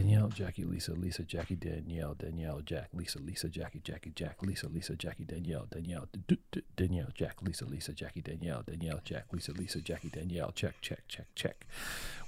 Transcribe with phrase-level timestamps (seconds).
[0.00, 4.94] Danielle, Jackie, Lisa, Lisa, Jackie, Danielle, Danielle, Jack, Lisa, Lisa, Jackie, Jackie, Jack, Lisa, Lisa,
[4.96, 6.08] Jackie, Danielle, Danielle,
[6.74, 10.52] Danielle, Jack, Lisa, Lisa, Jackie, Danielle, Danielle, Jack, Lisa, Lisa, Jackie, Danielle.
[10.54, 11.66] Check, check, check, check.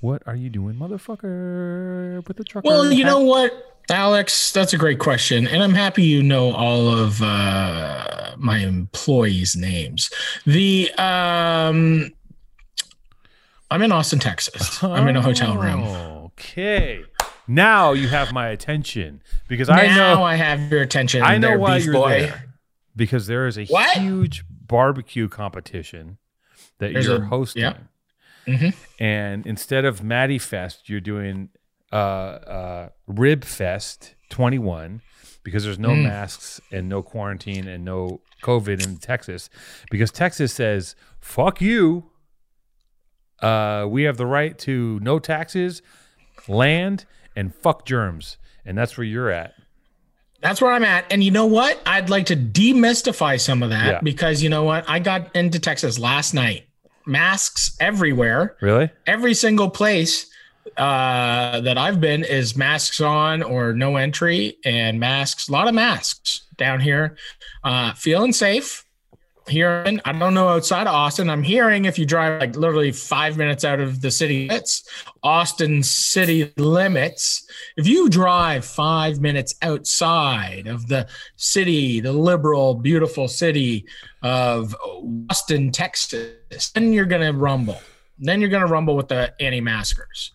[0.02, 2.28] What are you doing, motherfucker?
[2.28, 2.68] With the trucker?
[2.68, 4.52] Well, you know what, Alex?
[4.52, 10.10] That's a great question, and I'm happy you know all of uh, my employees' names.
[10.44, 12.12] The um,
[13.70, 14.84] I'm in Austin, Texas.
[14.84, 15.80] I'm in a hotel room.
[16.32, 17.04] Okay.
[17.54, 21.22] Now you have my attention because I know I have your attention.
[21.22, 22.20] I know there, why you're boy.
[22.20, 22.54] there.
[22.96, 23.96] Because there is a What?
[23.98, 26.18] huge barbecue competition
[26.78, 27.62] that There's you're a- hosting.
[27.62, 27.74] yeah.
[28.46, 28.74] Mhm.
[28.98, 31.50] And instead of Matty Fest, you're doing
[31.92, 35.02] uh, uh, Rib Fest 21
[35.44, 36.04] because there's no Mm.
[36.04, 39.50] masks and no quarantine and no COVID in Texas.
[39.90, 42.10] Because Texas says, fuck you.
[43.40, 45.82] Uh, we have the right to no taxes,
[46.48, 47.04] land,
[47.36, 48.36] and fuck germs.
[48.64, 49.54] And that's where you're at.
[50.40, 51.04] That's where I'm at.
[51.12, 51.80] And you know what?
[51.86, 54.00] I'd like to demystify some of that Yeah.
[54.02, 54.84] because you know what?
[54.88, 56.64] I got into Texas last night.
[57.06, 58.56] Masks everywhere.
[58.60, 58.90] Really?
[59.06, 60.26] Every single place
[60.76, 65.48] uh, that I've been is masks on or no entry and masks.
[65.48, 67.16] A lot of masks down here.
[67.64, 68.81] Uh, feeling safe.
[69.48, 71.28] Hearing, I don't know outside of Austin.
[71.28, 74.88] I'm hearing if you drive like literally five minutes out of the city limits,
[75.22, 77.44] Austin city limits,
[77.76, 83.84] if you drive five minutes outside of the city, the liberal, beautiful city
[84.22, 84.76] of
[85.28, 87.80] Austin, Texas, then you're going to rumble.
[88.18, 90.30] Then you're going to rumble with the anti-maskers.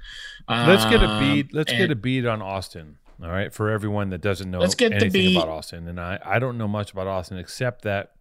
[0.49, 1.53] Let's get a Um, beat.
[1.53, 2.97] Let's get a beat on Austin.
[3.23, 5.37] All right, for everyone that doesn't know Let's get the anything beat.
[5.37, 8.11] about Austin, and I, I don't know much about Austin except that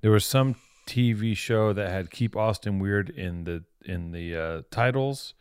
[0.00, 0.56] there was some
[0.86, 5.34] TV show that had "Keep Austin Weird" in the in the uh, titles,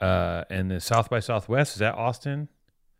[0.00, 2.48] uh, and the South by Southwest is that Austin.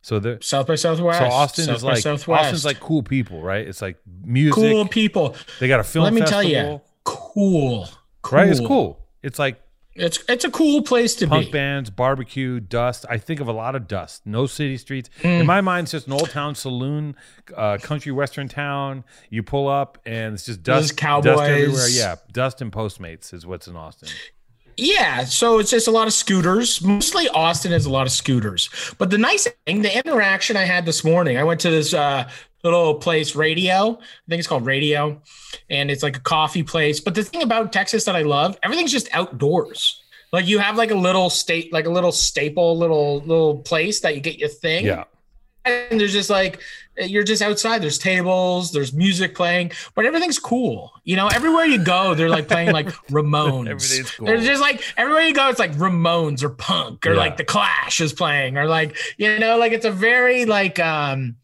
[0.03, 1.19] So the South by Southwest.
[1.19, 2.45] so Austin South is like Southwest.
[2.45, 3.67] Austin's like cool people, right?
[3.67, 4.55] It's like music.
[4.55, 5.37] cool people.
[5.59, 6.05] They got a film.
[6.05, 7.89] Let me festival, tell you, cool.
[8.23, 8.39] cool.
[8.39, 8.49] right?
[8.49, 9.07] It's cool.
[9.23, 9.61] It's like
[9.95, 11.45] It's it's a cool place to punk be.
[11.47, 13.05] Punk bands, barbecue, dust.
[13.11, 14.25] I think of a lot of dust.
[14.25, 15.11] No city streets.
[15.23, 15.41] Mm.
[15.41, 17.17] In my mind, it's just an old town saloon,
[17.57, 19.05] uh, country western town.
[19.31, 21.37] You pull up and it's just dust, cowboys.
[21.37, 21.89] dust everywhere.
[21.89, 24.09] Yeah, dust and Postmates is what's in Austin.
[24.77, 26.81] Yeah, so it's just a lot of scooters.
[26.81, 28.71] Mostly Austin is a lot of scooters.
[28.97, 32.31] But the nice thing, the interaction I had this morning, I went to this uh,
[32.63, 33.93] little place, Radio.
[33.93, 35.21] I think it's called Radio,
[35.69, 37.01] and it's like a coffee place.
[37.01, 40.03] But the thing about Texas that I love, everything's just outdoors.
[40.33, 44.15] Like you have like a little state, like a little staple, little little place that
[44.15, 44.87] you get your thing.
[44.87, 45.05] Yeah,
[45.65, 46.61] and there's just like
[46.97, 51.83] you're just outside there's tables there's music playing but everything's cool you know everywhere you
[51.83, 54.27] go they're like playing like ramones Everything's cool.
[54.27, 57.19] there's just like everywhere you go it's like ramones or punk or Yeah.
[57.21, 61.37] like the clash is playing or like you know like it's a very like um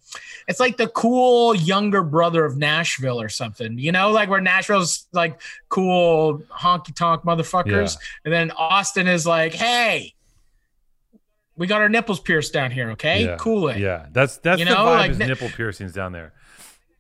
[0.49, 5.07] it's like the cool younger brother of Nashville or something, you know, like where Nashville's
[5.13, 10.15] like cool honky tonk motherfuckers, and then Austin is like, hey,
[11.57, 13.25] we got our nipples pierced down here, okay?
[13.25, 13.79] yeah, Cool it.
[13.79, 14.99] Yeah, that's that's You the know, vibe.
[14.99, 16.33] like is nipple piercings down there.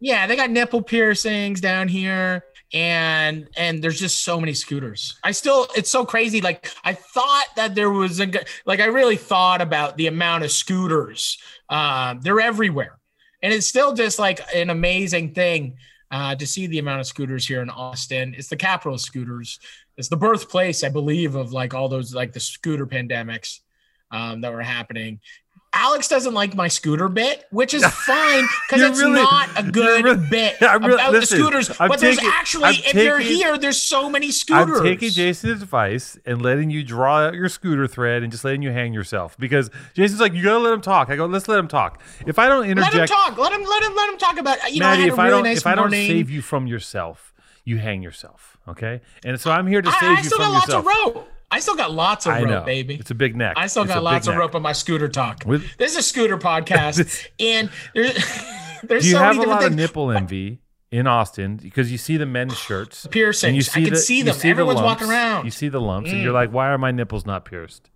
[0.01, 5.19] Yeah, they got nipple piercings down here and and there's just so many scooters.
[5.23, 8.31] I still it's so crazy like I thought that there was a
[8.65, 11.39] like I really thought about the amount of scooters.
[11.69, 12.96] Um they're everywhere.
[13.47, 15.77] And it's still just like an amazing thing
[16.11, 18.35] uh to see the amount of scooters here in Austin.
[18.37, 19.61] It's the capital of scooters.
[19.97, 23.61] It's the birthplace I believe of like all those like the scooter pandemics
[24.11, 25.21] um that were happening.
[25.77, 30.05] Alex doesn't like my scooter bit, which is fine because it's really- not a good
[30.05, 31.81] really- bit I'm really- about listen, the scooters.
[31.81, 34.79] I'm but there's actually, I'm if you're here, there's so many scooters.
[34.79, 38.63] I'm taking Jason's advice and letting you draw out your scooter thread and just letting
[38.63, 41.11] you hang yourself because Jason's like, you gotta let him talk.
[41.11, 42.01] I go, let's let him talk.
[42.27, 43.39] If I don't interject, Let him talk.
[43.39, 43.63] Let him.
[43.63, 43.95] Let him.
[43.95, 44.73] Let him talk about.
[44.73, 47.79] You know, I if I don't, nice if I don't save you from yourself, you
[47.79, 48.57] hang yourself.
[48.69, 51.27] Okay, and so I'm here to save I, I you still from got lots yourself.
[51.51, 52.95] I still got lots of I rope, know, baby.
[52.97, 53.55] It's a big neck.
[53.57, 55.45] I still It's got lots of rope on my scooter talk.
[55.47, 58.15] With- this is a scooter podcast, and there's
[58.83, 60.59] there's Do you so have many a lot different of nipple envy
[60.91, 63.07] in Austin because you see the men's shirts?
[63.11, 63.49] Piercings.
[63.49, 64.37] and you I can see them.
[64.37, 65.43] the Everyone's lumps, walking around.
[65.43, 65.45] Mm.
[65.47, 67.91] You see the lumps, and you're like, "Why are my nipples not pierced?"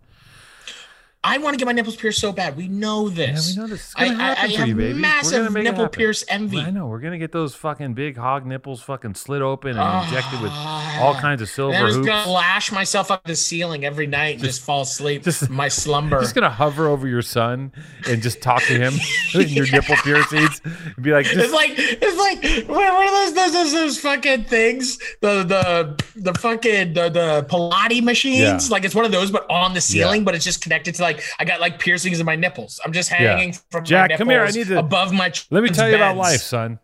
[1.22, 2.56] I want to get my nipples pierced so bad.
[2.56, 3.54] We know this.
[3.54, 4.98] Yeah, we know this is I, I, I have you, baby.
[4.98, 6.60] Massive nipple pierce envy.
[6.60, 10.40] I know we're gonna get those fucking big hog nipples fucking slit open and injected
[10.40, 13.84] with ah, all kinds of silver I'm just gonna lash myself up to the ceiling
[13.84, 15.22] every night and just, fall asleep.
[15.24, 16.20] just- Just my slumber.
[16.20, 17.72] Just gonna hover over your son
[18.08, 18.94] and just talk to him
[19.34, 23.52] in your nipple piercings and be like, it's like it's like what are those those,
[23.52, 24.96] those those fucking things?
[25.20, 28.38] The the the fucking the, the Pilates machines.
[28.68, 28.72] Yeah.
[28.72, 31.09] Like it's one of those, but on the ceiling, but it's just connected to like
[31.38, 32.80] I got like piercings in my nipples.
[32.84, 33.16] I'm just Yeah.
[33.36, 34.40] hanging from Jack, my come here.
[34.40, 35.32] I nipples need to- above my.
[35.50, 36.78] Let me tell you about life, son.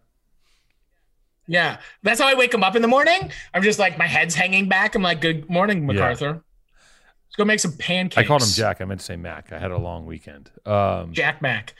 [1.48, 3.30] Yeah, that's how I wake him up in the morning.
[3.54, 4.94] I'm just like my head's hanging back.
[4.94, 6.32] I'm like, "Good morning, MacArthur.
[6.32, 8.80] Let's go make some pancakes." I called him Jack.
[8.80, 9.52] I meant to say Mac.
[9.52, 10.50] I had a long weekend.
[10.64, 11.74] Um, Jack Mac.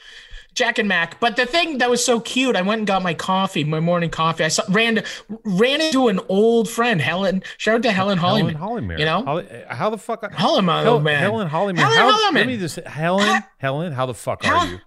[0.57, 1.21] Jack and Mac.
[1.21, 4.11] But the thing that was so cute, I went and got my coffee, my morning
[4.11, 4.43] coffee.
[4.43, 5.05] I saw, ran
[5.45, 7.43] ran into an old friend, Helen.
[7.59, 8.55] Shout out to Helen Helen Hollyman.
[8.55, 8.99] Hollyman.
[8.99, 9.23] You know?
[9.23, 10.33] Holly, uh, how the fuck?
[10.33, 11.21] Hollyman, Hel- man.
[11.21, 11.83] Helen Hollyman.
[11.83, 12.41] Helen how, Hollyman.
[12.41, 13.27] Let me just Helen.
[13.27, 14.79] Hel- Helen, how the fuck are you?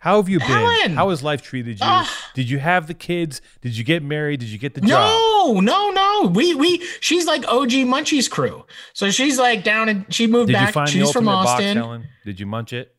[0.00, 0.48] How have you been?
[0.48, 0.94] Helen.
[0.94, 1.86] How has life treated you?
[1.86, 2.06] Ugh.
[2.34, 3.40] Did you have the kids?
[3.62, 4.40] Did you get married?
[4.40, 4.90] Did you get the job?
[4.90, 6.30] No, no, no.
[6.32, 8.66] We we she's like OG Munchies crew.
[8.92, 10.88] So she's like down and she moved Did back.
[10.88, 11.76] she's from ultimate box, Austin.
[11.76, 12.08] Helen?
[12.24, 12.94] Did you munch it?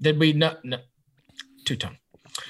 [0.00, 0.78] Did we no no
[1.66, 1.98] two tone.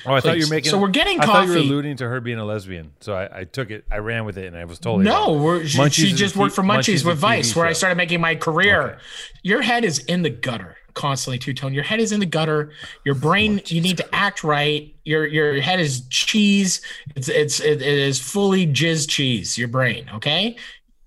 [0.04, 0.50] Oh, I thought you Please.
[0.50, 0.70] were making.
[0.70, 2.92] So we're getting I thought you were alluding to her being a lesbian.
[3.00, 3.84] So I, I took it.
[3.90, 5.64] I ran with it, and I was totally No, wrong.
[5.64, 8.82] she, she just worked for Munchies Munchies with Vice, where I started making my career.
[8.82, 8.98] Okay.
[9.42, 11.72] Your head is in the gutter constantly, two tone.
[11.72, 12.72] Your head is in the gutter.
[13.04, 14.92] Your brain, you need to act right.
[15.04, 16.80] Your your head is cheese.
[17.14, 19.56] It's it's it, it is fully jizz cheese.
[19.56, 20.56] Your brain, okay.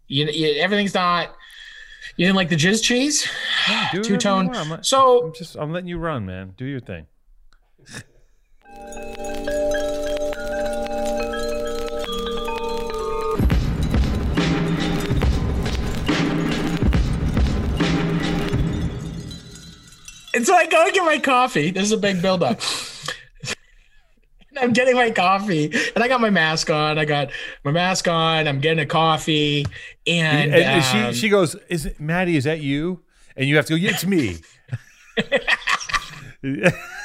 [0.07, 1.35] You, you everything's not.
[2.15, 3.29] You didn't like the jizz cheese,
[3.93, 4.53] Do two-tone.
[4.53, 5.55] I'm, So I'm just.
[5.55, 6.53] I'm letting you run, man.
[6.57, 7.05] Do your thing.
[20.39, 21.71] And so I go and get my coffee.
[21.71, 22.61] This is a big buildup.
[24.57, 25.65] I'm getting my coffee,
[25.95, 26.97] and I got my mask on.
[26.97, 27.31] I got
[27.65, 28.47] my mask on.
[28.47, 29.65] I'm getting a coffee,
[30.07, 32.37] and, And, um, she she goes, "Is it Matty?
[32.37, 33.01] Is that you?"
[33.35, 34.37] And you have to go, yeah, "It's me."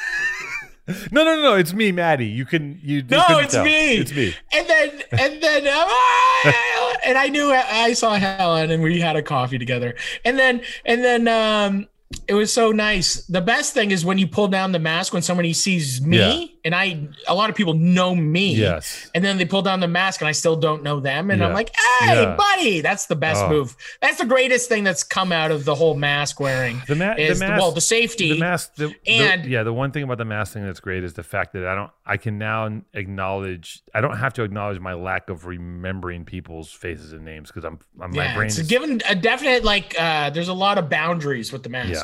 [0.87, 2.27] no, no, no, no, it's me, Matty.
[2.27, 2.97] You can you.
[2.99, 3.65] you No, it's tell.
[3.65, 3.97] me.
[3.97, 4.35] It's me.
[4.53, 9.23] and then and then ah, and I knew I saw Helen, and we had a
[9.23, 9.95] coffee together.
[10.25, 11.87] And then and then um,
[12.29, 13.25] it was so nice.
[13.27, 16.47] The best thing is when you pull down the mask when somebody sees me, Yeah.
[16.65, 18.55] and I a lot of people know me.
[18.55, 19.11] Yes.
[19.15, 21.31] And then they pull down the mask and I still don't know them.
[21.31, 21.71] And I'm like,
[22.01, 22.37] hey, Yeah.
[22.37, 23.49] buddy, that's the best Oh.
[23.51, 23.77] move.
[24.01, 26.83] That's the greatest thing that's come out of the whole mask wearing.
[26.87, 27.61] The, ma- is the the, mask.
[27.61, 28.33] well, the safety.
[28.33, 28.75] the mask.
[28.77, 31.23] The, the- and- yeah, the one thing about the mask thing that's great is the
[31.23, 31.91] fact that I don't.
[32.07, 33.83] I can now acknowledge.
[33.95, 37.79] I don't have to acknowledge my lack of remembering people's faces and names because I'm.
[38.01, 38.69] I'm my brain it's is.
[38.69, 42.04] given a definite like uh there's a lot of boundaries with the mask.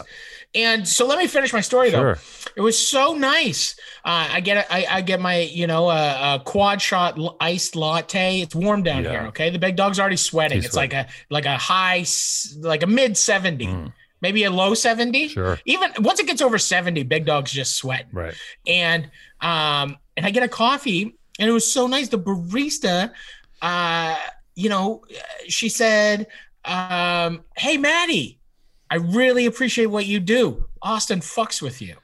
[0.54, 0.62] Yeah.
[0.72, 2.14] And so let me finish my story though.
[2.56, 3.76] It was so nice.
[4.04, 7.76] Uh, I get a, I, I get my you know a, a quad shot iced
[7.76, 8.40] latte.
[8.40, 9.10] It's warm down Yeah.
[9.10, 9.20] here.
[9.28, 10.58] Okay, the big dog's already sweating.
[10.58, 12.04] He's it's like a like a high
[12.60, 13.92] like a mid seventy, Mm.
[14.22, 15.28] maybe a low seventy.
[15.28, 15.58] Sure.
[15.66, 18.34] Even once it gets over seventy, big dog's just sweat Right.
[18.66, 19.04] And
[19.40, 22.08] um and I get a coffee, and it was so nice.
[22.08, 23.12] The barista,
[23.62, 24.16] uh,
[24.56, 25.02] you know,
[25.48, 26.26] she said,
[26.64, 28.39] um, "Hey, Matty."
[28.90, 30.64] I really appreciate what you do.
[30.82, 31.96] Austin fucks with you.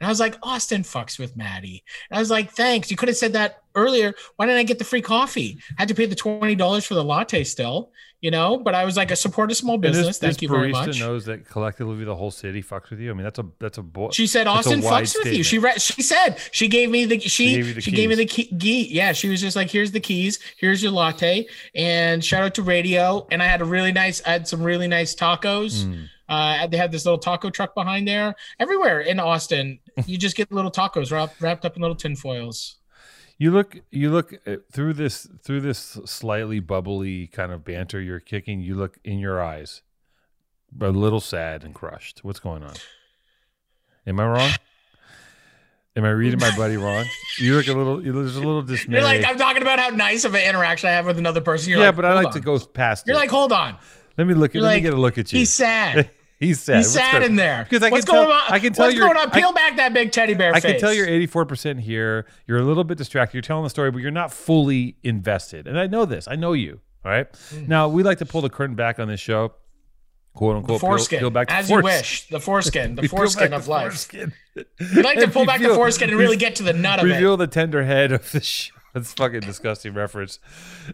[0.00, 1.84] And I was like, Austin fucks with Matty.
[2.10, 2.90] And I was like, thanks.
[2.90, 4.14] You could have said that earlier.
[4.36, 5.58] Why didn't I get the free coffee?
[5.78, 7.92] I had to pay the $20 for the latte still,
[8.22, 10.06] you know, but I was like, I support a small business.
[10.06, 11.00] this, Thank this you very barista much.
[11.00, 13.10] knows that collectively the whole city fucks with you.
[13.10, 14.08] I mean, that's a that's a boy.
[14.12, 15.42] She said Austin fucks with you.
[15.42, 15.82] She read.
[15.82, 18.88] She said she gave me the she gave the she gave me the key, key.
[18.90, 20.38] Yeah, she was just like, here's the keys.
[20.56, 21.46] Here's your latte.
[21.74, 23.26] And shout out to radio.
[23.30, 24.22] And I had a really nice.
[24.24, 25.84] I had some really nice tacos.
[25.84, 26.08] Mm.
[26.30, 28.34] Uh, they have this little taco truck behind there.
[28.58, 32.76] Everywhere in Austin, you just get little tacos wrapped, wrapped up in little tin foils.
[33.36, 34.34] You look you look
[34.70, 38.60] through this through this slightly bubbly kind of banter you're kicking.
[38.60, 39.80] You look in your eyes,
[40.80, 42.22] a little sad and crushed.
[42.22, 42.74] What's going on?
[44.06, 44.50] Am I wrong?
[45.96, 47.04] Am I reading my buddy wrong?
[47.38, 48.04] You look a little.
[48.04, 48.98] You look, there's a little dismay.
[48.98, 51.70] You're like, I'm talking about how nice of an interaction I have with another person.
[51.70, 53.06] You're yeah, like, but I "Hold like to go past.
[53.06, 53.20] You're it.
[53.20, 53.76] like, hold on.
[54.16, 54.54] let me look.
[54.54, 55.40] you're Let me get a look at you.
[55.40, 56.10] He's sad.
[56.40, 56.78] He's sad.
[56.78, 57.64] He's sad in there.
[57.68, 58.24] Because I What's can tell.
[58.24, 58.42] going on?
[58.48, 59.06] I can tell What's you're.
[59.06, 59.30] going on?
[59.30, 60.72] I- Peel back that big teddy bear I face.
[60.72, 62.26] can tell you're 84% here.
[62.46, 63.34] You're a little bit distracted.
[63.36, 65.66] You're telling the story, but you're not fully invested.
[65.66, 66.26] And I know this.
[66.26, 66.80] I know you.
[67.04, 67.30] All right.
[67.54, 67.68] Mm.
[67.68, 69.52] Now, we like to pull the curtain back on this show,
[70.34, 70.80] quote unquote.
[70.80, 72.28] peel- foreskin, peel back the as force- you wish.
[72.28, 73.82] The foreskin, the foreskin of the life.
[73.88, 74.32] foreskin.
[74.94, 77.12] We like to pull back the foreskin and really get to the nut of it.
[77.12, 78.72] Reveal the tender head of the show.
[78.92, 80.40] That's fucking disgusting reference.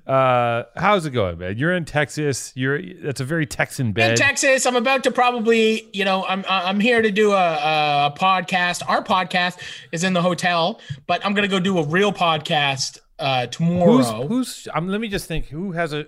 [0.06, 1.56] Uh, how's it going, man?
[1.56, 2.52] You're in Texas.
[2.54, 4.10] You're that's a very Texan bed.
[4.12, 4.16] in.
[4.16, 4.66] Texas.
[4.66, 8.82] I'm about to probably, you know, I'm I'm here to do a, a podcast.
[8.86, 9.58] Our podcast
[9.92, 14.26] is in the hotel, but I'm gonna go do a real podcast uh, Who's tomorrow.
[14.26, 14.68] who's?
[14.74, 15.46] Um, let me just think.
[15.46, 16.06] Who has a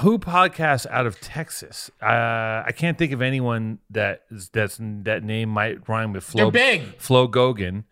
[0.00, 1.90] who podcasts out of Texas?
[2.02, 6.50] Uh, I can't think of anyone that is, that's that name might rhyme with Flo.
[6.50, 6.98] They're big.
[6.98, 7.84] Flo Gogan.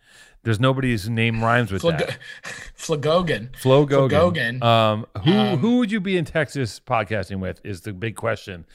[0.43, 2.17] There's nobody's name rhymes with Flag- that.
[2.77, 3.55] Flagogan.
[3.55, 4.59] Flo Gogan.
[4.59, 4.63] Gogan.
[4.63, 7.61] Um, who Um, who would you be in Texas podcasting with?
[7.63, 8.65] Is the big question.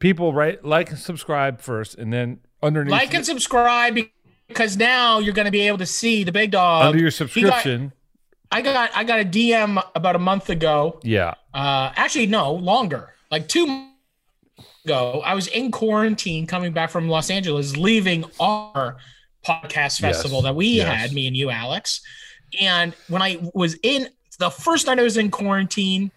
[0.00, 3.96] People right like and subscribe first, and then underneath like and subscribe
[4.48, 6.86] because now you're going to be able to see the big dog.
[6.86, 7.92] under your got- subscription.
[8.50, 10.98] I got I got a DM about a month ago.
[11.04, 11.34] yeah.
[11.54, 13.10] Uh, actually, no, longer.
[13.30, 13.92] Like two months
[14.84, 18.96] ago, I was in quarantine coming back from Los Angeles, leaving our
[19.46, 20.86] podcast festival Yes, that we yes.
[20.88, 22.00] had, me and you, Alex.
[22.60, 24.08] And when I was in
[24.38, 26.10] the first night I was in quarantine,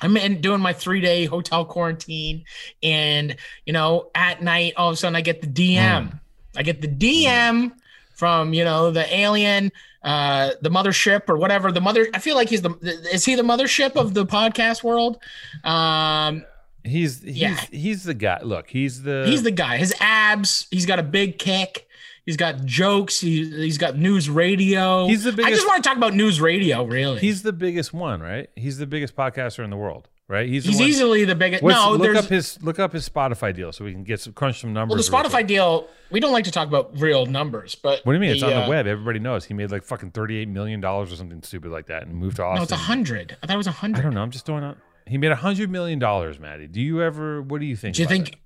[0.00, 2.44] I'm in doing my three day hotel quarantine,
[2.82, 3.34] and
[3.66, 6.20] you know, at night, all of a sudden, I get the DM.
[6.56, 7.72] I get the DM
[8.14, 9.72] from you know the alien,
[10.04, 11.72] uh, the mothership or whatever.
[11.72, 12.06] The mother.
[12.14, 12.70] I feel like he's the.
[13.12, 15.18] Is he the mothership of the podcast world?
[15.64, 16.44] Um,
[16.84, 17.60] He's he's Yeah.
[17.72, 18.40] he's the guy.
[18.42, 19.78] Look, he's the he's the guy.
[19.78, 20.68] His abs.
[20.70, 21.87] He's got a big kick.
[22.28, 23.20] He's got jokes.
[23.20, 25.06] He, he's got news radio.
[25.06, 25.48] He's the biggest.
[25.48, 26.84] I just want to talk about news radio.
[26.84, 28.50] Really, he's the biggest one, right?
[28.54, 30.46] He's the biggest podcaster in the world, right?
[30.46, 31.62] He's the he's one- easily the biggest.
[31.62, 34.60] No, look up his look up his Spotify deal so we can get some crunch
[34.60, 35.10] some numbers.
[35.10, 35.88] well, the Spotify deal.
[36.10, 38.32] We don't like to talk about real numbers, but What do you mean?
[38.32, 38.86] It's on uh, the web.
[38.86, 42.02] Everybody knows he made like fucking thirty eight million dollars or something stupid like that
[42.02, 42.56] and moved to Austin.
[42.58, 43.38] No, it's a hundred.
[43.42, 44.00] I thought it was a I hundred.
[44.00, 44.20] I don't know.
[44.20, 44.76] I'm just doing it.
[45.06, 46.66] He made a hundred million dollars, Matty.
[46.66, 47.40] Do you ever?
[47.40, 47.96] What do you think?
[47.96, 48.38] Do you think?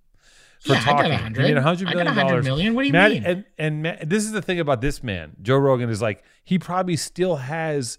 [0.65, 1.13] For yeah, I got talking.
[1.13, 1.43] a hundred.
[1.43, 3.25] made a hundred I got million a hundred What do you Matt, mean?
[3.25, 6.59] And and Matt, this is the thing about this man, Joe Rogan, is like he
[6.59, 7.99] probably still has.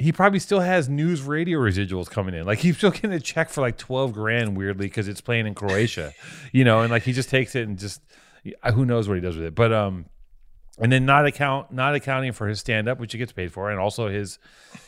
[0.00, 2.46] He probably still has news radio residuals coming in.
[2.46, 5.54] Like he's still getting a check for like twelve grand, weirdly, because it's playing in
[5.54, 6.12] Croatia,
[6.52, 6.80] you know.
[6.80, 8.00] And like he just takes it and just
[8.74, 9.54] who knows what he does with it.
[9.54, 10.06] But um,
[10.80, 13.70] and then not account not accounting for his stand up, which he gets paid for,
[13.70, 14.38] and also his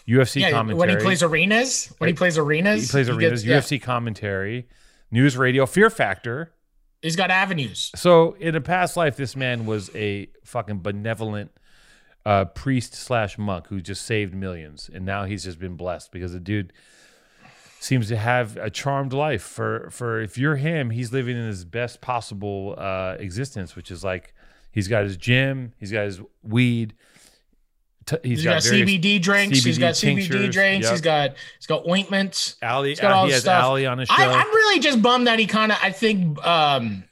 [0.07, 0.79] UFC yeah, commentary.
[0.89, 4.69] when he plays arenas, when he plays arenas, he plays arenas, gets- yeah, UFC commentary,
[5.11, 6.53] news radio, Fear Factor.
[7.03, 7.91] He's got avenues.
[7.97, 11.51] So in a past life, this man was a fucking benevolent
[12.25, 16.33] uh, priest slash monk who just saved millions, and now he's just been blessed because
[16.33, 16.73] the dude
[17.81, 19.43] seems to have a charmed life.
[19.43, 24.05] For for if you're him, he's living in his best possible uh, existence, which is
[24.05, 24.35] like
[24.71, 26.95] he's got his gym, he's got his weed.
[28.07, 29.63] T- He's got, various- CBD drinks.
[29.63, 30.85] He's got CBD drinks.
[30.85, 30.93] yep.
[30.93, 32.57] He's got he's got ointments.
[32.63, 33.63] Ali, He's got all he has stuff.
[33.65, 34.15] Ali on his show.
[34.17, 35.79] I, I'm really just bummed that he kind of.
[35.83, 37.05] I think, um,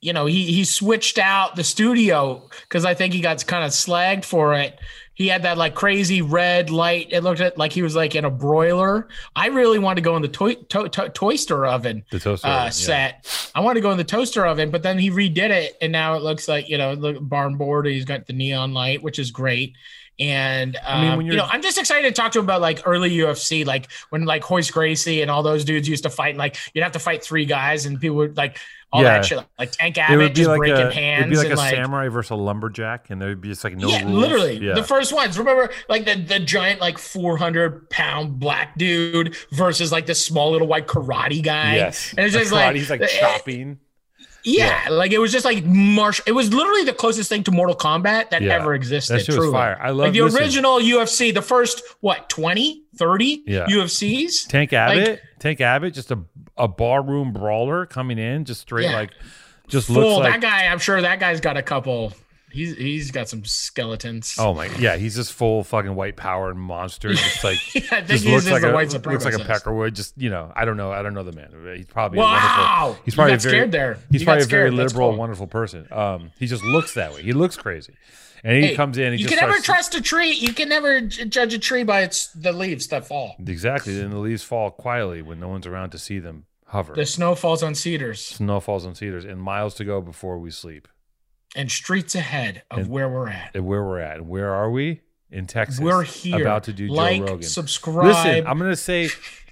[0.00, 3.70] you know, he he switched out the studio because I think he got kind of
[3.72, 4.78] slagged for it.
[5.16, 7.08] He had that like crazy red light.
[7.10, 9.08] It looked at like he was like in a broiler.
[9.34, 12.50] I really wanted to go in the toy, to, to, toaster oven the toaster uh,
[12.50, 12.70] oven, yeah.
[12.70, 13.50] set.
[13.54, 16.16] I wanted to go in the toaster oven, but then he redid it, and now
[16.16, 17.86] it looks like you know, look barn board.
[17.86, 19.74] He's got the neon light, which is great.
[20.18, 22.80] And um, mean, when you know, I'm just excited to talk to him about like
[22.86, 26.30] early UFC, like when like Royce Gracie and all those dudes used to fight.
[26.30, 28.58] And, like you'd have to fight three guys, and people would like
[28.92, 29.14] all Yeah.
[29.14, 31.20] that shit, like Tank It Abbott would be just like breaking a, hands.
[31.26, 33.76] it'd be like and, a like, samurai versus a lumberjack, and there'd be just like
[33.76, 34.14] no yeah, rules.
[34.16, 34.74] literally Yeah.
[34.74, 35.38] the first ones.
[35.38, 40.68] Remember, like the the giant like 400 pound black dude versus like this small little
[40.68, 41.74] white karate guy.
[41.74, 43.80] yes, and it's just like he's like eh, chopping.
[44.46, 46.22] Yeah, like it was just like martial.
[46.26, 49.14] It was literally the closest thing to Mortal Kombat that Yeah, ever existed.
[49.18, 49.76] That shit was fire.
[49.82, 53.66] I love Like the listen, original UFC, the first what 20, 30 Yeah.
[53.66, 54.46] UFCs.
[54.48, 55.20] Tank Abbott.
[55.40, 56.20] Tank Abbott, just a
[56.56, 58.94] a barroom brawler coming in, just straight Yeah.
[58.96, 59.10] like,
[59.68, 60.66] just Full looks that guy.
[60.68, 62.14] I'm sure that guy's got a couple.
[62.52, 64.36] He's he's got some skeletons.
[64.38, 67.12] Oh my, yeah, he's just full fucking white power and monster.
[67.12, 69.38] Just like I think just he's looks like the a white looks like a.
[69.38, 69.92] Peckerwood.
[69.94, 71.50] Just you know, I don't know, I don't know the man.
[71.76, 72.48] He's probably a wonderful.
[72.48, 73.98] Wow, He's probably a very- scared there.
[74.10, 75.18] He's You probably a very liberal, cool.
[75.18, 75.86] wonderful person.
[75.90, 77.22] Um, he just looks that way.
[77.22, 77.94] He looks crazy,
[78.44, 79.12] and he Hey, comes in.
[79.12, 80.30] He you just can never trust a tree.
[80.32, 83.34] You can never j- judge a tree by its the leaves that fall.
[83.46, 83.96] Exactly.
[83.98, 86.94] Then the leaves fall quietly when no one's around to see them hover.
[86.94, 90.50] The snow falls on cedars Snow falls on cedars and miles to go before we
[90.50, 90.88] sleep.
[91.56, 93.50] And streets ahead of And- where we're at.
[93.54, 94.18] And where we're at.
[94.18, 95.00] And where are we?
[95.30, 95.80] In Texas.
[95.80, 96.40] We're here.
[96.40, 97.42] About to do like, Joe Rogan.
[97.42, 98.04] subscribe.
[98.06, 99.08] Listen, I'm gonna say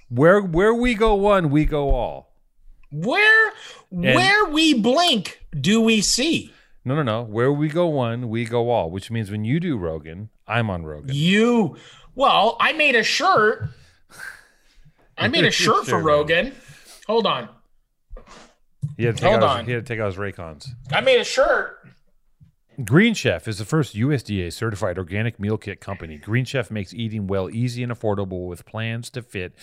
[0.09, 2.33] where where we go one, we go all.
[2.91, 3.51] where
[3.89, 6.53] where we blink, do we see?
[6.85, 7.23] No, no, no.
[7.23, 8.89] Where we go one, we go all.
[8.89, 11.09] Which means when you do Rogan, I'm on Rogan.
[11.13, 11.75] You
[12.15, 13.67] well, I made a shirt.
[15.17, 15.99] I made a shirt for.
[15.99, 16.53] Rogan.
[17.07, 17.49] Hold on.
[18.97, 19.65] He had to take Hold out his, on.
[19.65, 20.67] he had to take out his Raycons.
[20.91, 21.84] I made a shirt.
[22.83, 26.17] Green Chef is the first USDA certified organic meal kit company.
[26.17, 29.53] Green Chef makes eating well easy and affordable with plans to fit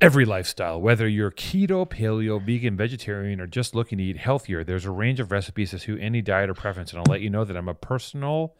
[0.00, 0.80] every lifestyle.
[0.80, 5.20] Whether you're keto, paleo, vegan, vegetarian, or just looking to eat healthier, there's a range
[5.20, 6.92] of recipes to suit any diet or preference.
[6.92, 8.56] And I'll let you know that I'm a personal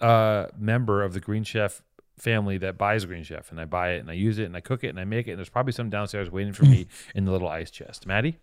[0.00, 1.82] uh, member of the Green Chef
[2.18, 4.60] family that buys Green Chef, and I buy it and I use it and I
[4.60, 5.32] cook it and I make it.
[5.32, 8.06] And there's probably some downstairs waiting for me in the little ice chest.
[8.06, 8.38] Matty,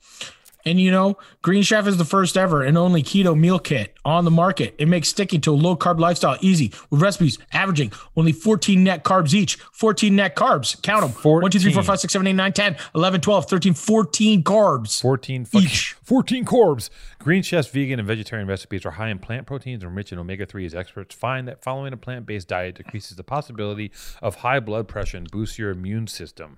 [0.65, 4.25] And you know, Green Chef is the first ever and only keto meal kit on
[4.25, 4.75] the market.
[4.77, 9.03] It makes sticking to a low carb lifestyle easy with recipes averaging only 14 net
[9.03, 9.55] carbs each.
[9.55, 10.81] 14 net carbs.
[10.81, 11.11] Count them.
[11.11, 15.01] 1, 2, 3, 4, 5, 6, 7, 8, 9, 10, 11, 12, 13, 14 carbs.
[15.01, 15.93] 14 fucking, Each.
[16.03, 16.89] 14 carbs.
[17.19, 20.45] Green Chef's vegan and vegetarian recipes are high in plant proteins and rich in omega
[20.45, 20.75] 3s.
[20.75, 23.91] Experts find that following a plant based diet decreases the possibility
[24.21, 26.57] of high blood pressure and boosts your immune system.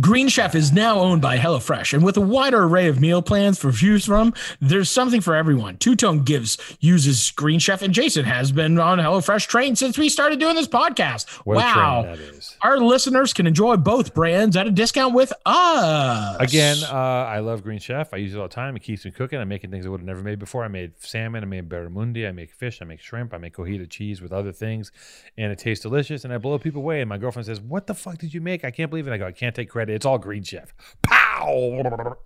[0.00, 3.58] Green Chef is now owned by HelloFresh, and with a wider array of meal plans
[3.58, 5.76] for choose from, there's something for everyone.
[5.76, 10.08] Two Tone gives uses Green Chef, and Jason has been on HelloFresh train since we
[10.08, 11.28] started doing this podcast.
[11.44, 12.56] What wow, train that is.
[12.62, 16.36] our listeners can enjoy both brands at a discount with us.
[16.40, 18.14] Again, uh, I love Green Chef.
[18.14, 18.74] I use it all the time.
[18.74, 19.38] It keeps me cooking.
[19.38, 20.64] I'm making things I would have never made before.
[20.64, 21.42] I made salmon.
[21.42, 22.26] I made barramundi.
[22.26, 22.80] I make fish.
[22.80, 23.34] I make shrimp.
[23.34, 24.92] I make cojita cheese with other things,
[25.36, 26.24] and it tastes delicious.
[26.24, 27.02] And I blow people away.
[27.02, 28.64] And my girlfriend says, "What the fuck did you make?
[28.64, 29.94] I can't believe it." I go, "I can't take credit.
[29.94, 32.16] It's all Green Chef." Pow!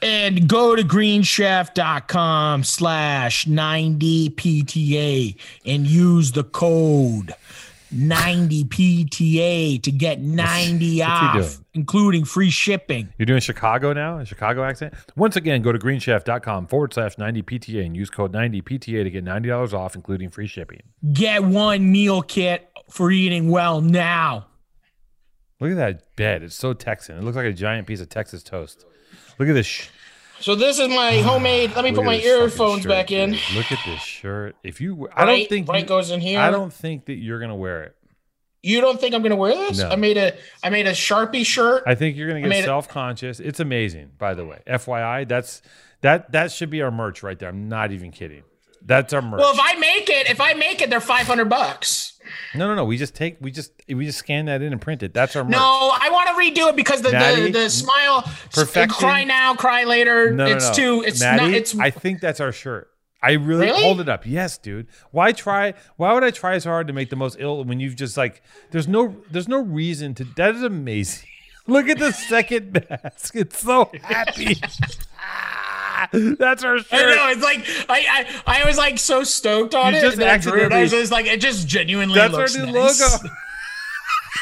[0.00, 5.36] and go to greenchef.com slash 90pta
[5.66, 7.34] and use the code
[7.92, 14.92] 90pta to get 90 off including free shipping You're doing Chicago now, a Chicago accent.
[15.16, 19.72] Once again, go to greenchef.com forward slash 90PTA and use code 90PTA to get $90
[19.72, 20.82] off, including free shipping.
[21.12, 24.47] get one meal kit for eating well now
[25.60, 26.42] Look at that bed.
[26.42, 27.18] It's so Texan.
[27.18, 28.84] It looks like a giant piece of Texas toast.
[29.38, 29.66] Look at this.
[29.66, 29.88] Sh-
[30.40, 33.40] so this is my homemade let me put my earphones shirt, back in dude.
[33.56, 34.54] Look at this shirt.
[34.62, 37.40] If you, I don't think right you- goes in here I don't think that you're
[37.40, 37.96] gonna wear it.
[38.62, 39.88] you don't think i'm gonna wear this No.
[39.88, 43.40] i made a i made a sharpie shirt I think you're gonna get self conscious.
[43.40, 44.60] It's amazing, by the way.
[44.66, 45.60] FYI, that's
[46.02, 47.48] that that should be our merch right there.
[47.48, 48.44] I'm not even kidding.
[48.84, 49.40] That's our merch.
[49.40, 52.18] well if i make it if i make it they're 500 bucks
[52.54, 52.84] no, no, no.
[52.84, 55.14] We just take, we just, we just scan that in and print it.
[55.14, 55.52] That's our merch.
[55.52, 55.58] No,
[55.98, 58.98] I want to redo it because the Natty, the, the smile perfection.
[58.98, 60.30] cry now, cry later.
[60.30, 60.74] No, no, it's no.
[60.74, 62.90] too it's not it's I think that's our shirt.
[63.22, 63.82] I really, Really?
[63.82, 64.26] hold it up.
[64.26, 64.86] Yes, dude.
[65.10, 65.74] Why try?
[65.96, 68.42] Why would I try so hard to make the most ill when you've just like?
[68.70, 70.24] There's no, there's no reason to.
[70.36, 71.26] That is amazing.
[71.66, 73.34] Look at the second mask.
[73.36, 74.56] It's so happy.
[76.12, 76.86] that's our shirt.
[76.92, 80.02] I know it's like I, I I was like so stoked on You it.
[80.02, 83.00] just then I was just like it just genuinely That's our looks new nice.
[83.00, 83.34] logo.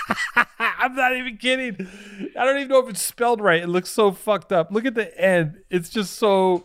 [0.59, 1.88] I'm not even kidding.
[2.38, 3.62] I don't even know if it's spelled right.
[3.62, 4.71] It looks so fucked up.
[4.71, 5.59] Look at the end.
[5.71, 6.64] It's just so.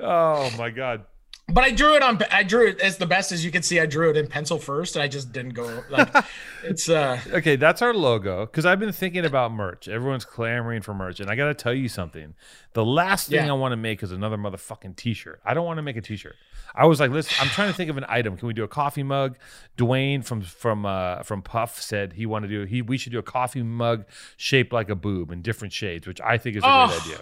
[0.00, 1.04] Oh my god.
[1.52, 2.18] But I drew it on.
[2.30, 3.80] I drew it as the best as you can see.
[3.80, 6.08] I drew it in pencil first, and I just didn't go like
[6.64, 8.46] it's uh Okay, that's our logo.
[8.46, 9.88] Because I've been thinking about merch.
[9.88, 12.34] Everyone's clamoring for merch, and I got to tell you something.
[12.72, 13.50] The last thing Yeah.
[13.50, 15.40] I want to make is another motherfucking T-shirt.
[15.44, 16.36] I don't want to make a T-shirt.
[16.72, 18.36] I was like, listen, I'm trying to think of an item.
[18.36, 19.36] Can we do a coffee mug?
[19.76, 22.64] Dwayne from from uh, from Puff said he wanted to do.
[22.64, 24.04] He we should do a coffee mug
[24.36, 27.20] shaped like a boob in different shades, which I think is a Oh, great idea.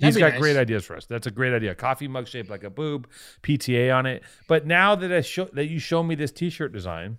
[0.00, 0.40] That'd He's got nice.
[0.40, 1.06] great ideas for us.
[1.06, 1.74] That's a great idea.
[1.74, 3.08] Coffee mug shaped like a boob,
[3.42, 4.22] PTA on it.
[4.46, 7.18] But now that I show that you show me this T-shirt design,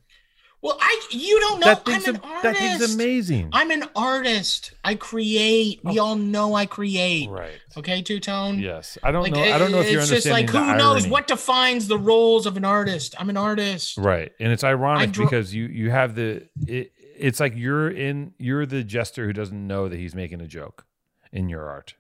[0.61, 2.43] well I you don't know that I'm an a- artist.
[2.43, 3.49] that thing's amazing.
[3.53, 4.73] I'm an artist.
[4.83, 5.79] I create.
[5.83, 6.03] We oh.
[6.05, 7.29] all know I create.
[7.29, 7.59] right.
[7.77, 8.59] Okay, two tone.
[8.59, 9.41] Yes, I don't Like know.
[9.41, 10.17] I don't know if you're understanding.
[10.17, 11.09] it's just like who knows irony.
[11.11, 13.15] what defines the roles of an artist.
[13.19, 13.97] I'm an artist.
[13.97, 18.33] Right, and it's ironic draw- because you you have the it, it's like you're in
[18.37, 20.85] you're the jester who doesn't know that he's making a joke
[21.31, 21.95] in your art.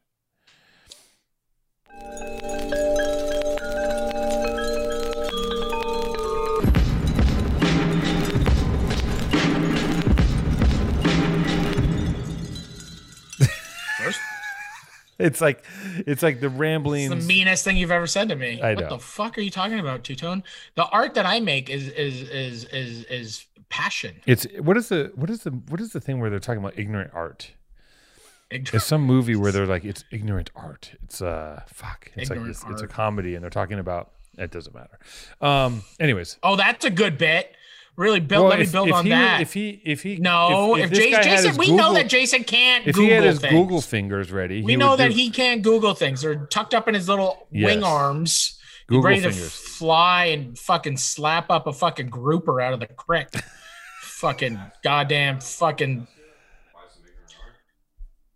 [13.97, 14.19] First,
[15.19, 15.65] It's like
[16.07, 18.61] it's like the rambling it's the meanest thing you've ever said to me.
[18.61, 18.89] I what know.
[18.91, 20.43] the fuck are you talking about, Two Tone?
[20.75, 24.15] The art that I make is is is is is passion.
[24.25, 26.79] it's what is the what is the what is the thing where they're talking about
[26.79, 27.51] ignorant art?
[28.51, 28.73] Ignorant.
[28.73, 30.91] It's some movie where they're like it's ignorant art.
[31.03, 32.11] It's uh fuck.
[32.15, 34.97] It's Ignorant like it's, it's a comedy and they're talking about it doesn't matter.
[35.41, 37.53] Um anyways, Oh, that's a good bit.
[37.95, 38.43] Really build.
[38.43, 39.41] Well, let me build on he, that.
[39.41, 42.87] If he, if he, no, if, this Jason, Jason his we know that Jason can't.
[42.87, 43.51] if Google he had his things.
[43.51, 46.21] Google fingers ready, we know that do- he can't Google things.
[46.21, 47.65] They're tucked up in his little Yes.
[47.65, 48.57] wing arms.
[48.87, 53.27] Google ready to fly and fucking slap up a fucking grouper out of the creek.
[54.01, 56.07] fucking goddamn fucking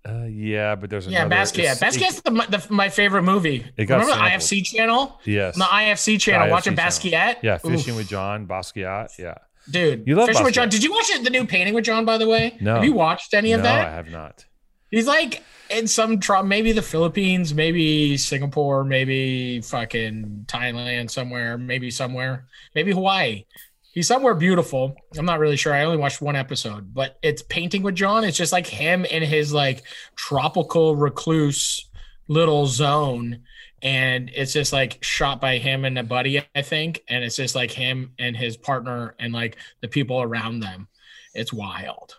[0.07, 1.41] Uh, yeah, but there's another yeah, another.
[1.51, 1.59] Basquiat.
[1.59, 3.65] it's- Basquiat's the, the, my favorite movie.
[3.77, 4.29] It got Remember the.
[4.31, 5.19] IFC channel?
[5.23, 5.55] Yes.
[5.55, 6.91] On the IFC channel, IFC watching channel.
[6.91, 7.35] Basquiat.
[7.41, 7.71] Yeah, Oof.
[7.71, 9.17] fishing with John Basquiat.
[9.17, 9.35] Yeah.
[9.69, 10.03] dude.
[10.05, 10.67] You love fishing with John.
[10.67, 12.03] Did you watch the new painting with John?
[12.03, 12.75] By the way, No.
[12.75, 13.75] Have you watched any of that?
[13.75, 13.87] no, that?
[13.87, 14.45] I have not.
[14.91, 21.89] He's like in some tr- maybe the Philippines, maybe Singapore, maybe fucking Thailand somewhere, maybe
[21.89, 23.45] somewhere, maybe Hawaii.
[23.93, 24.95] He's somewhere beautiful.
[25.17, 25.71] I'm not really sure.
[25.71, 28.23] I only watched one episode, but it's painting with John.
[28.23, 29.83] It's just like him in his like
[30.15, 31.89] tropical recluse
[32.27, 33.41] little zone
[33.83, 37.53] and it's just like shot by him and a buddy i think and it's just
[37.53, 40.87] like him and his partner and like the people around them
[41.33, 42.17] it's wild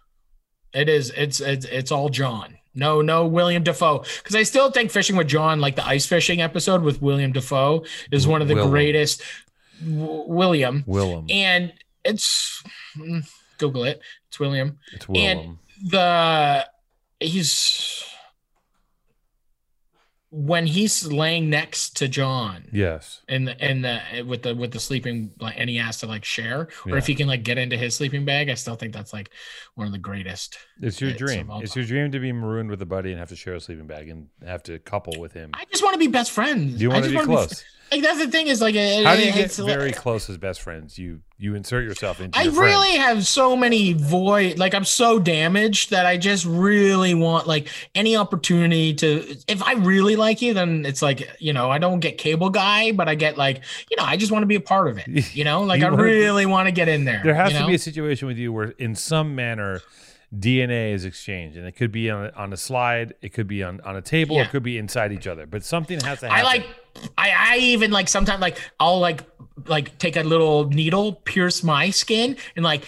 [0.75, 4.91] it is it's it's, it's all john no no william Dafoe because i still think
[4.91, 8.55] fishing with john like the ice fishing episode with william Dafoe is one of the
[8.55, 8.71] Willem.
[8.71, 9.23] greatest
[9.83, 11.27] w- william Willem.
[11.31, 11.73] and
[12.05, 12.63] it's
[12.97, 13.27] mm,
[13.59, 15.59] google it it's william It's Willem.
[15.83, 16.67] the
[17.21, 18.05] he's
[20.31, 23.23] when he's laying next to John yes.
[23.29, 26.25] And the in the with the with the sleeping like and he has to like
[26.25, 26.97] share or Yeah.
[26.97, 29.31] if he can like get into his sleeping bag, I still think that's like
[29.77, 30.59] one of the greatest.
[30.83, 31.49] It's your dream.
[31.63, 33.87] It's your dream to be marooned with a buddy and have to share a sleeping
[33.87, 35.51] bag and have to couple with him.
[35.55, 36.79] I just want to be best friends.
[36.79, 37.65] Do you I want to just be close?
[37.93, 40.37] Like that's the thing is like it, How do you get it's, very close as
[40.39, 40.99] best friends?
[40.99, 42.67] You you insert yourself into I your friend.
[42.69, 47.69] really have so many void like I'm so damaged that I just really want like
[47.95, 52.01] any opportunity to if I really like you then it's like you know I don't
[52.01, 54.61] get cable guy but I get like you know I just want to be a
[54.61, 57.35] part of it you know like You I really want to get in there There
[57.35, 59.83] has you to be a situation with you where, in some manner,
[60.39, 63.63] DNA is exchanged, and it could be on a, on a slide, it could be
[63.63, 64.43] on, on a table, Yeah.
[64.43, 66.41] it could be inside each other, but something has to happen.
[66.41, 66.67] I like
[67.19, 69.23] I I even like sometimes like I'll like
[69.67, 72.85] like take a little needle pierce my skin and like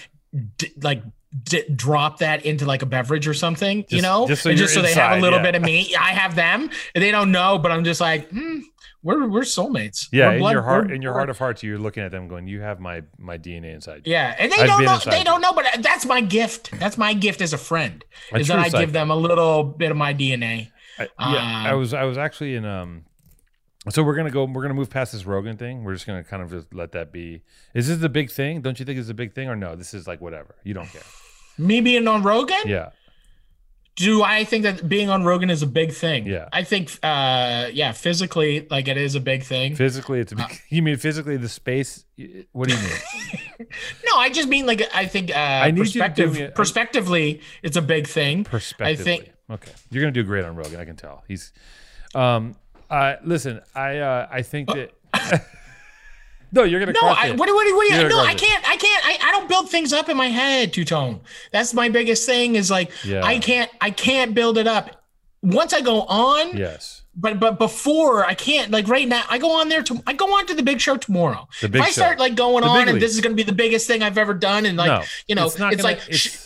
[0.59, 1.03] d- like
[1.45, 4.75] d- drop that into like a beverage or something you know just so and just
[4.75, 5.45] so they have a little yeah.
[5.45, 8.61] bit of me I have them and they don't know but I'm just like hmm,
[9.07, 12.03] we're we're soulmates yeah, We're in your heart, in your heart of hearts, you're looking
[12.03, 14.85] at them, going, "You have my my DNA inside." you." yeah and they I've don't
[14.85, 15.25] know they you.
[15.31, 18.69] don't know but that's my gift that's my gift as a friend is that I
[18.69, 22.19] give them a little bit of my DNA I, yeah, I Um, was I was
[22.19, 23.05] actually in um.
[23.91, 24.45] So we're gonna go.
[24.47, 25.85] We're gonna move past this Rogan thing.
[25.85, 27.43] We're just gonna kind of just let that be.
[27.75, 28.63] Is this the big thing?
[28.63, 29.77] Don't you think it's a big thing, or no?
[29.77, 30.57] This is like whatever.
[30.65, 31.03] You don't care.
[31.59, 32.89] me being on Rogan Yeah.
[33.97, 36.27] Do I think that being on Rogan is a big thing?
[36.27, 36.49] Yeah.
[36.53, 39.75] I think, uh, yeah, physically, like it is a big thing.
[39.75, 42.05] Physically, it's a Uh, you mean physically the space?
[42.53, 43.69] What do you mean?
[44.07, 45.35] No, I just mean like I think uh,
[45.71, 48.45] need you to do perspective, me it's a big thing.
[48.45, 49.33] Perspectively.
[49.51, 50.79] okay, you're gonna do great on Rogan.
[50.79, 51.25] I can tell.
[51.27, 51.53] He's.
[52.15, 52.57] Um.
[52.91, 53.17] Uh.
[53.25, 53.61] Listen.
[53.75, 53.99] I.
[53.99, 54.29] Uh.
[54.31, 54.93] I think that.
[56.57, 56.93] no, you're gonna.
[56.93, 57.37] No, I, it.
[57.39, 59.49] what, do- what, do- what, do you- no, I can't, I can't, I, I don't
[59.49, 61.21] build things up in my head, two tone.
[61.53, 63.25] That's my biggest thing is like, Yeah.
[63.25, 65.03] I can't, I can't build it up.
[65.43, 67.03] Once I go on, Yes.
[67.15, 70.27] but but before I can't like right now I go on there to I go
[70.37, 71.47] on to the big show tomorrow.
[71.61, 72.01] The Big if I Show.
[72.01, 74.19] start like going The on and this is going to be the biggest thing I've
[74.19, 75.03] ever done and like no.
[75.29, 76.37] you know it's, it's gonna, like It's, sh-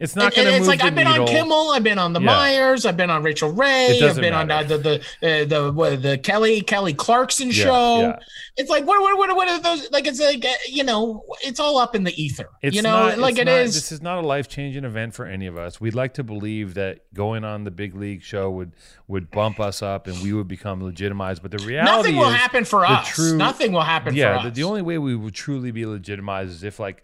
[0.00, 1.22] it's not gonna move it's like the I've been needle.
[1.22, 2.26] on Kimmel, I've been on the Yeah.
[2.26, 6.02] Meyers, I've been on Rachael Ray, I've been on uh, the the uh, the what,
[6.02, 8.00] the Kelly Kelly Clarkson Yeah, show.
[8.00, 8.18] yeah.
[8.56, 10.06] It's like what what what what are those like?
[10.06, 12.48] It's like uh, you know, it's all up in the ether.
[12.62, 13.74] It's you know, not, like it not- is.
[13.74, 15.80] This is not a life changing event for any of us.
[15.80, 18.72] We'd like to believe that going on the big league show would
[19.06, 21.42] would bump us up and we would become legitimized.
[21.42, 23.08] But the reality is Nothing will happen for us.
[23.14, 26.50] true- Nothing will happen yeah, for the, the only way we would truly be legitimized
[26.50, 27.02] is if like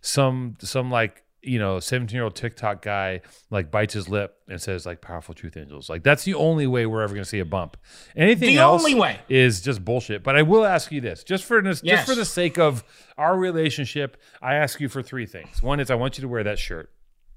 [0.00, 4.60] some some like you know 17 year old TikTok guy like bites his lip and
[4.60, 5.88] says like powerful truth angels.
[5.88, 7.76] Like that's the only way we're ever going to see a bump.
[8.16, 9.20] Anything The else only way.
[9.28, 10.22] is just bullshit.
[10.22, 11.80] But I will ask you this, just for Yes.
[11.82, 12.82] just for the sake of
[13.18, 15.62] our relationship, I ask you for three things.
[15.62, 16.90] One is I want you to wear that shirt.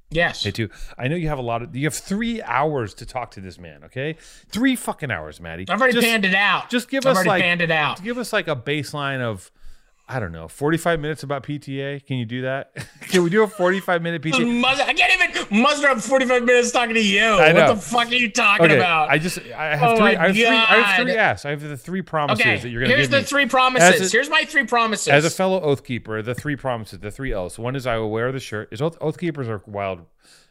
[0.09, 0.43] yes.
[0.43, 0.69] Okay, two.
[0.97, 1.75] I know you have a lot of.
[1.75, 3.83] You have three hours to talk to this man.
[3.85, 4.15] Okay,
[4.49, 5.65] three fucking hours, Matty.
[5.69, 6.69] I've already just, panned it out.
[6.69, 8.01] Just give I've us like panned it out.
[8.03, 9.51] give us like a baseline of.
[10.09, 12.05] I don't know, 45 minutes about PTA.
[12.05, 12.71] Can you do that?
[13.09, 14.63] Can we do a 45 minute PTA?
[14.65, 17.21] I can't even muster up 45 minutes talking to you.
[17.25, 19.09] I What the fuck are you talking Okay, about?
[19.09, 20.15] I just I have Oh three.
[20.15, 20.45] I have three.
[20.47, 21.45] I have three asks.
[21.45, 23.23] I have the three promises okay, that you're gonna here's the me.
[23.23, 24.13] three promises.
[24.13, 25.09] A- here's my three promises.
[25.09, 27.59] As a fellow oath keeper, the three promises, the three L's.
[27.59, 28.69] One is I will wear the shirt.
[28.71, 30.05] Is oath, oath keepers are wild.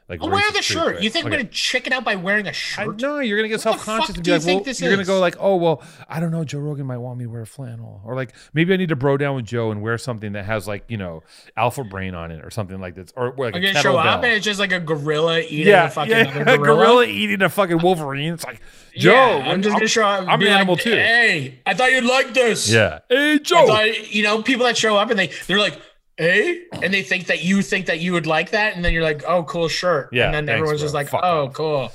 [0.08, 0.94] Like I'll wear the shirt.
[0.94, 1.02] right?
[1.02, 1.34] You think Okay.
[1.34, 3.00] I'm going to check it out by wearing a shirt?
[3.00, 4.80] no, you're gonna get self conscious fuck and do be you like, think well, this
[4.80, 6.44] you're gonna go like, oh well, I don't know.
[6.44, 8.96] Joe Rogan might want me to wear a flannel, or like maybe I need to
[8.96, 11.24] bro down with Joe and wear something that has like you know
[11.56, 14.22] alpha brain on it or something like this, or like I'm going to show up
[14.22, 16.76] and it's just like a gorilla eating yeah, a fucking yeah, other a gorilla.
[16.76, 18.34] gorilla eating a fucking Wolverine.
[18.34, 18.60] It's like
[18.96, 20.28] Joe, Yeah, I'm just going to show up.
[20.28, 20.90] I'm be an like, animal too.
[20.92, 22.70] Hey, I thought you'd like this.
[22.72, 23.66] Yeah, hey I Joe.
[23.66, 25.80] thought, you know, people that show up and they they're like,
[26.16, 29.02] "Hey," and they think that you think that you would like that, and then you're
[29.02, 30.85] like, "Oh, cool shirt." Yeah, and then thanks, everyone's bro.
[30.87, 31.52] just like, Fuck "Oh, off.
[31.52, 31.92] cool."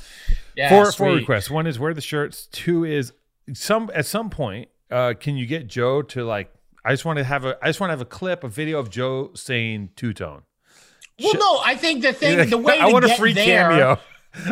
[0.56, 1.50] Yeah, four four requests.
[1.50, 2.48] One is wear the shirts.
[2.52, 3.14] Two is
[3.54, 4.70] some at some point.
[4.90, 6.54] Uh, can you get Joe to like?
[6.84, 7.58] I just want to have a.
[7.62, 10.42] I just want to have a clip, a video of Joe saying two tone.
[11.22, 14.00] Well, no, I think the thing, the way to I want a free there, cameo.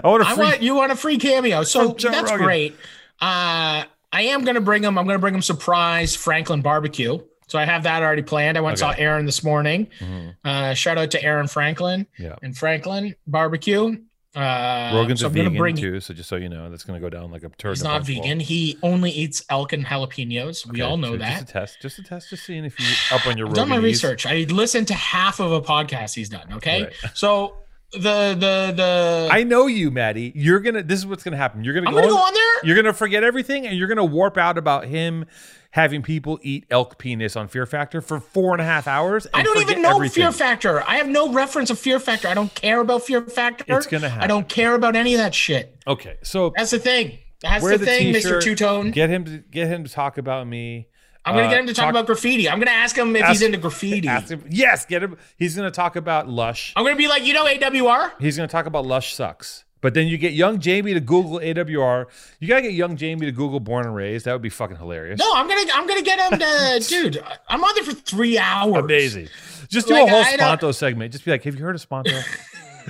[0.03, 0.43] I want a I free.
[0.43, 2.38] want you want a free cameo, so that's Rogan.
[2.45, 2.73] great.
[3.19, 4.97] Uh, I am gonna bring him.
[4.97, 7.19] I'm gonna bring him surprise Franklin barbecue.
[7.49, 8.57] So I have that already planned.
[8.57, 8.95] I went and Okay.
[8.97, 9.88] saw Aaron this morning.
[9.99, 10.35] Mhm.
[10.45, 12.35] Uh, shout out to Aaron Franklin Yeah.
[12.41, 13.97] and Franklin barbecue.
[14.35, 15.75] Uh, Rogan's so a vegan bring.
[15.75, 17.71] too, so just so you know, that's gonna go down like a turd.
[17.71, 18.39] He's not vegan.
[18.39, 20.67] He only eats elk and jalapenos.
[20.71, 21.39] We all know so that.
[21.39, 23.47] Just a test, just a test, just seeing if you're up on your.
[23.49, 24.27] I've done my research.
[24.27, 26.53] I listened to half of a podcast he's done.
[26.53, 26.93] Okay, Right.
[27.15, 27.55] so
[27.91, 30.31] the the the I know you, Matty.
[30.35, 30.83] You're gonna.
[30.83, 31.63] This is what's gonna happen.
[31.63, 32.01] You're gonna I'm go.
[32.01, 32.65] gonna on- go on there.
[32.65, 35.25] You're gonna forget everything, and you're gonna warp out about him
[35.71, 39.27] having people eat elk penis on Fear Factor for four and a half hours.
[39.34, 40.23] I don't even know everything.
[40.23, 40.82] Fear Factor.
[40.88, 42.27] I have no reference of Fear Factor.
[42.27, 43.77] I don't care about Fear Factor.
[43.77, 44.23] It's gonna happen.
[44.23, 45.77] I don't care about any of that shit.
[45.88, 47.19] Okay, so That's the thing.
[47.41, 48.41] That's wear the thing, Mr.
[48.41, 48.91] Two Tone.
[48.91, 50.88] Get him to get him to talk about me.
[51.25, 52.49] I'm gonna uh, get him to talk, talk- about graffiti.
[52.49, 54.08] I'm gonna ask him if Ask- he's into graffiti.
[54.08, 54.43] Him.
[54.49, 55.17] Yes, get him.
[55.38, 56.73] He's gonna talk about Lush.
[56.75, 58.13] I'm gonna be like, you know, AWR.
[58.19, 59.65] He's gonna talk about Lush sucks.
[59.81, 62.07] But then you get young Jamie to Google AWR.
[62.39, 64.25] You gotta get young Jamie to Google Born and Raised.
[64.25, 65.19] That would be fucking hilarious.
[65.19, 67.23] No, I'm gonna I'm gonna get him to dude.
[67.47, 68.83] I'm on there for three hours.
[68.83, 69.29] Amazing.
[69.69, 71.11] Just do Like, a whole I don't- Sponto segment.
[71.13, 72.11] Just be like, have you heard of Sponto?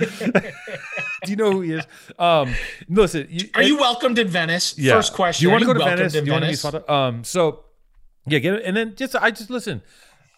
[0.00, 1.84] do you know who he is?
[2.18, 2.54] Um,
[2.88, 4.78] listen, you, Are you welcomed in Venice?
[4.78, 4.94] yeah.
[4.94, 5.42] First question.
[5.42, 6.12] Do you want to go to Venice?
[6.14, 6.60] Do in you want to Venice?
[6.60, 6.88] Sponto?
[6.92, 7.64] Um, so
[8.26, 9.82] yeah, get it, and then just I just listen.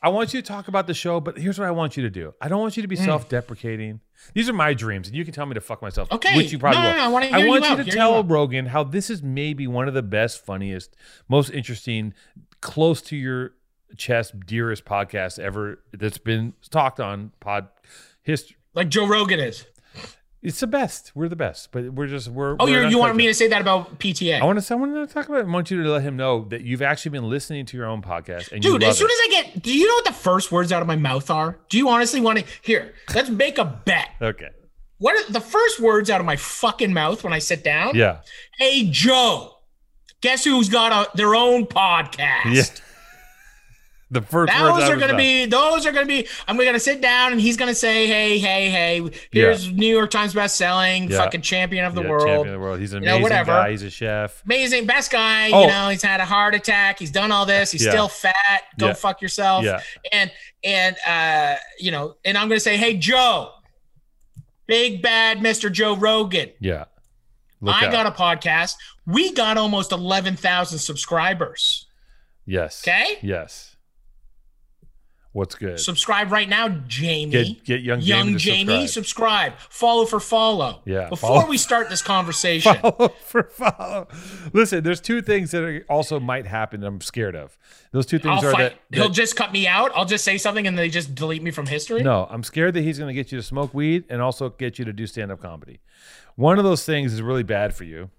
[0.02, 2.10] I want you to talk about the show, but here's what I want you to
[2.10, 2.34] do.
[2.40, 3.04] I don't want you to be hmm.
[3.04, 4.00] self-deprecating.
[4.34, 6.10] These are my dreams, and you can tell me to fuck myself.
[6.10, 6.36] Okay.
[6.36, 6.96] which you probably No, no, will.
[6.96, 7.70] no, I wanna hear you want out.
[7.70, 8.30] you to Hear tell out.
[8.30, 10.96] Rogan how this is maybe one of the best, funniest,
[11.28, 12.14] most interesting,
[12.60, 13.52] close to your
[13.96, 17.68] chest, dearest podcast ever that's been talked on pod
[18.22, 18.56] history.
[18.74, 19.66] Like Joe Rogan is.
[20.42, 21.12] It's the best.
[21.14, 22.57] We're the best, but we're just we're.
[22.59, 24.40] Oh, we're you want me to say that about PTA?
[24.40, 24.74] I want to.
[24.74, 25.42] I want to talk about.
[25.42, 25.46] it.
[25.46, 28.02] I want you to let him know that you've actually been listening to your own
[28.02, 29.12] podcast, and Dude, as soon it.
[29.12, 31.61] as I get, do you know what the first words out of my mouth are?
[31.68, 32.44] Do you honestly want to?
[32.62, 34.09] Here, let's make a bet.
[34.20, 34.48] okay.
[34.98, 37.96] What are the first words out of my fucking mouth when I sit down?
[37.96, 38.20] Yeah.
[38.59, 39.52] Hey, Joe,
[40.20, 42.52] guess who's got a, their own podcast?
[42.52, 42.62] Yeah.
[44.12, 46.79] The first Those are going to be, those are going to be, I'm going to
[46.79, 51.11] sit down and he's going to say, hey, hey, hey, here's New York Times best-selling
[51.11, 51.16] Yeah.
[51.16, 52.27] fucking champion of the Yeah, world.
[52.27, 52.79] champion of the world.
[52.79, 53.53] He's an You know, amazing whatever.
[53.53, 53.70] guy.
[53.70, 54.42] He's a chef.
[54.44, 55.51] Amazing, best guy.
[55.51, 55.62] Oh.
[55.62, 56.98] You know, he's had a heart attack.
[56.98, 57.72] He's done all this.
[57.72, 57.90] He's Yeah.
[57.92, 58.35] still fat.
[58.79, 58.92] Go Yeah.
[58.92, 59.64] fuck yourself.
[59.64, 59.81] Yeah.
[60.12, 60.31] And
[60.62, 63.51] and uh, you know, and I'm gonna say, hey Joe,
[64.66, 65.72] big bad Mr.
[65.72, 66.51] Joe Rogan.
[66.61, 66.85] Yeah.
[67.62, 67.92] Look I out.
[67.92, 68.75] got a podcast.
[69.07, 71.87] We got almost eleven thousand subscribers.
[72.44, 72.83] yes.
[72.87, 73.16] Okay?
[73.22, 73.71] Yes.
[75.34, 75.80] What's good?
[75.80, 77.30] Subscribe right now, Jamie.
[77.30, 78.64] Get get young, Young Jamie.
[78.66, 79.52] Jamie, subscribe.
[79.52, 79.72] subscribe.
[79.72, 80.82] Follow for follow.
[80.84, 84.08] Yeah, Before follow- we start this conversation, follow for follow.
[84.52, 87.56] Listen, there's two things that are also might happen that I'm scared of.
[87.92, 88.76] Those two things I'll are fight.
[88.90, 89.90] that, He'll just cut me out.
[89.94, 92.02] I'll just say something and they just delete me from history.
[92.02, 94.78] no, I'm scared that he's going to get you to smoke weed and also get
[94.78, 95.80] you to do stand up comedy.
[96.36, 98.10] One of those things is really bad for you.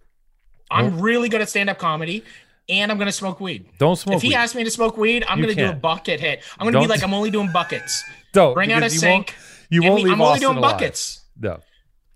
[0.71, 2.23] I'm really good at stand-up comedy,
[2.69, 3.65] and I'm gonna smoke weed.
[3.77, 4.35] Don't smoke if he weed.
[4.35, 6.41] asks me to smoke weed, I'm You gonna do a bucket hit.
[6.59, 8.03] I'm gonna Don't- be like, I'm only doing buckets.
[8.33, 9.35] Don't Bring out a you won't- sink.
[9.69, 10.73] You won't me- leave I'm only doing alive.
[10.73, 11.21] buckets.
[11.39, 11.59] No,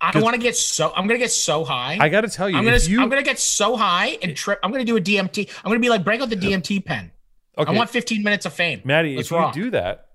[0.02, 0.92] I 'Cause- want to get so.
[0.96, 1.98] I'm gonna get so high.
[2.00, 2.78] I got to tell you, I'm gonna.
[2.78, 4.60] you, I'm gonna get so high and trip.
[4.64, 5.50] I'm gonna do a DMT.
[5.64, 7.12] I'm gonna be like, break out the DMT pen.
[7.58, 8.82] okay, I want 15 minutes of fame.
[8.84, 9.54] Matty, Let's if you rock.
[9.54, 10.07] do that,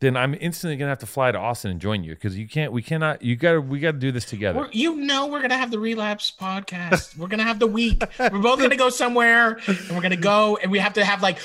[0.00, 2.72] then I'm instantly gonna have to fly to Austin and join you because you can't.
[2.72, 3.22] We cannot.
[3.22, 3.60] You got to.
[3.60, 4.58] We got to do this together.
[4.58, 7.16] We're, you know we're gonna have the relapse podcast.
[7.18, 8.02] we're gonna have the week.
[8.18, 11.38] We're both gonna go somewhere, and we're gonna go, and we have to have like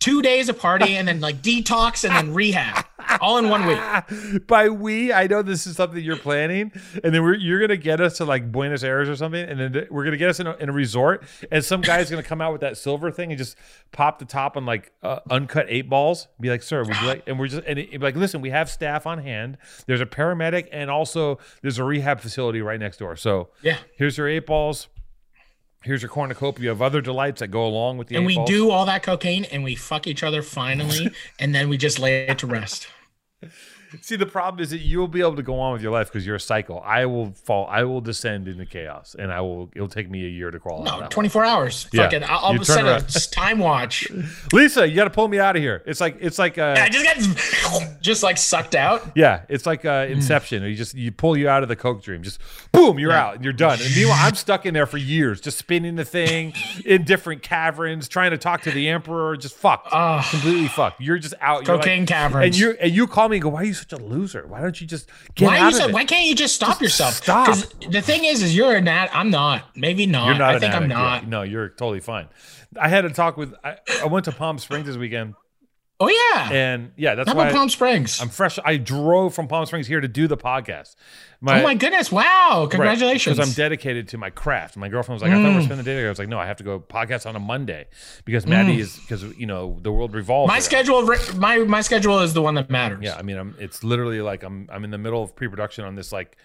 [0.00, 2.84] two days of party, and then like detox, and then rehab,
[3.20, 4.46] all in one week.
[4.46, 6.72] By we, I know this is something you're planning,
[7.04, 9.86] and then we're, you're gonna get us to like Buenos Aires or something, and then
[9.90, 12.50] we're gonna get us in a, in a resort, and some guy's gonna come out
[12.52, 13.56] with that silver thing and just
[13.92, 16.28] pop the top on like uh, uncut eight balls.
[16.40, 17.22] Be like, sir, would you like?
[17.26, 19.58] And we're just and it, like, listen, we have staff on hand.
[19.86, 23.16] There's a paramedic, and also there's a rehab facility right next door.
[23.16, 23.76] So Yeah.
[23.96, 24.88] here's your eight balls.
[25.82, 28.50] Here's your cornucopia of other delights that go along with the And we balls.
[28.50, 32.26] do all that cocaine, and we fuck each other finally, and then we just lay
[32.26, 32.86] it to rest.
[34.02, 36.08] See, the problem is that you will be able to go on with your life
[36.08, 36.80] because you're a cycle.
[36.84, 37.66] I will fall.
[37.68, 39.70] I will descend into chaos, and I will.
[39.74, 40.84] It'll take me a year to crawl out.
[40.84, 41.88] No, of that 24 hours.
[41.92, 42.02] Yeah.
[42.04, 43.04] Fucking, I'll, turn set a around.
[43.04, 44.08] s- time watch.
[44.52, 45.82] Lisa, you got to pull me out of here.
[45.86, 49.12] It's like it's like uh, I just got just like sucked out.
[49.16, 50.62] yeah, it's like uh, Inception.
[50.62, 52.22] You just you pull you out of the coke dream.
[52.22, 52.40] Just
[52.72, 53.78] boom, you're out and you're done.
[53.82, 56.52] And meanwhile, I'm stuck in there for years, just spinning the thing
[56.84, 59.36] in different caverns, trying to talk to the emperor.
[59.36, 60.26] Just fucked, Ah.
[60.30, 61.00] completely fucked.
[61.00, 61.66] You're just out.
[61.66, 62.44] You're Cocaine like, caverns.
[62.46, 64.46] And you and you call me and go, why are you such a loser?
[64.46, 65.92] Why don't you just get Why out you of so, it?
[65.94, 67.14] Why can't you just stop yourself?
[67.14, 67.56] stop.
[67.90, 69.10] the thing is, is you're an ad.
[69.12, 69.76] I'm not.
[69.76, 70.26] Maybe not.
[70.26, 71.22] You're not I think I'm not.
[71.22, 72.28] You're- No, you're totally fine.
[72.80, 73.54] I had a talk with.
[73.64, 75.34] I, I went to Palm Springs this weekend,
[76.02, 76.50] Oh yeah.
[76.50, 78.22] and yeah, that's How why about Palm Springs?
[78.22, 78.58] I'm fresh.
[78.64, 80.94] I drove from Palm Springs here to do the podcast.
[81.42, 82.10] oh my goodness!
[82.10, 82.66] Wow!
[82.70, 83.36] Congratulations.
[83.36, 84.78] Because I'm dedicated to my craft.
[84.78, 85.64] My girlfriend was like, "I thought we were mm.
[85.64, 87.38] spending the day together." I was like, "No, I have to go podcast on a
[87.38, 87.86] Monday
[88.24, 88.80] because Matty mm.
[88.80, 91.02] is because you know the world revolves." my around- schedule.
[91.36, 93.00] My my schedule is the one that matters.
[93.02, 93.54] Yeah, I mean, I'm.
[93.58, 94.70] It's literally like I'm.
[94.72, 96.38] I'm in the middle of pre-production on this like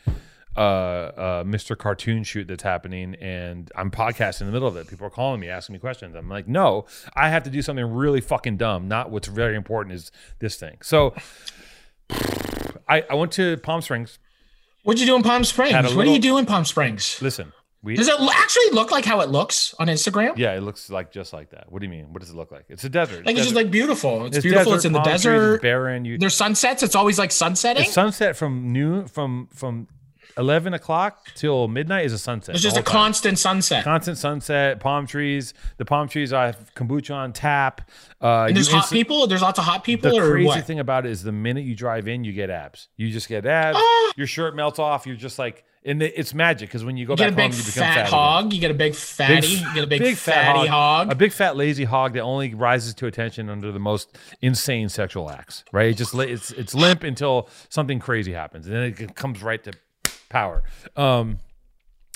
[0.55, 1.77] uh, uh, Mr.
[1.77, 4.87] Cartoon shoot that's happening, and I'm podcasting in the middle of it.
[4.87, 6.15] People are calling me, asking me questions.
[6.15, 8.87] I'm like, no, I have to do something really fucking dumb.
[8.87, 10.77] Not what's very important is this thing.
[10.81, 11.13] So
[12.87, 14.19] I, I went to Palm Springs.
[14.83, 15.73] What'd you do in Palm Springs?
[15.73, 17.19] A what do you little- do in Palm Springs?
[17.21, 20.37] Listen, we Does it actually look like how it looks on Instagram?
[20.37, 21.71] yeah, it looks like just like that.
[21.71, 22.13] What do you mean?
[22.13, 22.65] What does it look like?
[22.69, 23.25] It's a desert.
[23.25, 24.25] Like it's just like beautiful.
[24.27, 24.65] It's, It's beautiful.
[24.73, 25.61] desert, it's in the palm trees, desert.
[25.61, 26.05] barren.
[26.05, 26.83] You There's sunsets.
[26.83, 27.83] It's always like sunsetting.
[27.83, 29.87] It's sunset from noon from from
[30.37, 32.55] eleven o'clock till midnight is a sunset.
[32.55, 32.91] It's just a time.
[32.91, 33.83] constant sunset.
[33.83, 34.79] constant sunset.
[34.79, 35.53] Palm trees.
[35.77, 36.33] The palm trees.
[36.33, 37.89] I have kombucha on tap.
[38.21, 39.27] Uh, and there's hot people.
[39.27, 40.65] There's lots of hot people, The crazy what?
[40.65, 42.87] thing about it is the minute you drive in, you get abs.
[42.97, 43.77] You just get abs.
[43.79, 44.11] Ah!
[44.15, 45.05] Your shirt melts off.
[45.05, 47.63] You're just like, and it's magic because when you go you back home, you become
[47.63, 48.11] fat fat again.
[48.11, 48.53] hog.
[48.53, 49.47] You get a big fatty.
[49.47, 51.11] you get a big, fatty hog.
[51.11, 55.29] a big fat lazy hog that only rises to attention under the most insane sexual
[55.29, 55.63] acts.
[55.71, 55.91] Right?
[55.91, 59.73] It just it's it's limp until something crazy happens, and then it comes right to
[60.35, 60.63] power.
[60.97, 61.39] Um,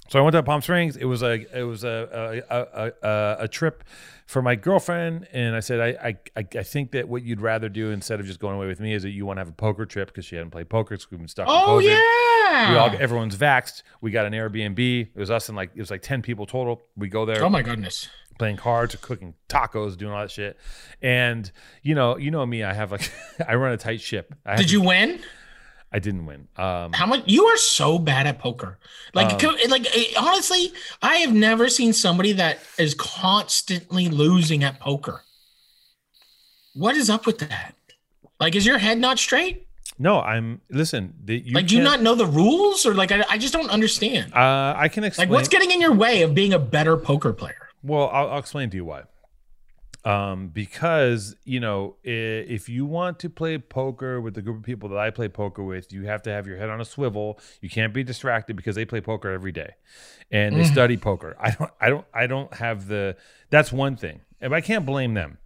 [0.10, 0.98] so I went to Palm Springs.
[0.98, 3.84] It was a it was a a, a, a, a trip
[4.26, 7.92] for my girlfriend, and I said I, I I think that what you'd rather do
[7.92, 9.86] instead of just going away with me is that you want to have a poker
[9.86, 10.98] trip because she hadn't played poker.
[10.98, 11.46] So we've been stuck.
[11.50, 12.72] oh yeah.
[12.72, 13.84] We all, everyone's vaxxed.
[14.02, 14.80] We got an Airbnb.
[14.80, 16.82] It was us and like it was like ten people total.
[16.98, 18.10] We go there oh my goodness.
[18.40, 20.58] playing cards, cooking tacos, doing all that shit.
[21.04, 21.50] And
[21.84, 22.64] you know, you know me.
[22.64, 23.12] I have like
[23.48, 24.34] I run a tight ship.
[24.44, 25.20] I Did to- you win?
[25.92, 26.48] I didn't win.
[26.56, 27.24] Um, How much?
[27.26, 28.78] You are so bad at poker.
[29.14, 30.72] Like, co- like eh, honestly,
[31.02, 35.24] I have never seen somebody that is constantly losing at poker.
[36.76, 37.74] What is up with that?
[38.40, 39.66] Like, is your head not straight?
[40.02, 41.14] no, I'm listen.
[41.26, 43.70] The, you like, do you not know the rules, or like, I, I just don't
[43.70, 44.34] understand.
[44.34, 45.28] Uh, I can explain.
[45.28, 47.68] Like, what's getting in your way of being a better poker player?
[47.84, 49.04] Well, I'll, I'll explain to you why.
[50.06, 54.90] Um, because you know, if you want to play poker with the group of people
[54.90, 57.40] that I play poker with, you have to have your head on a swivel.
[57.62, 59.76] You can't be distracted because they play poker every day,
[60.32, 61.36] and they study poker.
[61.40, 63.18] I don't, I don't, I don't have the.
[63.50, 65.38] That's one thing, and I can't blame them.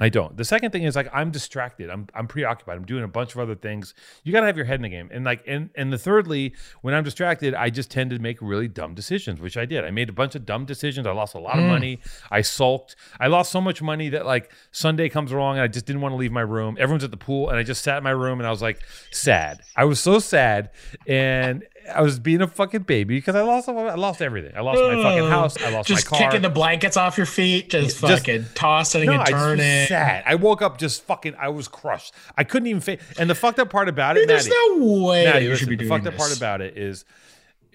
[0.00, 0.34] I don't.
[0.34, 1.90] The second thing is like I'm distracted.
[1.90, 2.76] I'm I'm preoccupied.
[2.76, 3.92] I'm doing a bunch of other things.
[4.24, 5.10] You got to have your head in the game.
[5.12, 8.66] And like and and the thirdly, when I'm distracted, I just tend to make really
[8.66, 9.84] dumb decisions, which I did.
[9.84, 11.06] I made a bunch of dumb decisions.
[11.06, 11.68] I lost a lot of mm.
[11.68, 12.00] money.
[12.30, 12.96] I sulked.
[13.20, 16.12] I lost so much money that like Sunday comes along and I just didn't want
[16.12, 16.76] to leave my room.
[16.80, 18.80] Everyone's at the pool and I just sat in my room and I was like
[19.10, 19.60] sad.
[19.76, 20.70] I was so sad
[21.06, 24.52] and I was being a fucking baby because I lost I lost everything.
[24.56, 25.56] I lost my fucking house.
[25.62, 26.18] I lost just my car.
[26.18, 29.86] Just kicking the blankets off your feet, just Just- fucking tossing No, and I turning.
[29.86, 30.22] sad.
[30.26, 31.34] I woke up just fucking.
[31.38, 32.14] I was crushed.
[32.36, 32.80] I couldn't even.
[32.80, 35.60] Fa- and the fucked up part about it, Dude, there's no way Matty, you listen,
[35.64, 37.04] should be doing the fucked up part about it is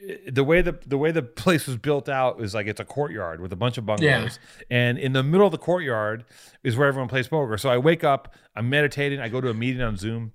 [0.08, 2.86] eh, the way the the way the place was built out is like it's a
[2.86, 4.39] courtyard with a bunch of bungalows,
[4.70, 6.26] and in the middle of the courtyard
[6.63, 7.58] is where everyone plays poker.
[7.58, 10.34] So I wake up, I'm meditating, I go to a meeting on Zoom.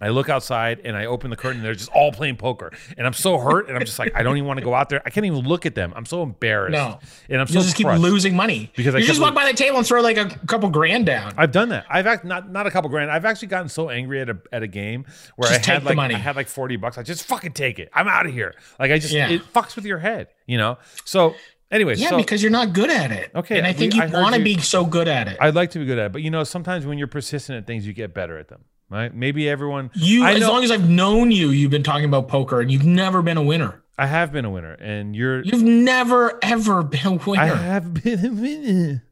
[0.00, 2.70] I look outside and I open the curtain and they're just all playing poker.
[2.98, 4.90] And I'm so hurt and I'm just like, I don't even want to go out
[4.90, 5.00] there.
[5.06, 5.92] I can't even look at them.
[5.96, 6.72] I'm so embarrassed.
[6.72, 6.98] No.
[7.30, 9.50] And I'm so You'll just keep losing money Because I you just kept walk by
[9.50, 11.32] the table and throw like a couple grand down.
[11.38, 11.86] I've done that.
[11.88, 13.10] I've act not not a couple grand.
[13.10, 15.06] I've actually gotten so angry at a at a game
[15.36, 16.14] where Just I had like money.
[16.14, 16.98] I had like forty bucks.
[16.98, 17.88] I just fucking take it.
[17.94, 18.54] I'm out of here.
[18.78, 19.30] Like I just Yeah.
[19.30, 20.76] it fucks with your head, you know.
[21.06, 21.34] So,
[21.70, 23.30] anyways, yeah, so because you're not good at it.
[23.34, 25.38] Okay, and I think I you want to be so good at it.
[25.40, 27.66] I'd like to be good at it, but you know, sometimes when you're persistent at
[27.66, 28.64] things, you get better at them.
[28.88, 29.12] Right?
[29.12, 29.90] Maybe everyone.
[29.94, 32.84] you, I as long as I've known you, you've been talking about poker, and you've
[32.84, 33.82] never been a winner.
[33.98, 35.42] I have been a winner, and you're.
[35.42, 37.42] You've never ever been a winner.
[37.42, 39.05] I have been a winner.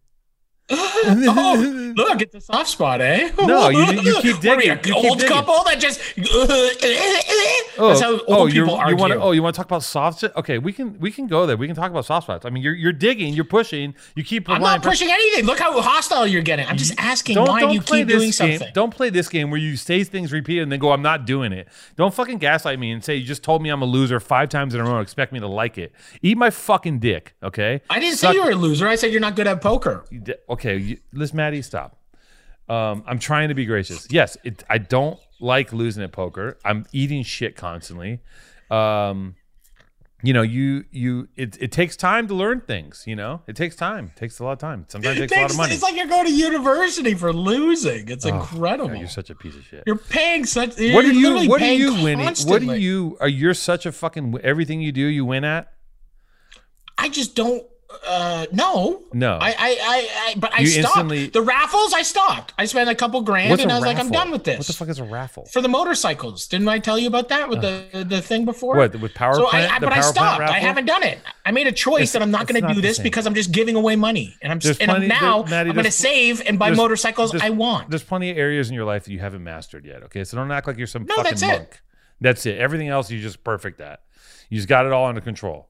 [0.70, 3.30] Oh, look, it's a soft spot, eh?
[3.38, 4.70] No, you- you keep What are we, digging.
[4.70, 5.34] You keep old digging.
[5.36, 6.00] couple that just.
[7.76, 9.08] Oh, That's how old oh, people you argue.
[9.08, 9.20] to?
[9.20, 10.22] Oh, you want to talk about soft?
[10.22, 11.56] Okay, we can we can go there.
[11.56, 12.46] We can talk about soft spots.
[12.46, 14.48] I mean, you're you're digging, you're pushing, you keep.
[14.48, 15.44] I'm not pushing anything.
[15.44, 16.66] Look how hostile you're getting.
[16.68, 18.32] I'm just asking why don't you keep doing game.
[18.32, 18.68] something.
[18.74, 21.52] Don't play this game where you say things repeat and then go, "I'm not doing
[21.52, 24.50] it." Don't fucking gaslight me and say you just told me I'm a loser five
[24.50, 24.92] times in a row.
[24.98, 25.90] and Expect me to like it?
[26.22, 27.80] Eat my fucking dick, okay?
[27.90, 28.86] I didn't Suck- say you were a loser.
[28.86, 30.04] I said you're not good at poker.
[30.54, 31.98] Okay, you, listen, Matty, stop.
[32.68, 34.06] Um, I'm trying to be gracious.
[34.08, 36.58] Yes, it, I don't like losing at poker.
[36.64, 38.20] I'm eating shit constantly.
[38.70, 39.34] Um,
[40.22, 43.02] you know, you you it, it takes time to learn things.
[43.04, 44.12] You know, it takes time.
[44.14, 44.86] It takes a lot of time.
[44.88, 45.74] Sometimes it takes a lot of money.
[45.74, 48.08] It's like you're going to university for losing.
[48.08, 48.88] It's incredible.
[48.90, 49.82] God, you're such a piece of shit.
[49.86, 50.78] You're paying such.
[50.78, 53.92] what are you're you what are you winning what are you are you're such a
[53.92, 55.74] fucking everything you do you win at
[56.96, 57.66] I just don't.
[58.06, 59.02] Uh, no.
[59.12, 60.86] no I, I, I, I, but I You stopped.
[60.86, 62.52] instantly- the raffles, I stopped.
[62.58, 64.58] I spent a couple grand, What's and I was like, I'm done with this.
[64.58, 67.48] what the fuck is a raffle For the motorcycles, didn't I tell you about that
[67.48, 68.76] with the the thing before?
[68.76, 70.42] what with power So plant I, I but I stopped.
[70.42, 71.18] I haven't done it.
[71.44, 73.52] I made a choice It's- that I'm not going to do this because I'm just
[73.52, 76.42] giving away money, and I'm There's and I'm now there- Matty, I'm going to save
[76.46, 77.90] and buy motorcycles I want.
[77.90, 80.50] there's plenty of areas in your life that you haven't mastered yet okay so don't
[80.50, 81.80] act like you're some No, fucking that's it.
[82.20, 84.00] that's it everything else you're just perfect at
[84.48, 85.68] You just got it all under control.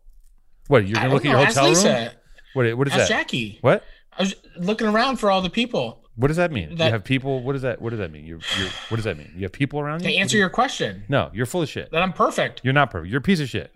[0.68, 1.74] What you're gonna look at know, your ask hotel room?
[1.74, 2.12] Lisa,
[2.54, 3.08] What what is ask that?
[3.08, 3.58] Jackie.
[3.60, 3.84] What
[4.16, 6.70] I was looking around for all the people what does that mean?
[6.70, 7.42] you have people.
[7.42, 8.24] What does that What does that mean?
[8.24, 9.32] You're, you're what does that mean?
[9.34, 10.10] You have people around you.
[10.10, 11.02] to answer your question.
[11.08, 11.90] No, you're full of shit.
[11.90, 12.60] That I'm perfect.
[12.62, 13.10] You're not perfect.
[13.10, 13.72] You're a piece of shit.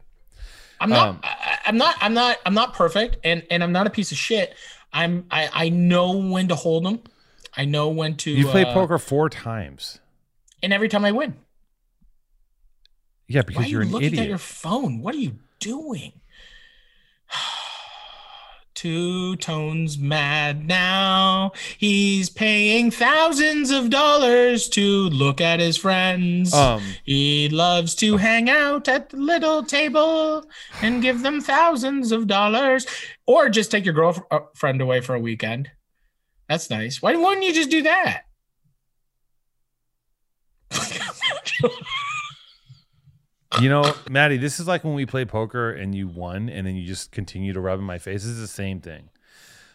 [0.80, 1.09] I'm not.
[1.09, 1.97] Um, I, I'm not.
[2.01, 2.36] I'm not.
[2.47, 4.55] I'm not perfect, and and I'm not a piece of shit.
[4.93, 5.26] I'm.
[5.30, 7.01] I I know when to hold them.
[7.57, 8.30] I know when to.
[8.30, 9.99] You played uh, poker four times.
[10.62, 11.34] and every time I win.
[13.26, 14.22] Yeah, Why because are you're you an looking idiot.
[14.22, 15.03] at your phone?
[15.03, 16.12] What are you doing?
[18.74, 21.51] Two tones mad now.
[21.79, 26.55] He's paying thousands of dollars to look at his friends.
[26.55, 30.47] Um, he loves to hang out at the little table
[30.81, 32.87] and give them thousands of dollars,
[33.26, 35.72] or just take your girlfriend away for a weekend.
[36.49, 37.03] That's nice.
[37.03, 38.22] Why wouldn't you just do that?
[43.61, 46.77] You know, Matty, this is like when we play poker and you won, and then
[46.77, 48.23] you just continue to rub in my face.
[48.23, 49.09] This is the same thing.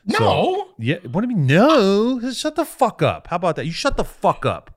[0.06, 0.18] no.
[0.20, 0.98] So- Yeah.
[1.12, 1.48] What do you mean?
[1.48, 2.20] No.
[2.20, 3.28] Just shut the fuck up.
[3.28, 3.66] How about that?
[3.66, 4.72] You shut the fuck up.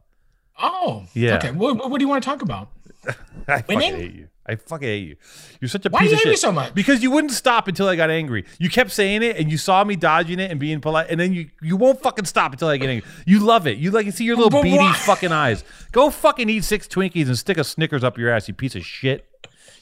[0.60, 1.04] oh.
[1.14, 1.36] Yeah.
[1.36, 1.50] Okay.
[1.52, 2.68] What, what do you want to talk about?
[3.48, 3.96] I fucking Winning?
[3.96, 4.28] hate you.
[4.48, 5.16] I fucking hate you.
[5.60, 6.40] You're such a Why do you of hate me shit.
[6.40, 6.72] so much?
[6.74, 8.44] Because you wouldn't stop until I got angry.
[8.58, 11.32] You kept saying it, and you saw me dodging it and being polite, and then
[11.32, 13.08] you you won't fucking stop until I get angry.
[13.26, 13.78] You love it.
[13.78, 14.92] You like you see your little But beady why?
[14.92, 15.64] fucking eyes.
[15.92, 18.46] Go fucking eat six Twinkies and stick a Snickers up your ass.
[18.48, 19.26] You piece of shit.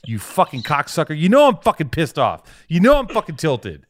[0.07, 1.17] You fucking cocksucker.
[1.19, 2.43] You know I'm fucking pissed off.
[2.69, 3.85] You know I'm fucking tilted.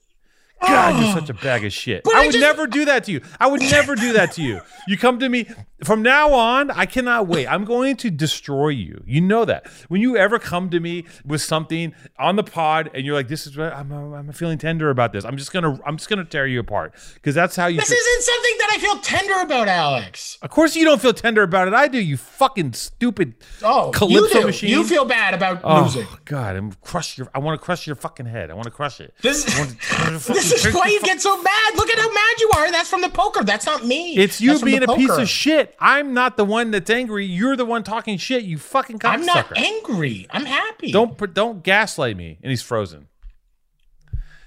[0.62, 2.04] God, you're such a bag of shit.
[2.04, 3.20] But I I would just- never do that to you.
[3.38, 4.60] I would never do that to you.
[4.88, 5.46] You come to me
[5.84, 6.70] from now on.
[6.70, 7.46] I cannot wait.
[7.46, 9.02] I'm going to destroy you.
[9.06, 9.66] You know that.
[9.88, 13.46] When you ever come to me with something on the pod and you're like, "This
[13.46, 16.46] is what I'm, I'm feeling tender about this," I'm just gonna I'm just gonna tear
[16.46, 17.78] you apart because that's how you.
[17.80, 17.98] This feel.
[17.98, 20.38] isn't something that I feel tender about, Alex.
[20.40, 21.74] of course, you don't feel tender about it.
[21.74, 21.98] I do.
[21.98, 23.34] You fucking stupid.
[23.62, 24.70] Oh, Calypso you machine?
[24.70, 26.06] You feel bad about Oh losing.
[26.24, 26.56] God!
[26.56, 27.28] I'm crush your.
[27.34, 28.50] I want to crush your fucking head.
[28.50, 29.12] I want to crush it.
[29.20, 29.44] This,
[30.52, 31.74] I want to- I want to fucking this is why you get so mad.
[31.76, 32.70] Look at how mad you are.
[32.72, 33.44] That's from the poker.
[33.44, 34.16] That's not me.
[34.16, 35.74] It's you That's being a piece of shit.
[35.78, 37.24] I'm not the one that's angry.
[37.26, 38.44] You're the one talking shit.
[38.44, 39.12] You fucking cocksucker.
[39.12, 40.26] I'm not angry.
[40.30, 40.92] I'm happy.
[40.92, 42.38] Don't don't gaslight me.
[42.42, 43.08] And he's frozen.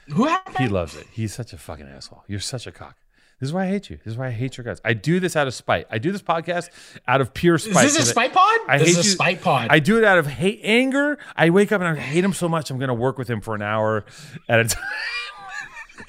[0.10, 0.58] Who happened?
[0.60, 1.06] He loves it.
[1.12, 2.24] He's such a fucking asshole.
[2.28, 2.95] You're such a cock.
[3.39, 3.98] This is why I hate you.
[3.98, 4.82] This is why I hate your guys.
[4.84, 5.86] I do this out of spite.
[5.91, 6.70] I do this podcast
[7.08, 7.86] out of pure spite.
[7.86, 8.60] is this a spite pod?
[8.68, 9.14] I this hate is a you.
[9.14, 9.68] spite pod.
[9.70, 11.20] I do it out of hate, anger.
[11.36, 12.72] I wake up and I hate him so much.
[12.72, 14.06] I'm going to work with him for an hour
[14.50, 14.84] at a time.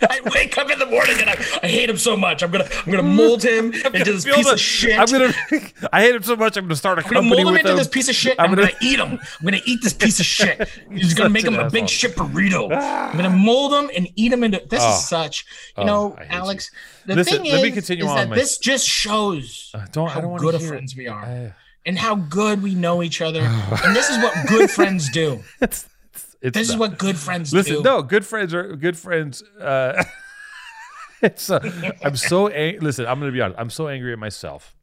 [0.08, 1.32] I wake up in the morning and I,
[1.62, 2.42] I hate him so much.
[2.42, 4.98] I'm gonna I'm gonna mold him into this piece the- of shit.
[4.98, 5.32] I'm gonna.
[5.92, 6.56] I hate him so much.
[6.56, 7.18] I'm gonna start a I'm company.
[7.18, 7.76] I'm gonna mold him into him.
[7.78, 8.36] this piece of shit.
[8.38, 9.18] I'm I'm, gonna, gonna- eat him.
[9.40, 10.68] I'm gonna eat this piece of shit.
[10.92, 12.72] He's gonna make him an a big shit burrito.
[12.72, 14.62] I'm gonna mold him and eat him into.
[14.68, 14.90] This Oh.
[14.94, 15.44] is such.
[15.76, 16.70] You Oh, know, I Alex.
[17.06, 20.08] The Listen, thing let me continue is on that my- this just shows Uh, don't.
[20.08, 21.54] I how don't good of friends we are, I-
[21.86, 23.40] and how good we know each other.
[23.40, 25.42] and this is what good friends do.
[26.40, 27.82] It's, This is what good friends Listen, do.
[27.82, 29.42] no, good friends are good friends.
[29.60, 30.02] Uh,
[31.22, 31.50] it's.
[31.50, 33.06] Uh, I'm so ang- listen.
[33.06, 33.58] I'm gonna be honest.
[33.58, 34.74] I'm so angry at myself.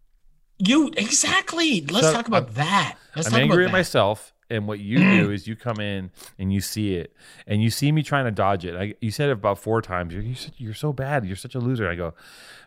[0.57, 1.81] You exactly.
[1.81, 2.97] Let's So, talk about that.
[3.15, 3.77] Let's I'm talk angry about at that.
[3.77, 4.31] myself.
[4.47, 7.15] And what you do is you come in and you see it,
[7.47, 8.75] and you see me trying to dodge it.
[8.75, 10.13] I, you said it about four times.
[10.13, 11.25] You're, you're, you're so bad.
[11.25, 11.89] You're such a loser.
[11.89, 12.13] I go,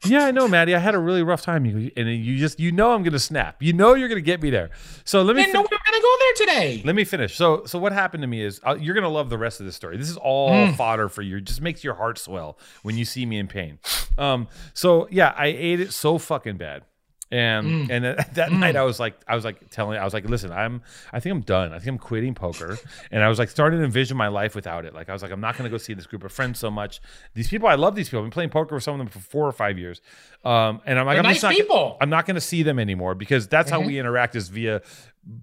[0.05, 0.75] yeah, I know, Matty.
[0.75, 1.65] I had a really rough time.
[1.65, 3.63] You and you just you know I'm gonna snap.
[3.63, 4.71] You know you're gonna get me there.
[5.05, 5.45] So let me.
[5.45, 6.83] fin- we were gonna go there today.
[6.85, 7.37] Let me finish.
[7.37, 9.77] So, so what happened to me is uh, you're gonna love the rest of this
[9.77, 9.97] story.
[9.97, 10.77] This is all Mm.
[10.77, 11.37] fodder for you.
[11.39, 13.79] It just makes your heart swell when you see me in pain.
[14.17, 16.83] Um, so yeah, I ate it so fucking bad,
[17.31, 17.91] and Mm.
[17.91, 20.51] and that, that night I was like, I was like telling, I was like, listen,
[20.51, 21.73] I'm, I think I'm done.
[21.73, 22.79] I think I'm quitting poker,
[23.11, 24.95] and I was like starting to envision my life without it.
[24.95, 27.01] Like I was like, I'm not gonna go see this group of friends so much.
[27.35, 28.21] These people, I love these people.
[28.21, 30.01] I've been playing poker with some of them for four or five years,
[30.45, 31.97] um, and I'm like, They're I'm nice not, people.
[32.01, 34.81] I'm not going to see them anymore because that's how we interact is via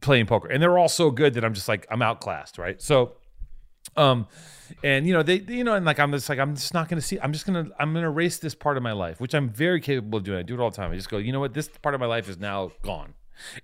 [0.01, 0.47] playing poker.
[0.49, 2.81] And they're all so good that I'm just like I'm outclassed, right?
[2.81, 3.13] So
[3.95, 4.27] um
[4.83, 6.89] and you know they, they- you know and like i'm just like i'm just not
[6.89, 9.49] gonna see i'm just gonna i'm gonna erase this part of my life which i'm
[9.49, 10.39] very capable of doing.
[10.39, 10.91] I do it all the time.
[10.91, 11.53] I just go you know what?
[11.53, 13.13] This part of my life is now gone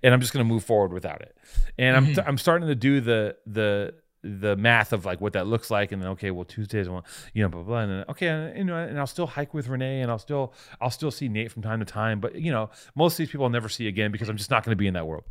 [0.02, 1.36] and i'm just gonna move forward without it.
[1.78, 3.94] And i'm i'm starting to do the the
[4.24, 7.04] the math of like what that looks like and then okay well tuesdays well
[7.34, 9.52] you know blah blah, blah and then, okay and, you know and i'll still hike
[9.52, 12.52] with renee and i'll still i'll still see nate from time to time but you
[12.52, 14.76] know most of these people i'll never see again because i'm just not going to
[14.76, 15.24] be in that world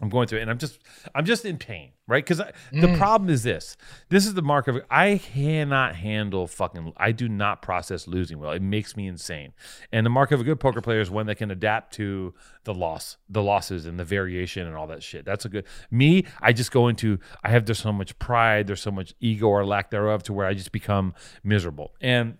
[0.00, 0.78] I'm going through it, and I'm just,
[1.14, 2.24] I'm just in pain, right?
[2.24, 2.42] Because
[2.72, 3.76] the problem is this:
[4.08, 6.92] this is the mark of I cannot handle fucking.
[6.96, 8.52] I do not process losing well.
[8.52, 9.52] It makes me insane.
[9.92, 12.34] And the mark of a good poker player is one that can adapt to
[12.64, 15.24] the loss, the losses, and the variation and all that shit.
[15.24, 15.66] That's a good.
[15.90, 17.18] Me, I just go into.
[17.44, 20.46] I have there's so much pride, there's so much ego or lack thereof, to where
[20.46, 21.94] I just become miserable.
[22.00, 22.38] And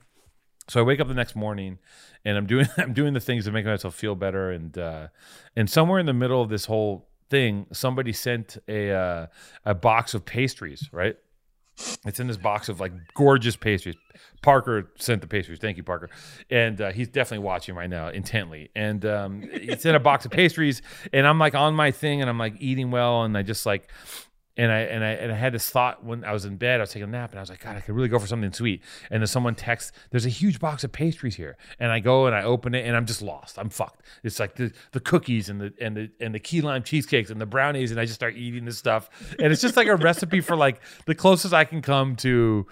[0.71, 1.79] so I wake up the next morning
[2.25, 5.09] and I'm doing I'm doing the things to make myself feel better and uh
[5.57, 9.27] and somewhere in the middle of this whole thing, somebody sent a uh,
[9.65, 11.17] a box of pastries, right?
[12.05, 13.97] It's in this box of like gorgeous pastries.
[14.43, 15.59] Parker sent the pastries.
[15.61, 16.11] Thank you, Parker.
[16.51, 18.71] And uh, he's definitely watching right now intently.
[18.75, 20.83] And um, it's in a box of pastries.
[21.13, 23.23] And I'm like on my thing and I'm like eating well.
[23.23, 23.91] And I just like
[24.63, 26.81] and I and I and I had this thought when I was in bed.
[26.81, 28.27] I was taking a nap, and I was like, God, I could really go for
[28.27, 28.83] something sweet.
[29.11, 32.35] And then someone texts, "There's a huge box of pastries here," and I go and
[32.35, 33.59] I open it, and I'm just lost.
[33.59, 34.03] I'm fucked.
[34.23, 37.41] It's like the the cookies and the and the and the key lime cheesecakes and
[37.41, 39.09] the brownies, and I just start eating this stuff,
[39.39, 42.67] and it's just like a recipe for like the closest I can come to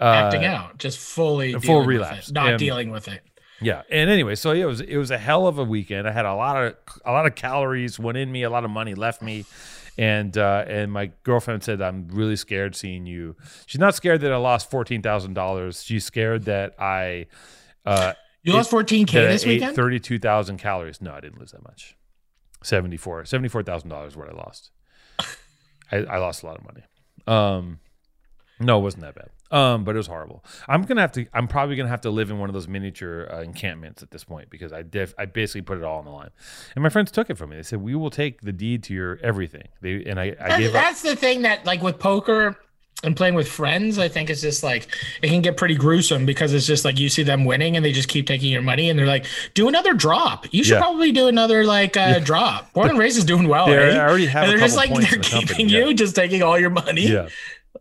[0.00, 2.32] uh, Acting out, just fully full relapse.
[2.32, 3.22] not And- dealing with it.
[3.62, 6.08] Yeah, and anyway, so yeah, it was it was a hell of a weekend.
[6.08, 6.74] I had a lot of
[7.04, 9.44] a lot of calories went in me, a lot of money left me,
[10.00, 13.36] and uh, and my girlfriend said I'm really scared seeing you.
[13.66, 15.82] She's not scared that I lost fourteen thousand dollars.
[15.82, 17.26] She's scared that I
[17.84, 19.76] uh, You lost 14k this weekend.
[19.76, 21.02] thirty two thousand calories.
[21.02, 21.96] No, I didn't lose that much.
[22.62, 23.24] 74
[23.62, 24.70] thousand dollars is what I lost.
[25.92, 26.82] I, I lost a lot of money.
[27.26, 27.80] Um,
[28.58, 29.28] no, it wasn't that bad.
[29.50, 30.44] Um, but it was horrible.
[30.68, 31.26] I'm gonna have to.
[31.34, 34.22] I'm probably gonna have to live in one of those miniature uh, encampments at this
[34.22, 36.30] point because I def, I basically put it all on the line.
[36.76, 37.56] And my friends took it from me.
[37.56, 39.68] They said we will take the deed to your everything.
[39.80, 40.72] They and I, I That's, gave up.
[40.74, 42.56] that's the thing that, like, with poker
[43.02, 44.86] and playing with friends, I think it's just like
[45.22, 47.92] it can get pretty gruesome because it's just like you see them winning and they
[47.92, 49.24] just keep taking your money and they're like,
[49.54, 50.44] "Do another drop.
[50.52, 50.80] You should Yeah.
[50.80, 53.66] probably do another like uh, drop." Born and raised is doing well.
[53.68, 53.96] They're- eh?
[53.96, 55.86] I already have and they're just like they're in the company, keeping yeah.
[55.86, 57.08] you, just taking all your money.
[57.08, 57.28] Yeah,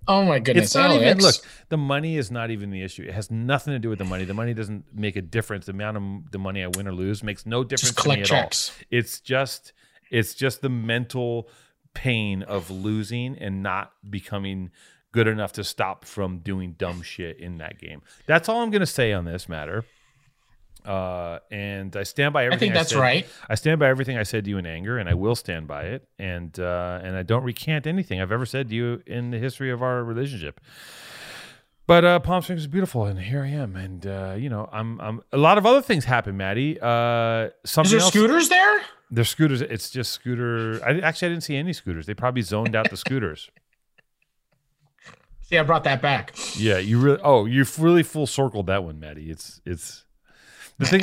[0.08, 0.66] Oh my goodness.
[0.66, 1.08] it's not even.
[1.08, 1.24] Alex.
[1.24, 1.36] Look,
[1.70, 3.04] the money is not even the issue.
[3.04, 4.26] It has nothing to do with the money.
[4.26, 5.66] The money doesn't make a difference.
[5.66, 8.32] The amount of the money I win or lose makes no difference to me collect
[8.32, 8.76] at all.
[8.92, 9.74] It's just
[10.10, 11.50] it's just the mental
[11.94, 14.72] pain of losing and not becoming
[15.12, 18.02] good enough to stop from doing dumb shit in that game.
[18.26, 19.86] That's all I'm going to say on this matter.
[20.86, 22.60] Uh, and I stand by I everything.
[22.60, 23.00] think that's said.
[23.00, 23.28] right.
[23.50, 25.84] I stand by everything I said to you in anger, and I will stand by
[25.84, 26.08] it.
[26.18, 29.72] And uh, and I don't recant anything I've ever said to you in the history
[29.72, 30.60] of our relationship.
[31.86, 33.76] But uh, Palm Springs is beautiful, and here I am.
[33.76, 35.22] And uh, you know, I'm, I'm.
[35.32, 36.80] A lot of other things happen, Matty.
[36.80, 38.08] Uh, Is there else.
[38.10, 38.82] scooters there?
[39.12, 39.62] There's scooters.
[39.62, 40.80] It's just scooter.
[40.86, 42.06] I actually I didn't see any scooters.
[42.06, 43.50] They probably zoned out the scooters.
[45.42, 46.36] See, I brought that back.
[46.56, 47.20] Yeah, you really.
[47.24, 49.32] Oh, you really full circled that one, Matty.
[49.32, 50.06] It's it's
[50.80, 51.02] the thing.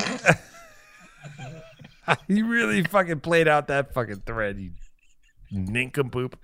[2.29, 4.59] you really fucking played out that fucking thread.
[4.59, 4.71] You
[5.53, 6.37] nincompoop.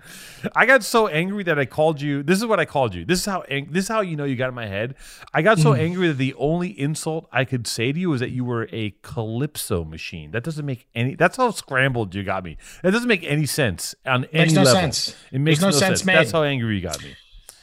[0.55, 2.23] I got so angry that I called you.
[2.23, 3.03] This is what I called you.
[3.05, 3.41] This is how.
[3.49, 4.95] ang- This is how you know you got in my head.
[5.33, 5.79] I got so mm.
[5.79, 8.95] angry that the only insult I could say to you was that you were a
[9.01, 10.31] calypso machine.
[10.31, 11.15] That doesn't make any.
[11.15, 12.57] That's how scrambled you got me.
[12.81, 14.79] That doesn't make any sense on any no level.
[14.81, 15.15] sense.
[15.31, 15.99] It makes no, no sense.
[15.99, 16.15] sense made.
[16.15, 17.15] That's how angry you got me.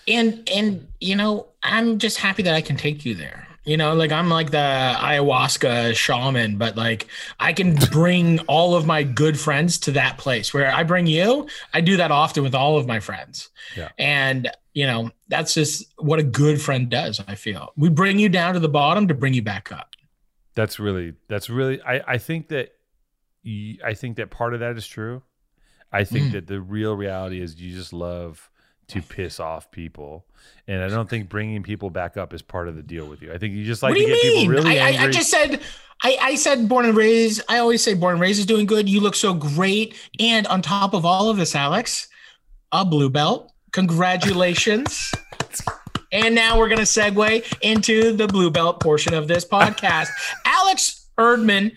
[0.09, 3.95] and and you know i'm just happy that i can take you there you know
[3.95, 4.57] like i'm like the
[5.11, 7.07] ayahuasca shaman but like
[7.39, 11.47] i can bring all of my good friends to that place where i bring you
[11.73, 13.91] i do that often with all of my friends Yeah.
[13.99, 18.29] and you know that's just what a good friend does i feel we bring you
[18.29, 19.95] down to the bottom to bring you back up
[20.55, 22.73] That's really that's really I I think that
[23.85, 25.23] I think that part of that is true.
[25.93, 26.33] I think Mm.
[26.33, 28.50] that the real reality is you just love
[28.91, 30.25] to piss off people,
[30.69, 33.33] and I don't think bringing people back up is part of the deal with you.
[33.33, 34.41] I think you just like what do to you get mean?
[34.41, 35.05] people really I, angry.
[35.05, 35.61] I, I just said
[36.03, 38.89] I, I said born and raised i always say born and raised is doing good.
[38.89, 39.95] You look so great.
[40.19, 42.09] And on top of all of this alex
[42.73, 43.53] a blue belt.
[43.73, 45.11] Congratulations.
[46.13, 50.09] And now we're going to segue into the blue belt portion of this podcast.
[50.45, 51.71] Alex erdman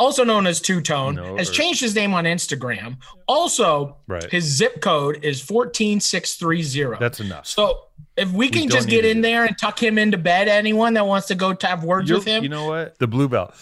[0.00, 2.96] also known as two tone No, has changed his name on instagram
[3.28, 4.30] also right.
[4.30, 7.46] his zip code is 14630 That's enough.
[7.46, 7.86] so
[8.16, 11.06] if we can don't just get in there and tuck him into bed, anyone that
[11.06, 12.42] wants to go to have words You're- with him.
[12.42, 12.98] You know what?
[12.98, 13.54] The blue belt.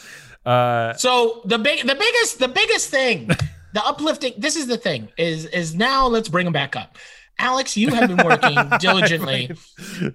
[0.45, 3.26] Uh, so the big, the biggest, the biggest thing,
[3.74, 4.32] the uplifting.
[4.39, 6.97] This is the thing is is now let's bring him back up.
[7.39, 9.51] Alex, you have been working diligently,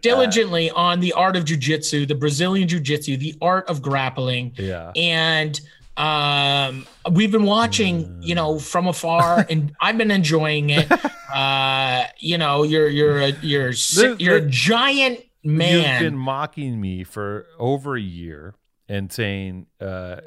[0.02, 4.92] diligently on the art of jujitsu, the Brazilian jiu-jitsu, the art of grappling, yeah.
[4.98, 5.62] and
[5.98, 10.92] um we've been watching you know from afar and i've been enjoying it
[11.34, 15.60] uh you know you're you're a you're The- you're a giant You've
[16.00, 18.56] been mocking me for over a year
[18.88, 20.22] and saying, uh,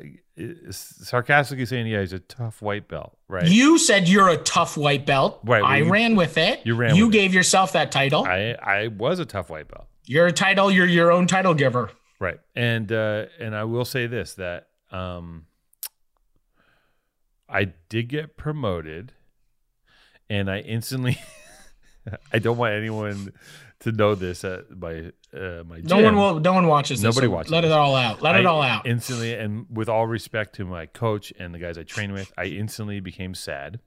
[0.70, 3.46] sarcastically saying, "Yeah, he's a tough white belt." Right.
[3.48, 6.74] you said you're a tough white belt Right, well, i you- ran with it you
[6.76, 7.18] ran you with it.
[7.18, 9.86] gave yourself that title I I was a tough white belt.
[10.04, 11.90] you're a title you're your own title giver
[12.20, 12.38] Right.
[12.54, 15.46] And uh and I will say this that um
[17.48, 19.12] I did get promoted
[20.28, 21.18] and I instantly
[22.32, 23.32] I don't want anyone
[23.80, 27.26] to know this at my uh my no one will no one watches this, Nobody
[27.26, 30.54] so watches let it all out let it all out Instantly and with all respect
[30.56, 33.80] to my coach and the guys I train with, I instantly became sad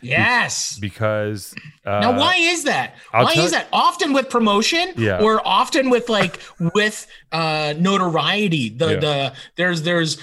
[0.00, 0.78] Yes.
[0.78, 1.54] because
[1.84, 2.94] uh, now, why is that?
[3.12, 3.66] I'll why is that?
[3.72, 5.20] Often with promotion, Yeah.
[5.20, 6.38] or often with like
[6.74, 8.68] with uh notoriety.
[8.68, 9.00] The Yeah.
[9.00, 10.18] the there's there's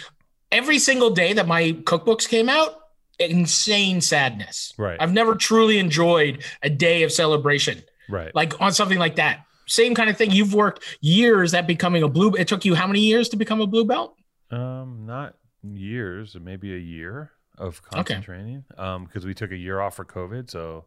[0.51, 2.75] every single day that my cookbooks came out,
[3.19, 4.73] insane sadness.
[4.77, 4.97] Right.
[4.99, 8.33] I've never truly enjoyed a day of celebration right?
[8.33, 9.45] like on something like that.
[9.67, 10.31] Same kind of thing.
[10.31, 12.33] You've worked years at becoming a blue.
[12.33, 14.15] It took you how many years to become a blue belt?
[14.49, 18.25] Um, not years, maybe a year of constant Okay.
[18.25, 18.63] training.
[18.77, 20.85] Um, because we took a year off for COVID, so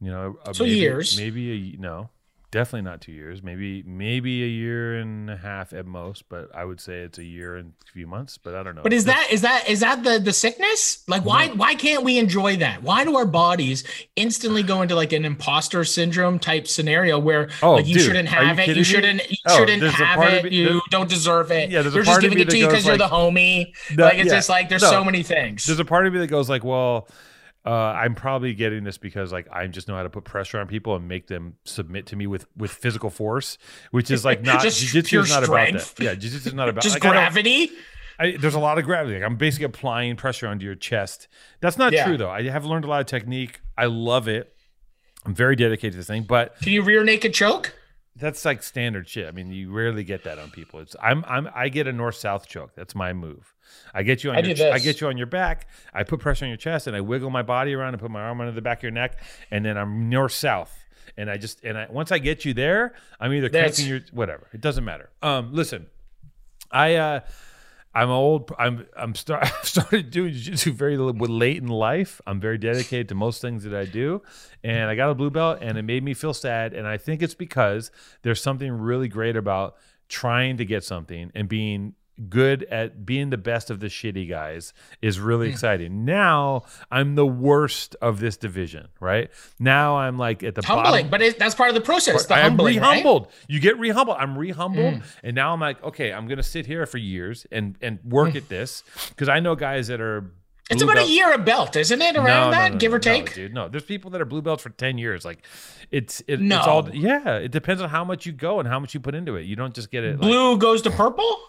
[0.00, 1.16] you know, uh, So maybe, years.
[1.18, 2.10] maybe a no,
[2.50, 3.42] definitely not two years.
[3.42, 7.24] Maybe maybe a year and a half at most, but I would say it's a
[7.24, 8.38] year and a few months.
[8.38, 8.82] But I don't know.
[8.82, 11.04] But is that is that is that the the sickness?
[11.08, 12.82] Like why why can't we enjoy that?
[12.82, 13.84] Why do our bodies
[14.16, 18.32] instantly go into like an imposter syndrome type scenario where Oh, like you dude, shouldn't
[18.34, 21.50] are you have it, you shouldn't you Oh, shouldn't have it, me- you don't deserve
[21.52, 21.70] it.
[21.70, 22.86] Yeah, there's a They're part just of giving me it to that you goes because
[22.86, 23.72] you're the homie.
[23.96, 24.90] No, like it's yeah, just like there's no.
[24.90, 25.64] so many things.
[25.64, 27.08] There's a part of me that goes like, well,
[27.70, 30.66] uh, I'm probably getting this because like I just know how to put pressure on
[30.66, 33.58] people and make them submit to me with with physical force,
[33.92, 35.70] which is like not Just jiu-jitsu pure is not strength.
[35.70, 36.04] about that.
[36.04, 37.70] Yeah, jiu-jitsu is not about just like, gravity.
[38.18, 39.14] I, there's a lot of gravity.
[39.14, 41.28] Like I'm basically applying pressure onto your chest.
[41.60, 42.04] That's not Yeah.
[42.06, 42.30] true though.
[42.30, 43.60] I have learned a lot of technique.
[43.78, 44.52] I love it.
[45.24, 47.74] I'm very dedicated to this thing, but Can you rear naked choke?
[48.16, 49.26] that's like standard shit.
[49.26, 50.80] I mean, you rarely get that on people.
[50.80, 52.72] It's I'm I'm I get a north south choke.
[52.74, 53.54] That's my move.
[53.94, 54.74] I get you on I your do this.
[54.74, 55.66] I get you on your back.
[55.92, 58.20] I put pressure on your chest and I wiggle my body around and put my
[58.20, 60.76] arm under the back of your neck and then I'm north south.
[61.16, 64.00] And I just and I once I get you there, I'm either That's- cranking your
[64.12, 64.46] whatever.
[64.52, 65.10] It doesn't matter.
[65.22, 65.86] Um listen.
[66.70, 67.20] I uh
[67.92, 68.52] I'm old.
[68.56, 72.20] I'm I'm start I've started doing jiu-jitsu very late in life.
[72.26, 74.22] I'm very dedicated to most things that I do,
[74.62, 76.72] and I got a blue belt, and it made me feel sad.
[76.72, 77.90] And I think it's because
[78.22, 79.74] there's something really great about
[80.08, 81.94] trying to get something and being
[82.28, 85.52] good at being the best of the shitty guys is really Hmm.
[85.52, 86.04] exciting.
[86.04, 88.88] Now I'm the worst of this division.
[89.00, 91.10] Right now I'm like at the Humbling, bottom.
[91.10, 92.26] but it, that's part of the process.
[92.26, 93.28] The I'm humbling, re-humbled.
[93.48, 94.16] You get re-humbled.
[94.20, 95.02] I'm re-humbled, Mm.
[95.22, 98.48] and now I'm like, okay, I'm gonna sit here for years and and work at
[98.48, 100.32] this because I know guys that are.
[100.72, 102.16] It's about belt- a year a belt, isn't it?
[102.16, 103.30] Around No, that, no, give no, or take.
[103.30, 103.54] no, dude.
[103.54, 105.24] No, there's people that are blue belts for ten years.
[105.24, 105.44] Like,
[105.90, 106.58] it's it, No.
[106.58, 107.38] it's all yeah.
[107.38, 109.46] It depends on how much you go and how much you put into it.
[109.46, 110.12] You don't just get it.
[110.20, 111.40] Like, Blue goes to purple.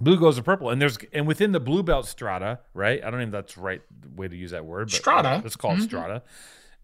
[0.00, 3.02] Blue goes to purple, and there's and within the blue belt strata, right?
[3.04, 3.82] I don't know if that's right
[4.16, 5.40] way to use that word, but Strata.
[5.42, 5.82] Let's call it Mhm.
[5.84, 6.22] strata.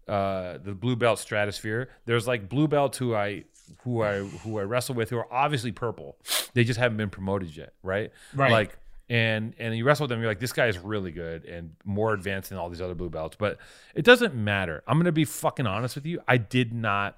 [0.07, 1.89] Uh, the blue belt stratosphere.
[2.05, 3.43] There's like blue belts who I
[3.83, 6.15] who I who I wrestle with who are obviously purple.
[6.53, 8.11] They just haven't been promoted yet, right?
[8.33, 8.51] Right.
[8.51, 8.77] Like
[9.09, 12.13] and and you wrestle with them, you're like, this guy is really good and more
[12.13, 13.35] advanced than all these other blue belts.
[13.37, 13.57] But
[13.95, 14.83] it doesn't matter.
[14.87, 16.21] I'm gonna be fucking honest with you.
[16.27, 17.17] I did not.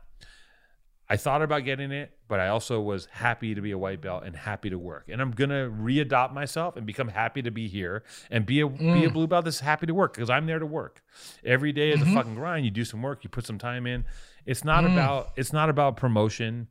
[1.12, 4.24] I thought about getting it, but I also was happy to be a white belt
[4.26, 5.06] and happy to work.
[5.10, 8.78] And I'm gonna readopt myself and become happy to be here and be a be
[8.78, 9.08] Mm.
[9.08, 11.02] a blue belt that's happy to work because I'm there to work.
[11.44, 12.12] Every day is Mhm.
[12.12, 12.64] a fucking grind.
[12.66, 14.06] You do some work, you put some time in.
[14.46, 14.94] It's not Mm.
[14.94, 16.68] about it's not about promotion,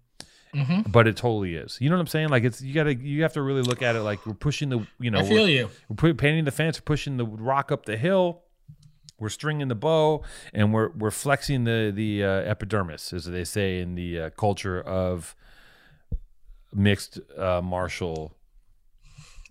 [0.55, 1.77] hmm but it totally is.
[1.81, 2.29] You know what I'm saying?
[2.29, 4.87] Like it's you gotta you have to really look at it like we're pushing the
[5.01, 5.71] you know I we're- feel you.
[5.89, 8.43] we're painting the fence, pushing the rock up the hill.
[9.21, 10.23] We're stringing the bow,
[10.55, 14.81] and we're we're flexing the the uh, epidermis, as they say in the uh, culture
[14.81, 15.35] of
[16.73, 18.33] mixed uh, martial.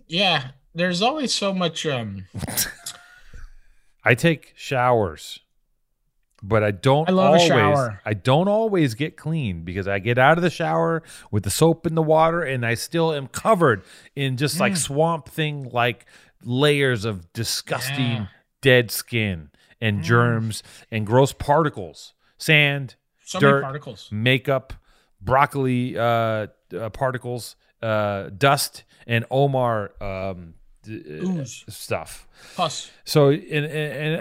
[0.06, 1.84] Yeah, there's always so much.
[1.84, 2.24] Um,
[4.04, 5.40] I take showers,
[6.42, 7.46] but I don't I love a always.
[7.48, 8.00] shower.
[8.06, 11.86] I don't always get clean because I get out of the shower with the soap
[11.86, 13.82] in the water, and I still am covered
[14.16, 14.78] in just like Mm.
[14.78, 16.06] swamp thing, like
[16.42, 18.26] layers of disgusting Yeah.
[18.62, 19.50] dead skin
[19.80, 20.04] and Mm.
[20.04, 23.62] germs and gross particles, sand, so Dirt.
[23.62, 24.08] particles.
[24.10, 24.72] makeup,
[25.20, 31.64] broccoli uh, uh, particles, uh, dust, and Omar um, d- uh, Ooze.
[31.68, 32.26] stuff.
[32.54, 33.66] Plus, So, and, and,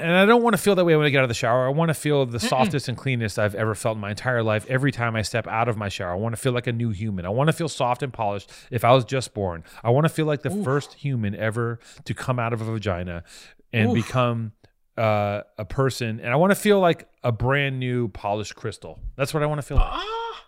[0.02, 1.66] and I don't want to feel that way when I get out of the shower.
[1.68, 4.66] I want to feel the softest and cleanest I've ever felt in my entire life.
[4.70, 6.90] Every time I step out of my shower, I want to feel like a new
[6.90, 7.26] human.
[7.26, 8.52] I want to feel soft and polished.
[8.72, 10.64] If I was just born, I want to feel like the Oof.
[10.64, 13.24] first human ever to come out of a vagina
[13.72, 13.96] and Oof.
[13.96, 14.54] become
[14.98, 16.20] uh, a person.
[16.20, 19.00] And I want to feel like a brand new polished crystal.
[19.16, 19.88] That's what I want to feel like.
[19.90, 20.46] ah,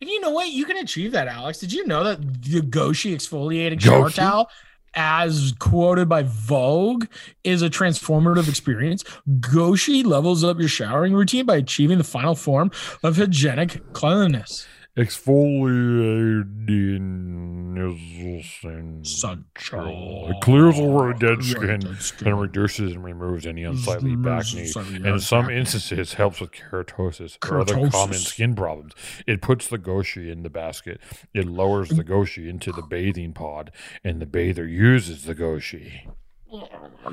[0.00, 0.48] and you know what?
[0.48, 1.58] You can achieve that, Alex.
[1.58, 4.50] Did you know that the Goshi exfoliating shower towel,
[4.94, 7.06] as quoted by Vogue,
[7.44, 9.04] is a transformative experience?
[9.40, 12.70] Goshi levels up your showering routine by achieving the final form
[13.02, 14.66] of hygienic cleanliness.
[14.96, 16.46] Exfoliating
[19.02, 20.28] Essential.
[20.30, 22.28] It clears away dead skin dead skin.
[22.28, 24.62] and reduces and removes any unsightly acne.
[24.62, 28.94] unsightly And in some instances, helps with keratosis, or other common skin problems.
[29.26, 31.00] It puts the goshi in the basket.
[31.34, 33.72] It lowers the goshi into the bathing pod,
[34.02, 36.08] and the bather uses the goshi.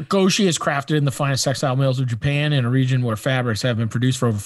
[0.07, 3.61] Goshi is crafted in the finest textile mills of Japan in a region where fabrics
[3.63, 4.39] have been produced for over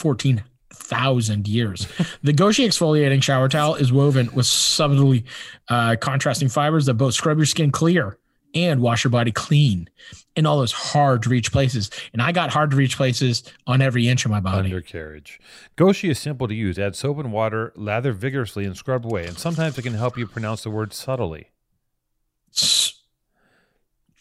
[0.88, 1.88] 14,000 years.
[2.24, 5.26] the Goshi exfoliating shower towel is woven with subtly
[5.70, 8.18] uh, contrasting fibers that both scrub your skin clear
[8.54, 9.90] and wash your body clean
[10.36, 11.90] in all those hard to reach places.
[12.14, 14.70] And I got hard to reach places on every inch of my body.
[14.70, 15.40] Undercarriage.
[15.76, 16.80] Goshi is simple to use.
[16.80, 19.26] Add soap and water, lather vigorously, and scrub away.
[19.28, 21.50] And sometimes it can help you pronounce the word subtly.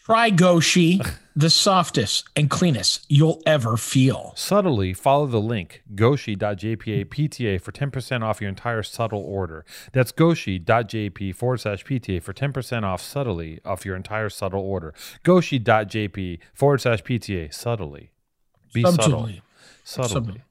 [0.07, 1.01] Try Goshi,
[1.35, 4.35] the softest and cleanest you'll ever feel.
[4.37, 9.65] Subtly, follow the link goshi.jpa PTA for 10% off your entire subtle order.
[9.91, 14.95] That's goshi.jp forward slash PTA for 10% off subtly off your entire subtle order.
[15.25, 18.13] Goshi.jp forward slash PTA subtly.
[18.73, 18.83] Be.
[18.83, 19.43] Subtly.
[19.83, 20.09] Subtly.
[20.13, 20.43] Subtly.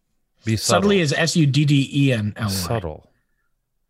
[0.44, 0.82] Be subtle.
[0.82, 2.52] Subtly is S U D D E N L Y.
[2.52, 3.10] subtle.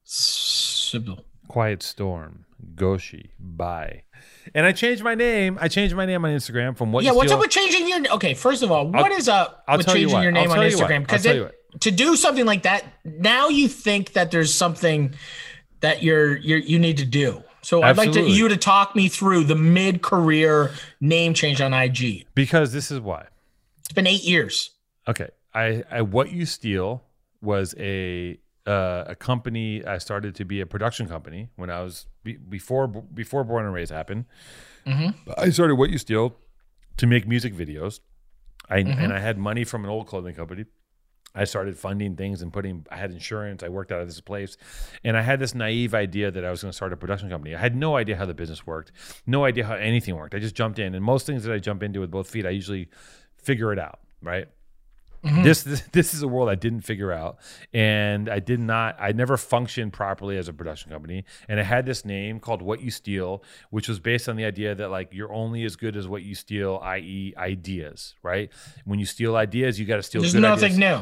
[0.04, 1.26] Subtle.
[1.48, 2.45] Quiet Storm.
[2.74, 3.32] Goshi.
[3.40, 4.04] Bye.
[4.54, 5.58] And I changed my name.
[5.62, 7.88] I changed my name on Instagram from what yeah, you what's steal- up with changing
[7.88, 8.14] your?
[8.16, 10.52] Okay, first of all, what I'll- is up I'll with tell you changing your name
[10.52, 10.70] on you.
[10.78, 11.02] Instagram?
[11.02, 11.50] Because you
[11.82, 15.14] to do something like that, now you think that there's something
[15.82, 17.44] that you're you're you need to do.
[17.62, 22.28] So I'd like to, you to talk me through the mid-career name change on IG.
[22.36, 23.26] because this is why.
[23.80, 24.70] It's been eight years.
[25.08, 27.04] Okay, I, I what you steal
[27.42, 28.38] was a
[28.68, 29.84] uh, a company.
[29.84, 33.74] I started to be a production company when I was be, before before Born and
[33.74, 34.26] Raised happened.
[34.86, 35.32] Mm-hmm.
[35.38, 36.36] I started what you steal
[36.98, 38.02] to make music videos.
[38.70, 39.00] I mm-hmm.
[39.00, 40.66] and I had money from an old clothing company.
[41.38, 42.86] I started funding things and putting.
[42.90, 43.62] I had insurance.
[43.64, 44.58] I worked out of this place,
[45.04, 47.56] and I had this naive idea that I was going to start a production company.
[47.56, 48.92] I had no idea how the business worked,
[49.26, 50.34] no idea how anything worked.
[50.34, 52.52] I just jumped in, and most things that I jump into with both feet, I
[52.52, 52.90] usually
[53.38, 54.00] figure it out.
[54.22, 54.48] Right.
[55.44, 57.38] This, this this is a world I didn't figure out,
[57.74, 58.96] and I did not.
[59.00, 62.82] I never functioned properly as a production company, and I had this name called What
[62.82, 66.08] You Steal, which was based on the idea that like you're only as good as
[66.08, 68.16] what you steal, i.e., ideas.
[68.24, 68.52] Right?
[68.86, 70.22] When you steal ideas, you got to steal.
[70.22, 70.80] There's nothing ideas.
[70.80, 71.02] new.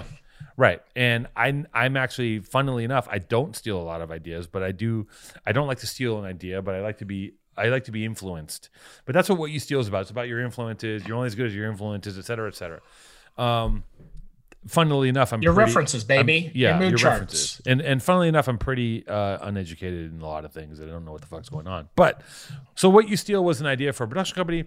[0.58, 0.82] Right.
[0.96, 4.72] And I I'm actually funnily enough, I don't steal a lot of ideas, but I
[4.72, 5.08] do
[5.46, 7.92] I don't like to steal an idea, but I like to be I like to
[7.92, 8.70] be influenced.
[9.06, 10.02] But that's what what you steal is about.
[10.02, 11.06] It's about your influences.
[11.06, 12.82] You're only as good as your influences, et cetera, et cetera.
[13.38, 13.84] Um
[14.68, 16.44] funnily enough, I'm Your pretty- references, baby.
[16.46, 17.62] I'm- yeah, Your your references.
[17.66, 20.80] And and funnily enough, I'm pretty uh, uneducated in a lot of things.
[20.82, 21.90] I don't know what the fuck's going on.
[21.96, 22.22] But
[22.76, 24.66] so what you steal was an idea for a production company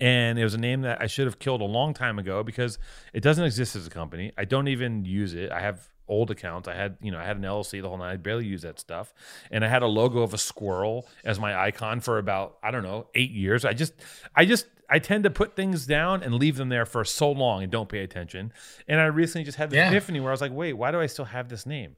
[0.00, 2.78] and it was a name that I should have killed a long time ago because
[3.12, 4.32] it doesn't exist as a company.
[4.36, 5.52] I don't even use it.
[5.52, 6.66] I have old accounts.
[6.68, 8.10] I had, you know, I had an LLC the whole night.
[8.12, 9.14] I barely use that stuff.
[9.52, 12.82] And I had a logo of a squirrel as my icon for about, I don't
[12.82, 13.64] know, eight years.
[13.64, 13.94] I just,
[14.34, 17.64] I just, I tend to put things down and leave them there for so long
[17.64, 18.52] and don't pay attention.
[18.86, 19.88] And I recently just had the Yeah.
[19.88, 21.96] epiphany where I was like, wait, why do I still have this name?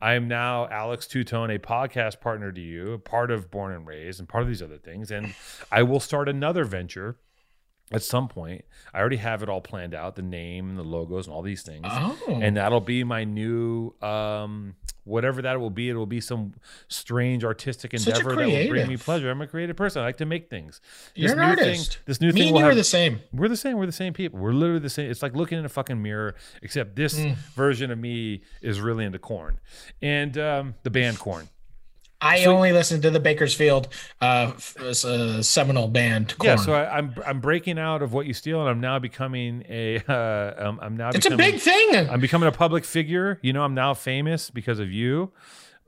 [0.00, 3.86] I am now Alex Two Tone, a podcast partner to you, part of Born and
[3.86, 5.10] Raised, and part of these other things.
[5.10, 5.34] And
[5.70, 7.16] I will start another venture
[7.92, 8.64] at some point.
[8.92, 11.84] I already have it all planned out, the name, the logos, and all these things.
[11.88, 12.18] Oh.
[12.40, 14.74] And that'll be my new um
[15.04, 15.88] whatever that will be.
[15.88, 16.52] It will be some
[16.88, 19.30] strange artistic endeavor that will bring me pleasure.
[19.30, 20.02] I'm a creative person.
[20.02, 20.82] I like to make things.
[21.14, 21.94] You're an artist.
[21.94, 23.20] Thing, this new Me thing and you have, are the same.
[23.32, 23.78] we're the same.
[23.78, 24.38] We're the same people.
[24.38, 25.10] We're literally the same.
[25.10, 27.36] It's like looking in a fucking mirror, except this Mm.
[27.54, 29.58] version of me is really into corn
[30.02, 31.48] and um, the band Korn.
[32.20, 33.88] I only listen to the Bakersfield
[34.20, 36.34] uh, uh, seminal band.
[36.42, 39.64] Yeah, so I, I'm I'm breaking out of what you steal, and I'm now becoming
[39.68, 42.08] a uh, um, I'm now it's a big thing.
[42.08, 43.38] I'm becoming a public figure.
[43.42, 45.30] You know, I'm now famous because of you.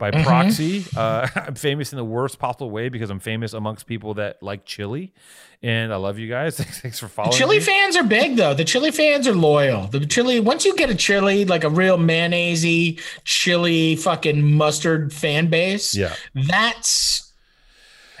[0.01, 0.23] By Mm-hmm.
[0.23, 4.41] proxy, uh, I'm famous in the worst possible way because I'm famous amongst people that
[4.41, 5.13] like chili,
[5.61, 6.57] and I love you guys.
[6.81, 7.37] Thanks for following.
[7.37, 7.63] Chili me.
[7.63, 8.55] fans are big though.
[8.55, 9.85] The chili fans are loyal.
[9.85, 15.51] The chili once you get a chili like a real mayonnaisey chili fucking mustard fan
[15.51, 17.31] base, Yeah, that's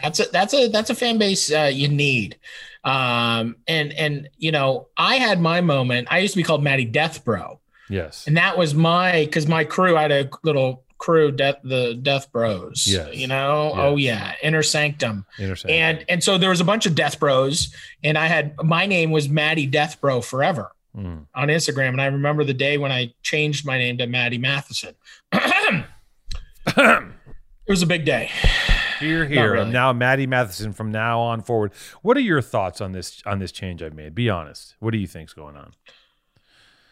[0.03, 2.37] that's a that's a that's a fan base uh, you need.
[2.83, 6.09] Um and and you know, I had my moment.
[6.11, 7.59] I used to be called Matty Death Bro.
[7.89, 11.95] yes, And that was my because my crew I had a little crew, death the
[12.01, 12.85] Death Bros.
[12.87, 13.13] Yes.
[13.15, 15.25] You know, oh yeah, Inner Sanctum.
[15.39, 15.69] Intercept.
[15.71, 19.11] And and so there was a bunch of Death Bros, and I had my name
[19.11, 21.25] was Matty Death Bro forever Mm.
[21.33, 24.93] on Instagram, and I remember the day when I changed my name to Matty Matheson.
[26.67, 27.05] it
[27.67, 28.29] was a big day.
[28.99, 29.53] Here, here.
[29.53, 29.65] really.
[29.67, 31.71] I'm now Matty Matheson from now on forward.
[32.01, 34.13] What are your thoughts on this on this change I've made?
[34.13, 34.75] Be honest.
[34.79, 35.71] What do you think's going on?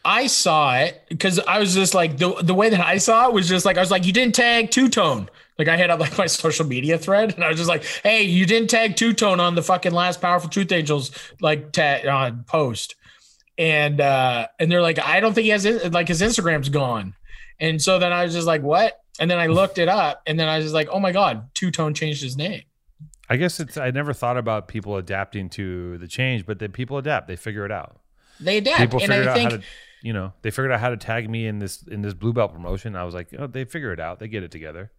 [0.05, 3.33] I saw it because I was just like the the way that I saw it
[3.33, 5.99] was just like I was like you didn't tag two tone like I had up
[5.99, 9.13] like my social media thread and I was just like hey you didn't tag two
[9.13, 12.95] tone on the fucking last powerful truth angels like tag uh, post
[13.57, 17.13] and uh and they're like I don't think he has it like his Instagram's gone
[17.59, 20.39] and so then I was just like what and then I looked it up and
[20.39, 22.63] then I was just like oh my god two tone changed his name
[23.31, 23.77] I guess it's.
[23.77, 27.27] I never thought about people adapting to the change, but then people adapt.
[27.27, 27.99] They figure it out.
[28.39, 29.63] They adapt, People and I out think how to,
[30.01, 32.53] you know, they figured out how to tag me in this in this blue belt
[32.53, 32.95] promotion.
[32.95, 34.19] I was like, oh, they figure it out.
[34.19, 34.91] They get it together.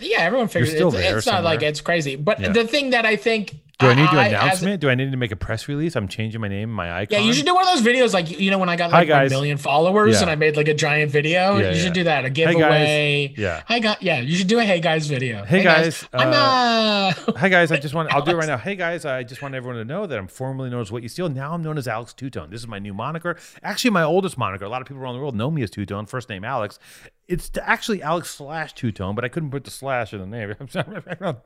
[0.00, 2.16] Yeah, everyone figures it's, it's not like it's crazy.
[2.16, 2.52] But Yeah.
[2.52, 4.80] the thing that I think Do I need to as- announcement?
[4.80, 5.94] Do I need to make a press release?
[5.94, 7.18] I'm changing my name, and my icon.
[7.20, 9.08] Yeah, you should do one of those videos like you know when I got like
[9.08, 10.22] a million followers Yeah.
[10.22, 11.56] and I made like a giant video.
[11.58, 11.82] Yeah, you yeah.
[11.84, 12.24] should do that.
[12.24, 12.54] A guys.
[12.54, 13.34] giveaway.
[13.36, 13.62] Yeah.
[13.68, 14.02] I got.
[14.02, 15.44] Yeah, you should do a hey guys video.
[15.44, 18.58] Hey, guys, I'm uh, Hi guys, I just want I'll do it right now.
[18.58, 21.08] Hey guys, I just want everyone to know that I'm formerly known as What You
[21.08, 21.28] Steal.
[21.28, 22.50] Now I'm known as Alex Two Tone.
[22.50, 23.36] This is my new moniker.
[23.62, 24.64] Actually, my oldest moniker.
[24.64, 26.06] A lot of people around the world know me as Two Tone.
[26.06, 26.80] First name Alex.
[27.28, 30.48] It's actually Alex slash Two Tone, but I couldn't put the slash in the name.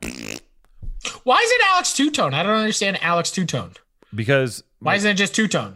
[1.23, 2.33] why is it Alex Two Tone?
[2.33, 3.73] I don't understand Alex Two Tone.
[4.15, 5.75] because Why isn't it just Two Tone?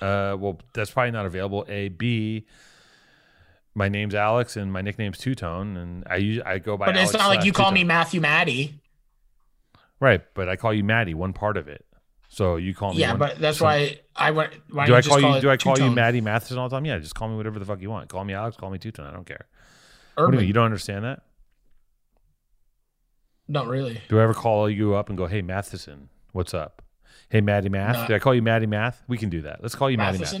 [0.00, 1.64] uh, well, that's probably not available.
[1.68, 2.46] A B.
[3.74, 6.86] My name's Alex and my nickname's Two Tone, and I use I go by.
[6.86, 7.74] But it's Alex not like you call Two-Tone.
[7.74, 8.80] me Matthew Matty.
[10.00, 11.12] right, but I call you Matty.
[11.14, 11.84] One part of it.
[12.36, 13.00] So you call me.
[13.00, 14.52] Yeah, one- but that's so- why I went.
[14.68, 15.36] Why Do I just call you?
[15.36, 15.90] it Do I call you?
[15.90, 16.84] Matty Matheson all the time?
[16.84, 18.10] Yeah, just call me whatever the fuck you want.
[18.10, 18.58] Call me Alex.
[18.58, 19.06] Call me Two Tone.
[19.06, 19.46] I don't care.
[20.16, 20.46] What do you mean?
[20.46, 21.22] You don't understand that?
[23.48, 24.02] Not really.
[24.10, 26.82] Do I ever call you up and go, "Hey Matheson, what's up?
[27.30, 27.96] Hey Matty Math.
[27.96, 28.06] No.
[28.08, 29.02] Did I call you Matty Math?
[29.08, 29.62] We can do that.
[29.62, 30.34] Let's call you Matty Math.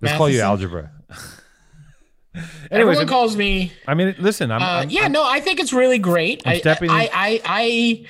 [0.00, 0.90] Let's call you algebra.
[2.70, 3.72] Anyways, Everyone calls me.
[3.86, 6.42] I mean, listen, I'm, Uh, I'm- yeah, I'm- no, I think it's really great.
[6.46, 8.06] I'm I, stepping I, in- I, I,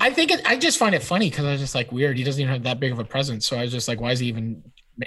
[0.00, 2.16] I think it, I just find it funny because I was just like weird.
[2.18, 4.12] He doesn't even have that big of a presence, so I was just like, why
[4.12, 4.62] is he even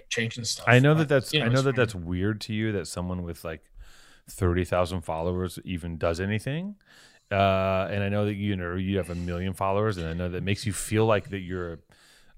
[0.09, 0.65] changing stuff?
[0.67, 3.23] I know But, that that's you I know that that's weird to you that someone
[3.23, 3.63] with like
[4.29, 6.75] thirty thousand followers even does anything.
[7.29, 10.29] Uh, and I know that you know you have a million followers, and I know
[10.29, 11.77] that makes you feel like that you're a,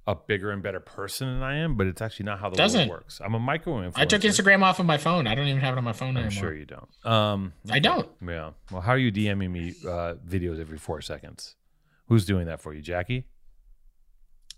[0.08, 1.76] a bigger and better person than I am.
[1.76, 2.90] But it's actually not how the Doesn't.
[2.90, 3.22] world works.
[3.24, 3.98] I'm a micro influencer.
[3.98, 5.28] I took Instagram off of my phone.
[5.28, 6.32] I don't even have it on my phone I'm anymore.
[6.42, 7.06] sure you don't.
[7.06, 8.10] Um, I don't.
[8.28, 8.52] yeah.
[8.72, 11.56] Well, how are you DMing me uh, videos every four seconds?
[12.10, 13.26] Who's doing that for you, Jackie?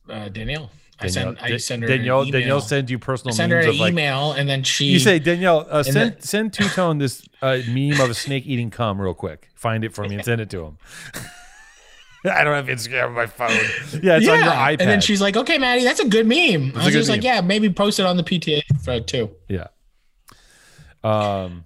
[0.09, 0.71] Uh, Danielle.
[0.99, 1.39] I Danielle, send.
[1.41, 2.21] I send her Danielle.
[2.21, 2.39] an email.
[2.39, 4.85] Danielle sends you personal send her an of like email, and then she.
[4.85, 8.45] You say Danielle, uh, send then- send Two Tone this uh, meme of a snake
[8.45, 9.49] eating cum real quick.
[9.53, 10.77] Find it for me and send it to him.
[12.23, 13.49] I don't have Instagram on my phone.
[14.01, 14.79] Yeah, it's on your iPad.
[14.79, 17.41] And then she's like, "Okay, Matty, that's a good meme." I was just like, "Yeah,
[17.41, 19.67] maybe post it on the PTA thread too." yeah.
[21.03, 21.65] Um,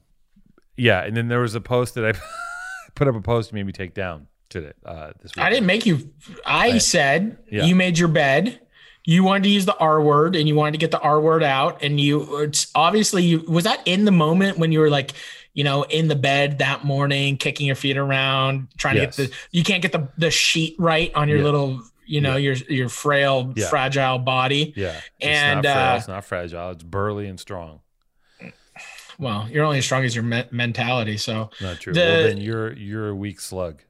[0.77, 2.13] yeah, and then there was a post that I
[2.95, 4.73] put up a post made me take down today.
[4.85, 5.43] Uh, this week.
[5.45, 6.09] I didn't make you.
[6.45, 7.65] I, I- said Yeah.
[7.65, 8.59] you made your bed.
[9.07, 11.43] You wanted to use the R word, and you wanted to get the R word
[11.43, 11.83] out.
[11.83, 15.11] And you, it's obviously, you was that in the moment when you were like,
[15.53, 19.15] you know, in the bed that morning, kicking your feet around, trying Yes.
[19.17, 19.37] to get the.
[19.51, 21.43] You can't get the the sheet right on your Yeah.
[21.43, 23.67] little, you know, your your frail, Yeah.
[23.69, 24.73] fragile body.
[24.75, 26.71] Yeah, it's And, not frail, uh, it's not fragile.
[26.71, 27.81] It's burly and strong.
[29.17, 31.17] Well, you're only as strong as your me- mentality.
[31.17, 31.93] So Not true.
[31.93, 33.81] The- well, then you're you're a weak slug.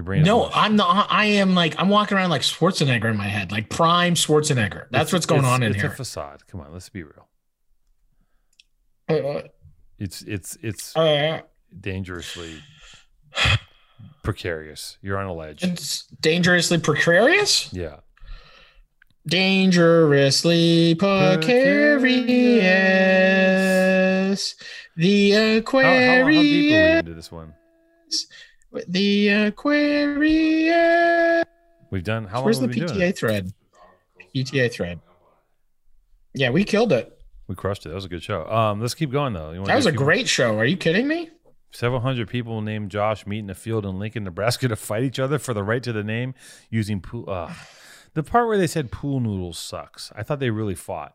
[0.00, 0.22] Your brain.
[0.22, 0.52] no, mush.
[0.54, 1.08] I'm not.
[1.10, 4.86] I am like I'm walking around like Schwarzenegger in my head, like prime Schwarzenegger.
[4.90, 5.90] That's It's- what's going on in it's here.
[5.90, 6.46] a facade.
[6.46, 7.28] Come on, let's be real.
[9.10, 9.42] Uh,
[9.98, 11.42] It's it's it's uh,
[11.78, 12.62] dangerously
[14.22, 14.96] precarious.
[15.02, 15.62] You're on a ledge.
[15.64, 17.70] it's dangerously precarious.
[17.74, 17.96] Yeah.
[19.28, 22.00] Dangerously precarious.
[24.96, 27.54] The How, how, how deep are we into this one?
[28.86, 31.44] The Aquarius.
[31.90, 33.52] We've done how long Where's the PTA thread?
[34.34, 35.00] PTA thread.
[36.34, 37.16] Yeah, we killed it.
[37.48, 37.88] We crushed it.
[37.88, 38.48] That was a good show.
[38.48, 39.50] Um, let's keep going though.
[39.50, 40.56] You That was a people- great show.
[40.58, 41.30] Are you kidding me?
[41.72, 45.18] Several hundred people named Josh meet in a field in Lincoln, Nebraska to fight each
[45.20, 46.34] other for the right to the name
[46.68, 47.24] using pool.
[47.28, 47.52] Uh,
[48.14, 50.12] the part where they said pool noodles sucks.
[50.16, 51.14] I thought they really fought.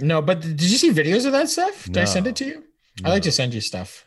[0.00, 1.84] No, but did you see videos of that stuff?
[1.84, 2.64] Did I send it to you?
[3.04, 4.04] I like to send you stuff.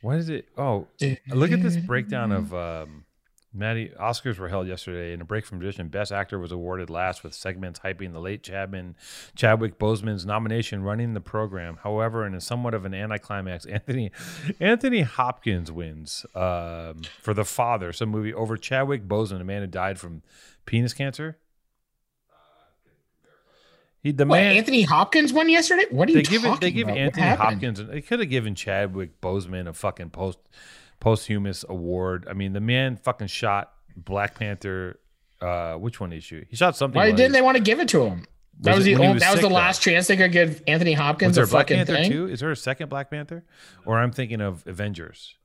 [0.00, 0.48] What is it?
[0.56, 0.86] Oh,
[1.28, 3.04] look at this breakdown of um,
[3.52, 3.90] Matty.
[4.00, 5.12] Oscars were held yesterday.
[5.12, 8.42] In a break from tradition, Best Actor was awarded last with segments hyping the late
[8.42, 8.94] Chapman,
[9.34, 11.78] Chadwick Boseman's nomination, running the program.
[11.82, 14.12] However, in a somewhat of an anticlimax, Anthony
[14.60, 19.66] Anthony Hopkins wins um, for The Father, some movie over Chadwick Boseman, a man who
[19.66, 20.22] died from
[20.64, 21.38] penis cancer.
[24.02, 25.86] He What, Anthony Hopkins won yesterday?
[25.90, 26.98] What are they you give talking it, they give about?
[26.98, 27.26] Anthony?
[27.26, 27.84] Hopkins.
[27.84, 30.38] They could have given Chadwick Boseman a fucking post
[31.00, 32.26] posthumous award.
[32.28, 34.98] I mean, the man fucking shot Black Panther.
[35.40, 36.46] Uh, which one did he shoot?
[36.50, 36.96] He shot something.
[36.96, 38.24] Why didn't they want to give it to him?
[38.60, 39.54] That Was was, the only, was that was the though?
[39.54, 42.10] last chance they could give Anthony Was Hopkins there a a Black fucking Panther thing.
[42.10, 42.26] too?
[42.28, 43.44] Is there a second Black Panther?
[43.86, 45.36] Or I'm thinking of Avengers.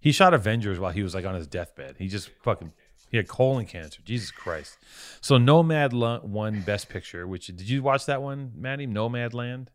[0.00, 1.96] He shot Avengers while he was like on his deathbed.
[1.98, 2.72] He just fucking
[3.10, 4.00] he had colon cancer.
[4.04, 4.76] Jesus Christ.
[5.20, 7.26] So Nomad Lo- won Best Picture.
[7.26, 8.86] Which did you watch that one, Matty?
[8.86, 9.70] Nomad Land.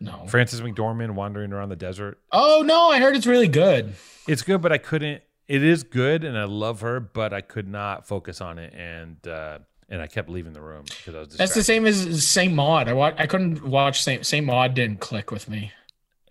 [0.00, 0.26] No.
[0.26, 2.18] Frances McDormand wandering around the desert.
[2.32, 3.94] Oh no, I heard it's really good.
[4.26, 5.22] It's good, but I couldn't.
[5.46, 9.16] it is good, and I love her, but I could not focus on it, and
[9.28, 11.28] uh, and I kept leaving the room because I was.
[11.36, 12.88] That's the same as Saint Maud.
[12.88, 14.74] I wa- I couldn't watch Saint Saint Maud.
[14.74, 15.70] Didn't click with me.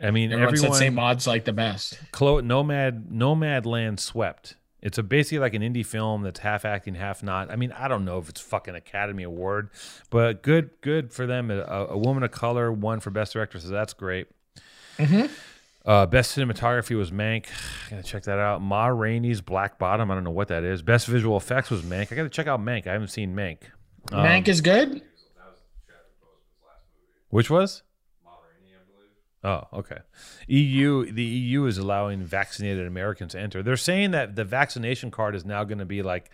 [0.01, 0.71] I mean, Everyone, everyone.
[0.73, 1.97] said Saint Maud's like the best.
[2.11, 4.55] Clo- Nomad Nomadland swept.
[4.81, 7.51] It's a basically like an indie film that's half acting, half not.
[7.51, 9.69] I mean, I don't know if it's fucking Academy Award,
[10.09, 11.51] but good, good for them.
[11.51, 14.27] A, a woman of color won for best director, so that's great.
[14.97, 15.29] Mhm.
[15.85, 17.45] Uh, best cinematography was Mank.
[17.89, 18.61] Gotta check that out.
[18.61, 20.09] Ma Rainey's Black Bottom.
[20.11, 20.81] I don't know what that is.
[20.81, 22.11] Best visual effects was Mank.
[22.11, 22.87] I gotta check out Mank.
[22.87, 23.57] I haven't seen Mank.
[24.11, 25.01] Um, Mank is good.
[27.29, 27.83] Which was?
[29.43, 29.97] Oh, okay.
[30.47, 33.63] EU, the EU is allowing vaccinated Americans to enter.
[33.63, 36.29] They're saying that the vaccination card is now going to be like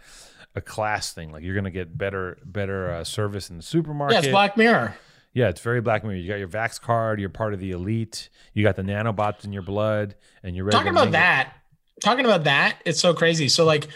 [0.55, 1.31] a class thing.
[1.31, 4.15] Like you're going to get better, better uh, service in the supermarket.
[4.15, 4.95] Yeah, it's Black Mirror.
[5.33, 6.17] Yeah, it's very Black Mirror.
[6.17, 7.19] You got your Vax card.
[7.19, 8.29] You're part of the elite.
[8.53, 11.53] You got the nanobots in your blood, and you're ready Talking to about that.
[12.01, 12.81] Talking about that.
[12.85, 13.47] It's so crazy.
[13.47, 13.87] So like,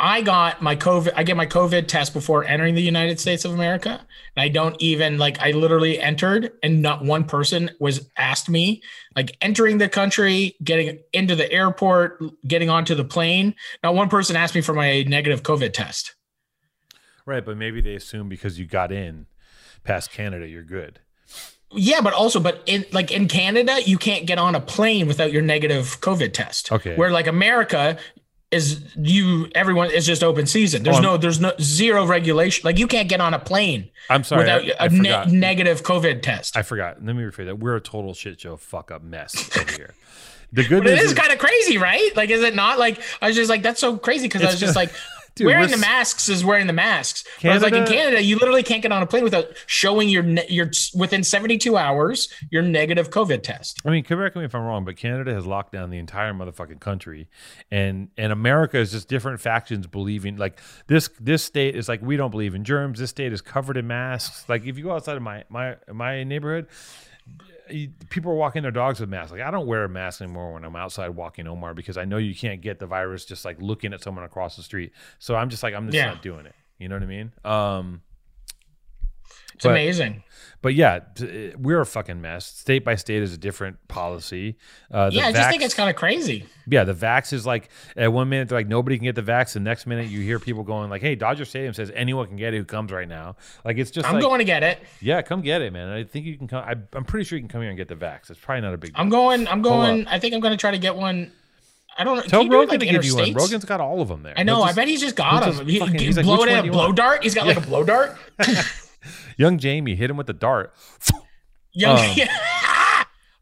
[0.00, 1.12] I got my COVID.
[1.14, 3.90] I get my COVID test before entering the United States of America,
[4.34, 5.38] and I don't even like.
[5.40, 8.82] I literally entered, and not one person was asked me
[9.14, 13.54] like entering the country, getting into the airport, getting onto the plane.
[13.84, 16.14] Not one person asked me for my negative COVID test.
[17.26, 19.26] Right, but maybe they assume because you got in
[19.84, 21.00] past Canada, you're good.
[21.72, 25.30] Yeah, but also, but in like in Canada, you can't get on a plane without
[25.30, 26.72] your negative COVID test.
[26.72, 26.96] Okay.
[26.96, 27.96] Where like America
[28.50, 30.82] is you everyone is just open season.
[30.82, 32.62] There's Oh, no there's no zero regulation.
[32.66, 34.40] Like you can't get on a plane I'm sorry.
[34.42, 36.56] without I, I a ne- negative COVID test.
[36.56, 37.04] I forgot.
[37.04, 37.58] Let me rephrase that.
[37.60, 39.94] We're a total shit show, fuck up mess over here.
[40.52, 42.10] The good but it news is kind of crazy, right?
[42.16, 42.76] Like, is it not?
[42.80, 44.90] Like, I was just like, that's so crazy because I was just like,
[45.34, 47.24] Dude, wearing the masks is wearing the masks.
[47.42, 50.22] Was like, in Canada- Canada, you literally can't get on a plane without showing your
[50.22, 53.80] ne- your within 72 hours your negative COVID test.
[53.84, 56.80] I mean, correct me if I'm wrong, but Canada has locked down the entire motherfucking
[56.80, 57.28] country,
[57.70, 61.08] and and America is just different factions believing like this.
[61.20, 62.98] This state is like we don't believe in germs.
[62.98, 64.48] This state is covered in masks.
[64.48, 66.66] Like if you go outside of my my my neighborhood,
[68.10, 69.32] people are walking their dogs with masks.
[69.32, 72.16] Like I don't wear a mask anymore when I'm outside walking Omar because I know
[72.16, 74.92] you can't get the virus just like looking at someone across the street.
[75.18, 76.06] So I'm just like I'm just Yeah.
[76.06, 76.54] not doing it.
[76.78, 77.32] You know what I mean?
[77.44, 78.02] Um,
[79.54, 80.22] It's But- amazing.
[80.62, 81.00] but yeah,
[81.58, 82.46] we're a fucking mess.
[82.46, 84.56] State by state is a different policy.
[84.90, 86.46] Uh, the Yeah, I just think it's kind of crazy.
[86.68, 89.52] yeah, the vax is like at one minute they're like nobody can get the vax.
[89.54, 92.52] The next minute you hear people going like, "Hey, Dodger Stadium says anyone can get
[92.54, 94.78] it who comes right now." Like it's just I'm like, going to get it.
[95.00, 95.88] yeah, come get it, man.
[95.88, 96.62] I think you can come.
[96.64, 98.30] I, I'm pretty sure you can come here and get the vax.
[98.30, 98.92] It's probably not a big.
[98.94, 99.00] Deal.
[99.00, 99.48] I'm going.
[99.48, 100.06] I'm going.
[100.08, 101.32] I think I'm going to try to get one.
[101.98, 102.22] I don't know.
[102.22, 103.32] Tell Rogan like, to give you one.
[103.34, 104.32] Rogan's got all of them there.
[104.36, 104.56] I know.
[104.56, 105.52] He'll I bet he's just got them.
[105.52, 107.22] just He, fucking- he he's like, blow "Which it in a blow want?" dart.
[107.24, 108.16] He's got like a blow dart.
[109.40, 110.74] Young Jamie hit him with the dart.
[111.72, 112.26] Young, Um,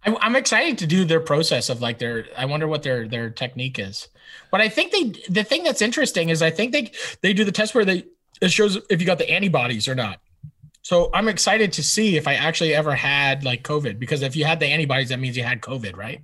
[0.04, 2.26] I'm, I'm excited to do their process of like their.
[2.36, 4.06] I wonder what their their technique is.
[4.52, 5.20] But I think they.
[5.28, 6.92] The thing that's interesting is I think they
[7.22, 8.04] they do the test where they
[8.40, 10.20] it shows if you got the antibodies or not.
[10.82, 14.44] So I'm excited to see if I actually ever had like COVID because if you
[14.44, 16.22] had the antibodies, that means you had COVID, right?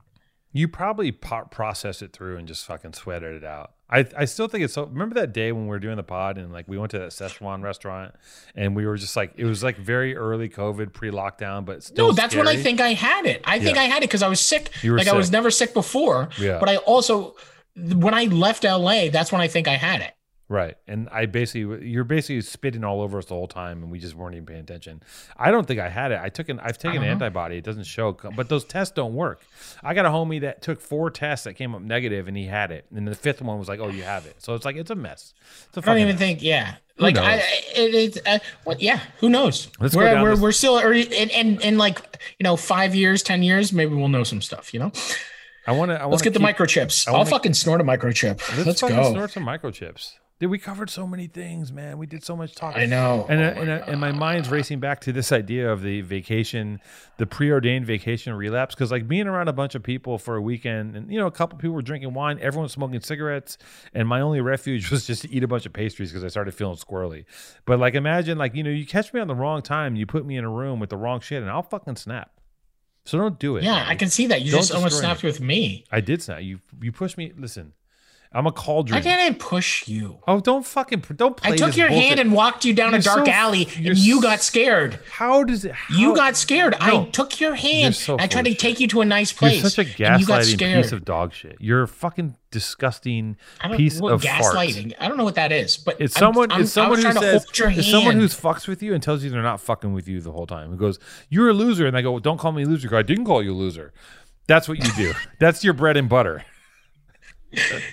[0.56, 3.72] You probably po- process it through and just fucking sweated it out.
[3.90, 4.84] I I still think it's so.
[4.84, 7.10] Remember that day when we were doing the pod and like we went to that
[7.10, 8.14] Szechuan restaurant
[8.54, 12.06] and we were just like it was like very early COVID, pre lockdown, but still
[12.06, 13.42] No, that's when I think I had it.
[13.44, 13.82] I think Yeah.
[13.82, 14.70] I had it because I was sick.
[14.82, 16.28] You were like I was never sick before.
[16.38, 16.58] Yeah.
[16.60, 17.34] But I also,
[17.76, 20.14] when I left LA, that's when I think I had it.
[20.46, 20.76] Right.
[20.86, 24.14] And I basically, you're basically spitting all over us the whole time, and we just
[24.14, 25.02] weren't even paying attention.
[25.38, 26.20] I don't think I had it.
[26.22, 27.12] I took an, I've taken an Uh-huh.
[27.12, 27.56] antibody.
[27.56, 29.40] It doesn't show, but those tests don't work.
[29.82, 32.70] I got a homie that took four tests that came up negative, and he had
[32.72, 32.84] it.
[32.94, 34.94] And the fifth one was like, "Oh, you have it." So it's like it's a
[34.94, 35.32] mess.
[35.68, 36.18] It's a I don't even mess.
[36.18, 36.74] think, yeah.
[36.98, 37.36] Like I,
[37.74, 39.00] it, it uh, well, yeah.
[39.20, 39.68] Who knows?
[39.80, 42.00] Let's go we're down we're, this- we're still early, and, and and like
[42.38, 44.74] you know, five years, ten years, maybe we'll know some stuff.
[44.74, 44.92] You know,
[45.66, 46.06] I want to.
[46.06, 47.08] Let's get the microchips.
[47.08, 48.40] I I'll fucking snort a microchip.
[48.58, 49.10] Let's, Let's, go.
[49.10, 50.12] snort some microchips.
[50.44, 51.96] Dude, we covered so many things, man.
[51.96, 52.82] We did so much talking.
[52.82, 53.24] I know.
[53.30, 55.80] And, Oh uh, my and, uh, and my mind's racing back to this idea of
[55.80, 56.80] the vacation,
[57.16, 58.74] the preordained vacation relapse.
[58.74, 61.30] Because like being around a bunch of people for a weekend, and you know, a
[61.30, 63.56] couple people were drinking wine, everyone smoking cigarettes,
[63.94, 66.52] and my only refuge was just to eat a bunch of pastries because I started
[66.52, 67.24] feeling squirrely.
[67.64, 70.26] But like, imagine like you know, you catch me on the wrong time, you put
[70.26, 72.32] me in a room with the wrong shit, and I'll fucking snap.
[73.06, 73.64] So don't do it.
[73.64, 73.88] yeah, man.
[73.88, 74.42] I can see that.
[74.42, 75.00] You Don't just almost me.
[75.00, 75.84] snapped with me.
[75.90, 76.42] I did snap.
[76.42, 77.32] You you pushed me.
[77.34, 77.72] Listen,
[78.34, 78.98] I'm a cauldron.
[78.98, 80.18] I didn't push you.
[80.26, 82.04] Oh, don't fucking don't play I took your bullshit.
[82.08, 84.98] hand and walked you down You're a dark so- alley, and you got scared.
[85.10, 85.72] How does it?
[85.72, 86.74] How, You got scared.
[86.80, 87.94] I took your hand.
[87.94, 89.60] so I tried to take you to a nice place.
[89.62, 91.56] You're such a and you gaslighting piece of dog shit.
[91.60, 93.36] You're a fucking disgusting
[93.76, 94.40] piece what, of farts.
[94.52, 94.94] gaslighting.
[94.98, 96.50] I don't know what that is, but It's someone.
[96.50, 97.14] I'm, it's someone who says.
[97.20, 98.20] to hold your It's someone hand.
[98.20, 100.70] who fucks with you and tells you they're not fucking with you the whole time.
[100.70, 102.98] Who goes, "You're a loser," and I go, well, "Don't call me a loser." Go,
[102.98, 103.92] I didn't call you a loser.
[104.46, 105.12] That's what you do.
[105.40, 106.44] That's your bread and butter.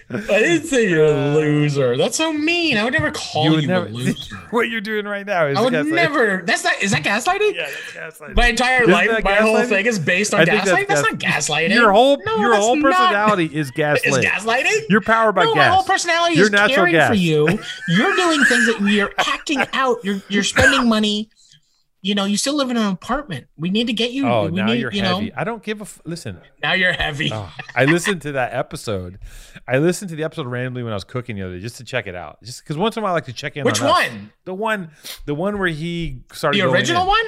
[0.09, 1.97] I didn't say you're a loser.
[1.97, 2.77] That's so mean.
[2.77, 3.89] I would never call you, a never.
[3.89, 4.35] loser.
[4.51, 5.91] what you're doing right now is I would gaslighting.
[5.93, 6.41] never.
[6.45, 6.81] That's not.
[6.81, 7.55] Is that gaslighting?
[7.55, 8.35] Yeah, that's gaslighting.
[8.35, 10.87] My entire Isn't life, my whole thing is based on gaslighting.
[10.87, 11.73] That's, gas- not gaslighting.
[11.73, 14.81] Your whole No, your that's whole not- personality is is gaslighting.
[14.89, 15.69] You're powered by no, gas.
[15.69, 17.09] my whole personality You're is caring gas.
[17.09, 17.47] for you.
[17.89, 19.97] You're doing things that you're acting out.
[20.03, 21.29] You're you're spending money.
[22.03, 23.47] You know, you still live in an apartment.
[23.57, 24.27] We need to get you.
[24.27, 25.25] oh, we now need, you're you heavy.
[25.29, 26.39] Know, I don't give a f- listen.
[26.63, 27.29] now you're heavy.
[27.31, 29.19] Oh, I listened to that episode.
[29.67, 31.83] I listened to the episode randomly when I was cooking the other day just to
[31.83, 32.41] check it out.
[32.43, 33.63] Just because once in a while I like to check in.
[33.65, 34.09] Which on us.
[34.09, 34.33] one?
[34.45, 34.91] The one,
[35.25, 36.59] the one where he started.
[36.59, 37.07] The original in.
[37.09, 37.25] one?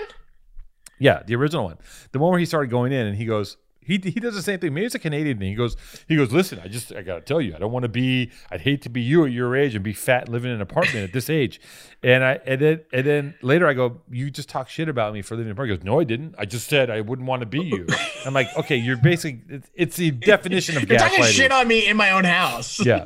[0.99, 1.78] Yeah, the original one.
[2.11, 4.60] The one where he started going in and he goes, he, he does the same
[4.60, 4.74] thing.
[4.74, 5.50] Maybe it's a Canadian thing.
[5.50, 5.76] He goes,
[6.08, 8.32] he goes, listen, I just I gotta tell you, I don't want to be.
[8.52, 11.04] I'd hate to be you at your age and be fat living in an apartment
[11.06, 11.60] at this age.
[12.04, 15.22] And I and then and then later I go, you just talk shit about me
[15.22, 15.82] for living in an apartment.
[15.82, 16.36] He goes, no, I didn't.
[16.38, 17.88] I just said I wouldn't want to be you.
[18.26, 21.88] I'm like, okay, you're basically it's, it's the definition of You're talking shit on me
[21.88, 22.84] in my own house.
[22.86, 23.06] yeah.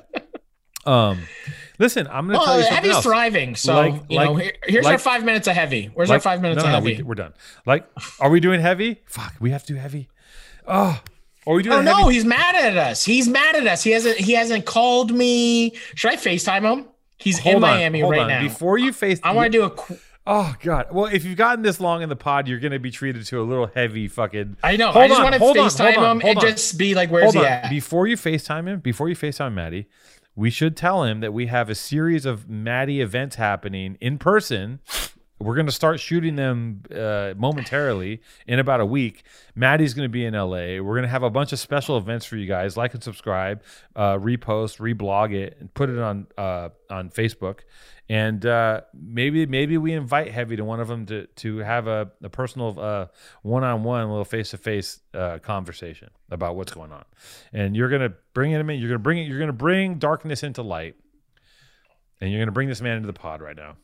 [0.86, 1.20] Um,
[1.80, 3.04] listen, I'm gonna tell you something heavy's else.
[3.04, 3.56] thriving.
[3.56, 5.92] So Like- you know, like- here, here's like- our five minutes of heavy.
[5.94, 7.02] Where's our five minutes no, of no, no, heavy?
[7.02, 7.34] we, we're done.
[7.66, 7.86] Like,
[8.22, 9.02] are we doing heavy?
[9.06, 10.08] Fuck, we have to do heavy.
[10.68, 11.02] Oh,
[11.46, 13.04] are we doing Oh no, he's mad at us.
[13.06, 13.84] He's mad at us.
[13.84, 15.74] He hasn't he hasn't called me.
[15.96, 16.86] Should I FaceTime him?
[17.18, 18.28] He's Hold in on, Miami hold right on.
[18.28, 18.42] now.
[18.44, 19.70] Before you face, I want to do a.
[19.72, 19.98] qu-
[20.30, 20.88] Oh god.
[20.92, 23.44] Well, if you've gotten this long in the pod, you're gonna be treated to a
[23.44, 24.58] little heavy fucking.
[24.62, 24.92] I know.
[24.92, 26.52] Hold I just on, want to hold on, FaceTime hold on, him hold and on.
[26.52, 27.46] just be like, "Where's Hold he on.
[27.48, 29.88] at?" Before you FaceTime him, before you FaceTime Matty,
[30.36, 34.80] we should tell him that we have a series of Matty events happening in person.
[35.40, 39.24] We're going to start shooting them uh, momentarily in about a week.
[39.56, 40.82] Matty's going to be in LA.
[40.82, 42.76] We're going to have a bunch of special events for you guys.
[42.76, 43.62] Like and subscribe,
[43.96, 47.60] uh, repost, reblog it, and put it on uh, on Facebook.
[48.10, 52.10] And uh, maybe maybe we invite Heavy to one of them to to have a,
[52.24, 53.08] a personal uh,
[53.44, 57.04] one-on-one, little face-to-face uh, conversation about what's going on.
[57.54, 58.80] And you're gonna bring him in.
[58.80, 59.28] You're gonna bring it.
[59.28, 60.96] You're gonna bring darkness into light.
[62.20, 63.76] And you're gonna bring this man into the pod right now.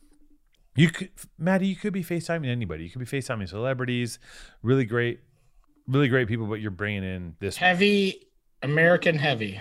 [0.76, 2.84] You could, Matty, you could be FaceTiming anybody.
[2.84, 4.18] You could be FaceTiming celebrities,
[4.62, 5.20] really great,
[5.86, 6.46] really great people.
[6.46, 7.56] But you're bringing in this.
[7.56, 8.26] heavy
[8.62, 9.60] American heavy.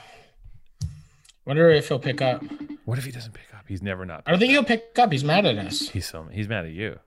[1.46, 2.44] Wonder if he'll pick up.
[2.86, 3.66] What if he doesn't pick up?
[3.68, 4.24] He's never not.
[4.26, 5.12] I don't think he'll pick up.
[5.12, 5.90] He's mad at us.
[5.90, 7.00] He's so he's mad at you.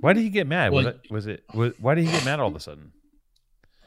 [0.00, 0.72] Why did he get mad?
[0.72, 2.92] Was it was it was, why did he get mad all of a sudden?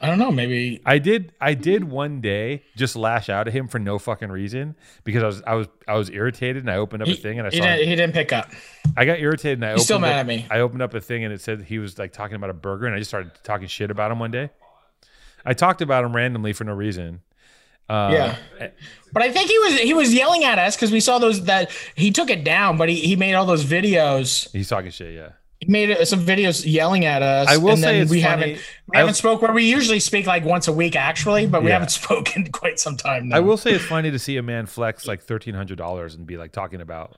[0.02, 0.32] I don't know.
[0.32, 4.32] Maybe I did I did one day just lash out at him for no fucking
[4.32, 7.18] reason because I was I was I was irritated and I opened up he, a
[7.18, 8.50] thing and I he saw didn't, he didn't pick up.
[8.98, 10.48] I got irritated and I He's opened still mad up, at me.
[10.50, 12.88] I opened up a thing and it said he was like talking about a burger
[12.88, 14.50] and I just started talking shit about him one day.
[15.46, 17.22] I talked about him randomly for no reason.
[17.88, 18.70] Uh, Yeah.
[19.14, 21.70] But I think he was he was yelling at us because we saw those that
[21.94, 24.50] he took it down, but he, he made all those videos.
[24.52, 25.30] He's talking shit, yeah.
[25.62, 27.48] He made some videos yelling at us.
[27.48, 28.22] I will and say we funny.
[28.22, 28.48] haven't
[28.88, 31.68] we I- haven't spoke where we usually speak like once a week actually, but we
[31.68, 31.74] Yeah.
[31.74, 33.38] haven't spoken quite some time now.
[33.38, 36.26] I will say it's funny to see a man flex like thirteen hundred dollars and
[36.26, 37.18] be like talking about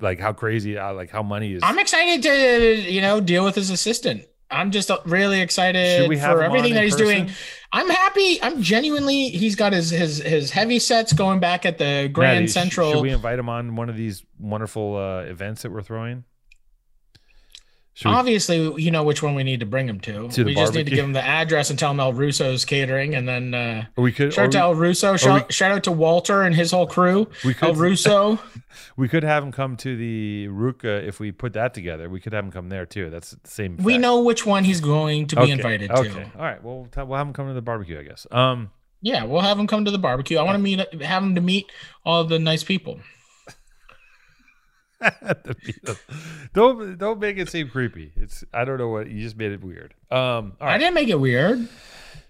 [0.00, 1.60] like how crazy, uh, like how money is.
[1.64, 4.24] I'm excited to you know deal with his assistant.
[4.50, 7.28] I'm just really excited we have for everything that he's doing.
[7.72, 8.40] I'm happy.
[8.40, 9.28] I'm genuinely.
[9.30, 12.92] He's got his his his heavy sets going back at the Grand Matty, Central.
[12.92, 16.22] Should we invite him on one of these wonderful uh, events that we're throwing?
[17.98, 20.28] Should we- Obviously, you know which one we need to bring him to.
[20.28, 23.16] To we just need to give him the address and tell him El Russo's catering,
[23.16, 24.32] and then uh, we could.
[24.32, 25.16] shout out to we- El Russo.
[25.16, 27.26] Shout, we- shout out to Walter and his whole crew.
[27.44, 28.38] We El could Russo.
[28.96, 32.08] we could have him come to the Ruka if we put that together.
[32.08, 33.10] We could have him come there too.
[33.10, 33.76] That's the same.
[33.78, 36.08] we know which one he's going to be Okay, invited Okay.
[36.08, 36.22] to.
[36.36, 36.62] All right.
[36.62, 38.28] Well, we'll, we'll have him come to the barbecue, I guess.
[38.30, 38.70] Um.
[39.00, 40.38] Yeah, we'll have him come to the barbecue.
[40.38, 41.66] I want to meet, have him to meet
[42.04, 43.00] all the nice people.
[46.54, 48.12] don't don't make it seem creepy.
[48.16, 49.94] It's I don't know what you just made it weird.
[50.10, 50.56] Um.
[50.60, 51.68] All I didn't make it weird.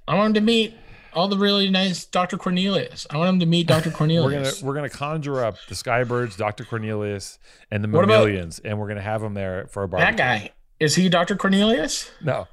[0.07, 0.75] I want him to meet
[1.13, 2.37] all the really nice Dr.
[2.37, 3.07] Cornelius.
[3.11, 3.91] I want him to meet Dr.
[3.91, 4.63] Cornelius.
[4.63, 6.65] We're gonna we're gonna conjure up the Skybirds, Dr.
[6.65, 7.39] Cornelius,
[7.71, 10.17] and the about- Mammalians, and we're gonna have them there for a barbecue.
[10.17, 11.37] that guy is he Dr.
[11.37, 12.11] Cornelius?
[12.23, 12.47] No,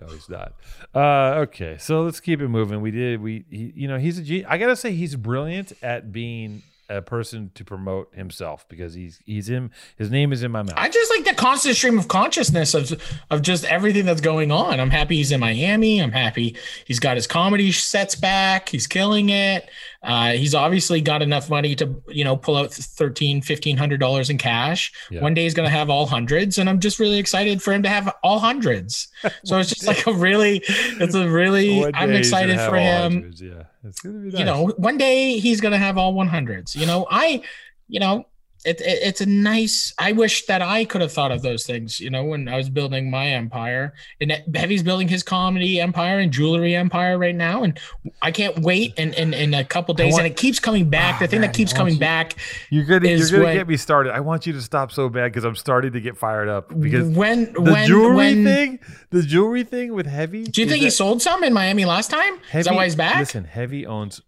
[0.00, 0.54] no, he's not.
[0.94, 2.80] Uh, okay, so let's keep it moving.
[2.80, 3.20] We did.
[3.20, 4.44] We, he, you know, he's a G.
[4.44, 9.48] I gotta say, he's brilliant at being a person to promote himself because he's he's
[9.48, 9.70] in.
[9.96, 10.74] His name is in my mouth.
[10.76, 13.00] I just like the constant stream of consciousness of
[13.30, 14.80] of just everything that's going on.
[14.80, 16.00] I'm happy he's in Miami.
[16.00, 18.68] I'm happy he's got his comedy sets back.
[18.68, 19.68] He's killing it.
[20.04, 24.38] Uh, he's obviously got enough money to you know pull out 13 1500 dollars in
[24.38, 24.92] cash.
[25.10, 25.22] Yeah.
[25.22, 27.88] One day he's gonna have all hundreds, and I'm just really excited for him to
[27.88, 29.08] have all hundreds.
[29.44, 30.62] So it's just like a really,
[31.00, 31.84] it's a really.
[31.94, 34.38] I'm day he's gonna excited for him hundreds, Yeah, it's gonna be nice.
[34.38, 36.76] you know, one day he's gonna have all 100s.
[36.76, 37.42] You know, I,
[37.88, 38.26] you know,
[38.64, 39.92] it, it, it's a nice.
[39.98, 42.00] I wish that I could have thought of those things.
[42.00, 46.32] You know, when I was building my empire, and Heavy's building his comedy empire and
[46.32, 47.78] jewelry empire right now, and
[48.22, 48.94] I can't wait.
[48.96, 51.16] in in, in a couple days, want- and it keeps coming back.
[51.16, 52.36] Oh, the thing man, that keeps coming you- back
[52.70, 54.12] You're gonna you're gonna when- get me started.
[54.14, 57.08] I want you to stop so bad because I'm starting to get fired up because
[57.08, 58.44] when the when jewelry when.
[58.44, 58.78] thing,
[59.10, 60.44] the jewelry thing with Heavy.
[60.44, 62.38] Do you think he sold some in Miami last time?
[62.52, 63.18] is that why he's back?
[63.18, 64.20] Listen, Heavy owns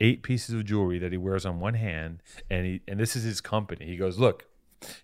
[0.00, 3.22] eight pieces of jewelry that he wears on one hand, and he and this is
[3.24, 3.86] his company.
[3.86, 4.46] He goes, look.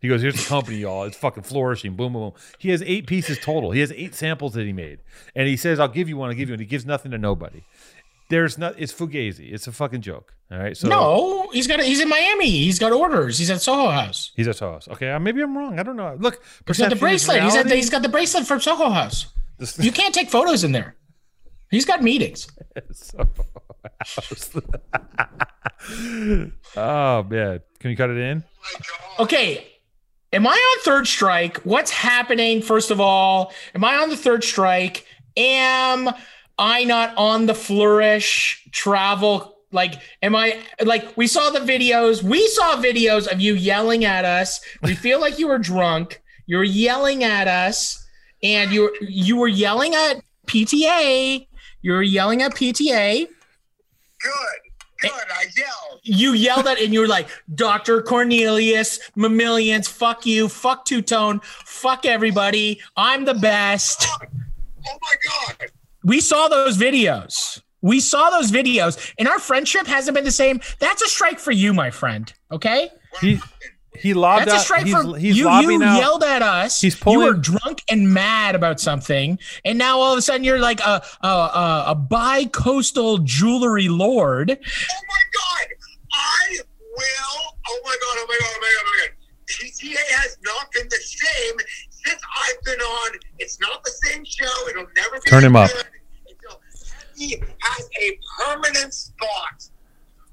[0.00, 1.04] He goes, here's the company, y'all.
[1.04, 1.94] It's fucking flourishing.
[1.94, 2.32] Boom, boom, boom.
[2.58, 3.70] He has eight pieces total.
[3.70, 4.98] He has eight samples that he made,
[5.36, 6.30] and he says, "I'll give you one.
[6.30, 7.62] I'll give you one." He gives nothing to nobody.
[8.28, 8.74] There's not.
[8.76, 9.52] It's fugazi.
[9.52, 10.34] It's a fucking joke.
[10.50, 10.76] All right.
[10.76, 11.78] So no, he's got.
[11.80, 12.50] He's in Miami.
[12.50, 13.38] He's got orders.
[13.38, 14.32] He's at Soho House.
[14.34, 14.88] he's a toss.
[14.88, 15.12] Okay.
[15.12, 15.78] uh, Maybe I'm wrong.
[15.78, 16.16] I don't know.
[16.18, 17.40] Look, He's got the bracelet.
[17.44, 17.76] He's, at, reality.
[17.76, 19.26] he's got the bracelet from Soho House.
[19.58, 20.96] This- You can't take photos in there.
[21.70, 22.48] He's got meetings.
[22.92, 23.28] So-
[26.76, 28.44] oh man, can we cut it in?
[29.18, 29.66] Okay.
[30.32, 31.58] Am I on third strike?
[31.62, 32.60] What's happening?
[32.62, 35.06] First of all, am I on the third strike?
[35.36, 36.10] Am
[36.58, 39.56] I not on the flourish travel?
[39.72, 42.22] Like, am I like we saw the videos?
[42.22, 44.60] We saw videos of you yelling at us.
[44.82, 46.22] We feel like you were drunk.
[46.46, 48.06] You're yelling at us,
[48.42, 51.46] and you you were yelling at PTA.
[51.82, 53.26] You were yelling at PTA.
[54.20, 54.32] Good.
[55.00, 55.10] Good.
[55.12, 56.00] I yelled.
[56.02, 58.02] you yelled at and you were like, Dr.
[58.02, 62.80] Cornelius, Mammalians, fuck you, fuck Two Tone, fuck everybody.
[62.96, 64.08] I'm the best.
[64.10, 65.70] Oh my God.
[66.02, 67.62] We saw those videos.
[67.80, 70.60] We saw those videos, and our friendship hasn't been the same.
[70.80, 72.32] That's a strike for you, my friend.
[72.50, 72.90] Okay?
[73.20, 73.38] He-?
[74.00, 74.62] He lobbed That's a out.
[74.62, 75.48] strike he's, for he's you.
[75.50, 75.98] You out.
[75.98, 76.80] yelled at us.
[76.80, 80.58] He's You were drunk and mad about something, and now all of a sudden you're
[80.58, 84.50] like a a, a, a bi-coastal jewelry lord.
[84.50, 85.68] Oh my God.
[86.12, 86.58] I
[86.96, 87.54] will.
[87.68, 88.16] Oh my God.
[88.16, 88.44] Oh my God.
[88.44, 88.80] Oh my God.
[88.80, 89.14] Oh my God.
[89.48, 91.54] PTA has not been the same
[91.90, 93.18] since I've been on.
[93.38, 94.68] It's not the same show.
[94.68, 95.30] It'll never be.
[95.30, 95.86] Turn him as up.
[97.16, 99.68] He has a permanent spot.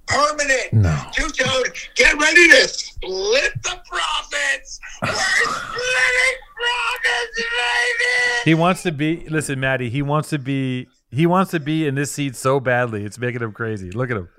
[0.07, 0.73] Permanent.
[0.73, 1.02] No.
[1.14, 1.64] Two tone.
[1.95, 4.80] Get ready to split the profits.
[5.02, 8.41] We're splitting profits, baby.
[8.45, 9.27] He wants to be.
[9.30, 9.90] Listen, Matty.
[9.90, 10.88] He wants to be.
[11.10, 13.03] He wants to be in this seat so badly.
[13.06, 13.91] It's making him crazy.
[13.91, 14.30] Look at him.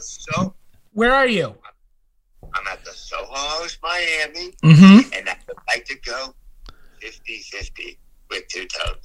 [0.00, 0.54] So
[0.92, 1.54] Where are you?
[2.54, 4.52] I'm at the Soho House, Miami.
[4.64, 5.12] Mm-hmm.
[5.12, 6.34] and I would like to go
[7.02, 7.96] 50-50
[8.30, 8.98] with two tones.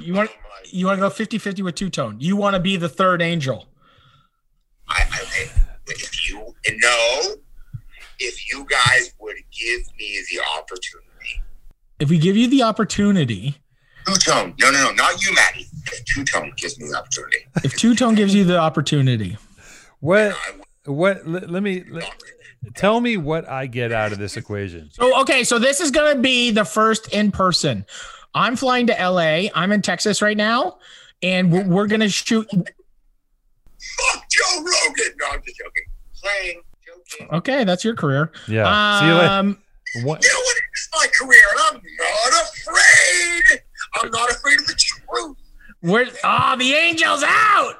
[0.00, 2.16] You want Oh you want to go 50-50 with Two Tone.
[2.20, 3.66] You want to be the third angel.
[4.88, 5.50] I, I, I-
[5.90, 7.34] if you no,
[8.18, 11.42] if you guys would give me the opportunity,
[11.98, 13.56] If we give you the opportunity,
[14.06, 14.54] two tone.
[14.60, 15.66] No, no, no, not you, Matty.
[15.86, 19.38] If two tone gives me the opportunity, if Two Tone gives you the opportunity,
[20.00, 20.36] What?
[20.84, 21.26] What?
[21.26, 22.04] Let, let me let,
[22.74, 24.90] tell me what I get out of this equation.
[24.92, 27.86] So okay, so this is gonna be the first in person.
[28.34, 29.48] I'm flying to LA.
[29.54, 30.78] I'm in Texas right now,
[31.22, 32.46] and we're, we're gonna shoot.
[33.78, 35.12] Fuck Joe Rogan.
[35.20, 35.84] No, I'm just joking.
[36.22, 37.28] Playing, joking.
[37.36, 38.30] Okay, that's your career.
[38.48, 39.00] Yeah.
[39.00, 39.28] See you later.
[39.28, 39.58] Um,
[40.04, 40.22] What?
[40.24, 40.56] You know what?
[40.72, 43.62] It's my career, and I'm not afraid.
[44.02, 45.36] I'm not afraid of the truth.
[45.80, 46.06] where?
[46.24, 47.74] Ah, the angel's out.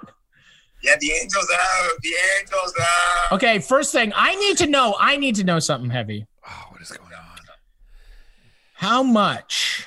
[0.83, 1.91] Yeah, the angels out.
[2.03, 2.11] The
[2.41, 3.33] angels out.
[3.33, 4.95] Okay, first thing I need to know.
[4.99, 6.27] I need to know something heavy.
[6.49, 7.39] Oh, what is going on?
[8.75, 9.87] How much?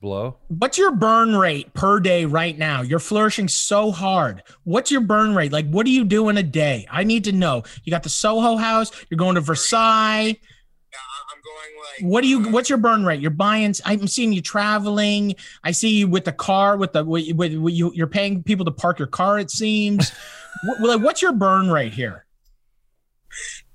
[0.00, 0.36] Blow.
[0.48, 2.82] What's your burn rate per day right now?
[2.82, 4.42] You're flourishing so hard.
[4.64, 5.52] What's your burn rate?
[5.52, 6.86] Like, what do you do in a day?
[6.90, 7.62] I need to know.
[7.84, 8.92] You got the Soho House.
[9.08, 10.26] You're going to Versailles.
[10.26, 10.98] Yeah,
[11.32, 12.12] I'm going like.
[12.12, 12.46] What do you?
[12.46, 13.20] Uh, what's your burn rate?
[13.20, 13.74] You're buying.
[13.86, 15.34] I'm seeing you traveling.
[15.64, 16.76] I see you with the car.
[16.76, 19.38] With the with, with, with you, you're paying people to park your car.
[19.38, 20.12] It seems.
[20.64, 22.25] what, like, what's your burn rate here?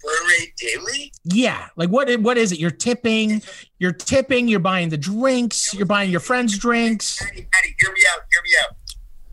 [0.03, 1.11] Burn rate daily?
[1.23, 2.09] Yeah, like what?
[2.21, 2.59] What is it?
[2.59, 3.41] You're tipping.
[3.79, 4.47] You're tipping.
[4.47, 5.73] You're buying the drinks.
[5.73, 7.19] You're buying your friends' drinks.
[7.19, 8.21] Patty, Patty, hear me out.
[8.31, 8.75] Hear me out.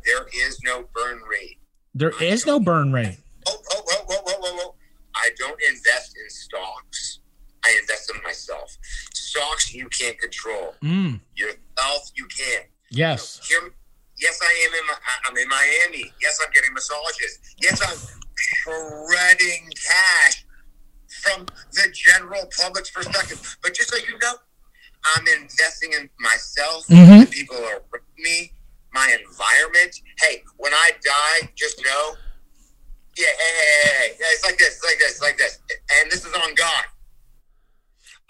[0.04, 1.58] There is no burn rate.
[1.94, 3.18] There is no burn rate.
[3.46, 4.74] Oh, oh, oh, oh, oh, oh, oh.
[5.14, 7.20] I don't invest in stocks.
[7.64, 8.76] I invest in myself.
[9.12, 10.74] Stocks you can't control.
[10.82, 12.62] Mm, Yourself you can.
[12.90, 13.40] yes.
[13.48, 13.70] Hear me?
[14.20, 14.86] Yes, I am in.
[14.86, 14.94] My,
[15.28, 16.12] I'm in Miami.
[16.22, 17.38] Yes, I'm getting massages.
[17.62, 20.44] Yes, I'm shredding cash
[21.22, 23.56] from the general public's perspective.
[23.62, 24.34] But just so you know,
[25.16, 26.86] I'm investing in myself.
[26.88, 27.20] Mhm.
[27.20, 28.52] The people are around me,
[28.92, 29.94] my environment.
[30.20, 32.16] Hey, when I die, just know.
[33.16, 34.16] Yeah, hey, hey, hey, hey.
[34.32, 35.58] It's like this, it's like this, it's like this,
[36.00, 36.84] and this is on God.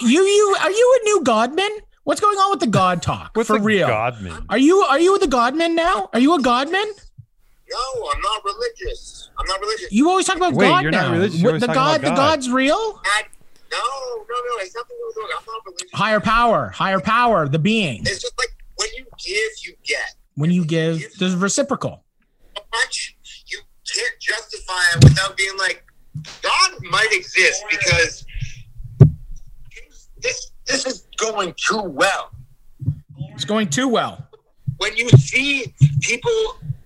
[0.01, 1.71] You you are you a new Godman?
[2.05, 3.33] What's going on with the God talk?
[3.35, 3.89] What's For real?
[3.89, 4.47] Godman?
[4.49, 6.09] Are you are you the Godman now?
[6.15, 6.87] Are you a Godman?
[7.71, 9.31] No, I'm not religious.
[9.39, 9.93] I'm not religious.
[9.93, 11.13] You always talk about Wait, God you're not now.
[11.13, 13.01] religious, you're the talking God, about the God's real.
[13.05, 13.23] I,
[13.71, 14.63] no, no, no.
[14.63, 15.23] It's nothing to do.
[15.23, 15.91] I'm not religious.
[15.93, 18.01] Higher power, higher power, the being.
[18.03, 20.15] It's just like when you give, you get.
[20.35, 22.05] When you give, there's reciprocal.
[22.73, 23.17] Much
[23.47, 23.59] you
[23.93, 25.85] can't justify it without being like,
[26.43, 28.25] God might exist because
[30.21, 32.31] this this is going too well.
[33.35, 34.27] It's going too well.
[34.79, 36.33] when you see people,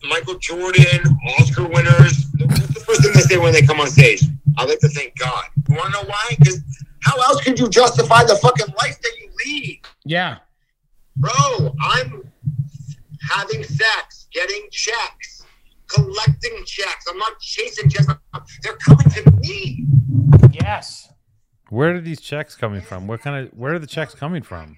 [0.04, 1.00] Michael Jordan,
[1.38, 4.22] Oscar winners, what's the first thing they say when they come on stage?
[4.58, 5.44] I like to thank God.
[5.68, 6.36] You want to know why?
[6.38, 6.60] Because
[7.00, 9.80] how else could you justify the fucking life that you lead?
[10.04, 10.38] Yeah.
[11.16, 12.28] Bro, I'm
[13.30, 15.44] having sex, getting checks,
[15.86, 17.06] collecting checks.
[17.08, 18.06] I'm not chasing checks.
[18.62, 19.86] They're coming to me.
[20.52, 21.08] Yes.
[21.70, 23.06] Where are these checks coming from?
[23.06, 24.76] What kind of where are the checks coming from?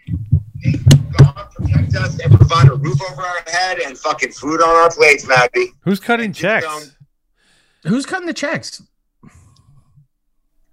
[1.58, 4.90] God protect us and provide a roof over our head and fucking food on our
[4.90, 5.68] plates, Matty.
[5.80, 6.64] Who's cutting And checks?
[6.66, 6.96] don't-
[7.92, 8.82] Who's cutting the checks?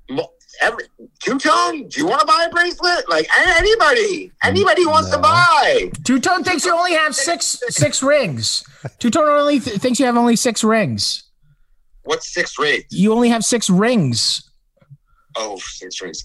[0.10, 0.86] Mo- Every
[1.20, 3.10] two tone, do you want to buy a bracelet?
[3.10, 3.28] Like
[3.58, 5.92] anybody, anybody wants to buy.
[6.04, 8.64] Two Tone thinks you only have six six rings.
[9.00, 11.24] Two Tone only th- thinks you have only six rings.
[12.04, 12.84] What's six rings?
[12.92, 14.51] You only have six rings.
[15.36, 16.24] Oh, six rings.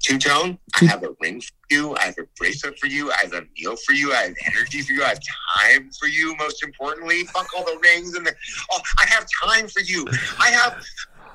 [0.00, 1.96] Two tone, I have a ring for you.
[1.96, 3.10] I have a bracelet for you.
[3.12, 4.12] I have a meal for you.
[4.12, 5.04] I have energy for you.
[5.04, 5.20] I have
[5.56, 6.36] time for you.
[6.36, 8.34] Most importantly, fuck all the rings and the.
[8.72, 10.06] Oh, I have time for you.
[10.38, 10.84] I have,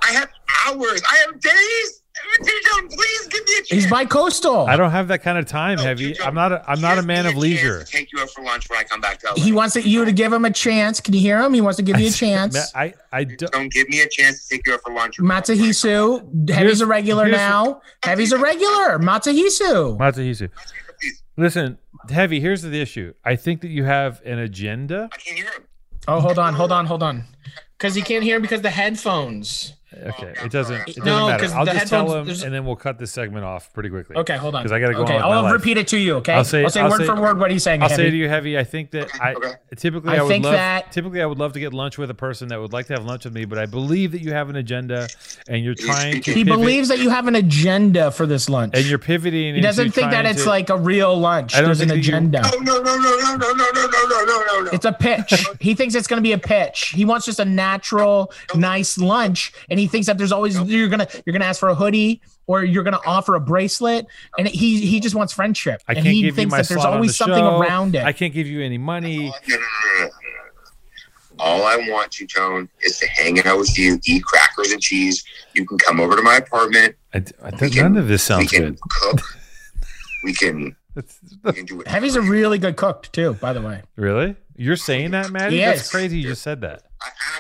[0.01, 0.29] I have
[0.65, 1.01] hours.
[1.09, 2.02] I have days.
[2.43, 3.69] Two please give me a chance.
[3.69, 4.67] He's bi-coastal.
[4.67, 6.09] I don't have that kind of time, No, heavy.
[6.13, 7.83] Two-Tone, I'm not a I'm not a man me of chance leisure.
[7.83, 9.43] to Take you out for lunch when I come back to LA.
[9.43, 10.99] He wants it- you to give him a chance.
[10.99, 11.53] Can you hear him?
[11.53, 12.55] He wants to give you a chance.
[12.75, 15.17] I I don't Don't give me a chance to take you out for lunch.
[15.17, 17.81] Matsuhisa, Heavy's a regular now.
[18.03, 18.99] Heavy's a regular.
[18.99, 19.97] Matsuhisa.
[19.97, 20.49] Matsuhisa.
[21.35, 21.79] Listen,
[22.09, 22.39] heavy.
[22.39, 23.13] Here's the issue.
[23.25, 25.09] I think that you have an agenda.
[25.11, 25.63] I can't hear him.
[26.07, 27.23] Oh, hold on, hold on, hold on.
[27.77, 29.73] Because he can't hear because the headphones.
[30.05, 30.75] Okay, it doesn't.
[30.81, 31.43] It doesn't No, matter.
[31.43, 34.15] 'cause I'll just tell him, and then we'll cut this segment off pretty quickly.
[34.17, 34.63] Okay, hold on.
[34.63, 35.53] 'Cause I gotta go Okay, on with I'll my life.
[35.53, 36.15] repeat it to you.
[36.15, 37.81] Okay, I'll say- I'll word say- for word what he's saying.
[37.83, 38.03] I'll Heavy.
[38.03, 38.57] say to you, heavy.
[38.57, 39.51] I think that I okay.
[39.77, 42.09] typically I I, would think love that- typically I would love to get lunch with
[42.09, 44.33] a person that would like to have lunch with me, but I believe that you
[44.33, 45.07] have an agenda
[45.47, 46.33] and you're trying to.
[46.33, 48.73] he pivot, believes that you have an agenda for this lunch.
[48.75, 49.55] and you're pivoting.
[49.55, 51.53] he doesn't think that it's like a real lunch.
[51.55, 52.41] I don't There's an think you- agenda.
[52.41, 54.71] No, no, no, no, no, no, no, no, no, no, no, no, no.
[54.71, 55.45] It's a pitch.
[55.59, 56.89] he thinks it's going to be a pitch.
[56.95, 61.07] He wants just a natural, nice lunch, and he thinks that there's always you're gonna
[61.25, 64.05] you're gonna ask for a hoodie or you're gonna offer a bracelet,
[64.37, 66.67] and he he just wants friendship, I and can't he give you thinks my that
[66.69, 67.59] there's always the something show.
[67.61, 68.03] around it.
[68.03, 69.31] I can't give you any money.
[71.39, 75.23] All I want, Two Tone, is to hang out with you, eat crackers and cheese.
[75.55, 76.95] You can come over to my apartment.
[77.13, 78.79] I, I, We can- none of this we sounds can good.
[78.81, 79.21] cook.
[80.23, 81.87] We can, That's- we can do it.
[81.87, 83.81] Heavy's a really good cook too, by the way.
[83.97, 84.37] really?
[84.55, 85.57] You're saying that, Matty?
[85.57, 85.89] He That's is.
[85.89, 86.19] crazy.
[86.19, 86.83] You just said that.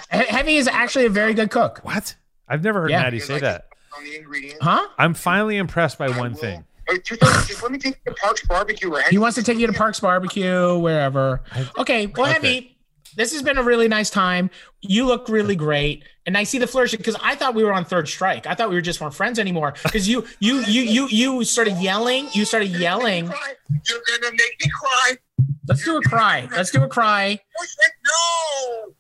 [0.09, 2.15] Heavy is actually a very good cook, What?
[2.47, 3.01] I've never heard Yeah.
[3.03, 3.67] Matty say that.
[3.97, 4.57] On the ingredients.
[4.61, 4.87] huh?
[4.97, 6.65] I'm finally impressed by I one will- thing.
[6.89, 8.93] Oh, Two Tone, just let me take you to Parks Barbecue.
[8.93, 11.41] Or He wants to take you to Parks Barbecue, wherever.
[11.77, 12.33] Okay, well, Okay.
[12.33, 12.77] Heavy,
[13.15, 14.49] this has been a really nice time.
[14.81, 17.85] You look really great, and I see the flourishing because I thought we were on
[17.85, 18.47] third strike.
[18.47, 21.77] I thought we were just weren't friends anymore because you, you, you, you, you started
[21.77, 22.27] yelling.
[22.33, 23.27] You started yelling.
[23.27, 25.13] You're gonna make me cry.
[25.69, 26.49] Let's do a cry.
[26.51, 27.39] Let's do a cry.
[27.57, 28.93] Oh, no.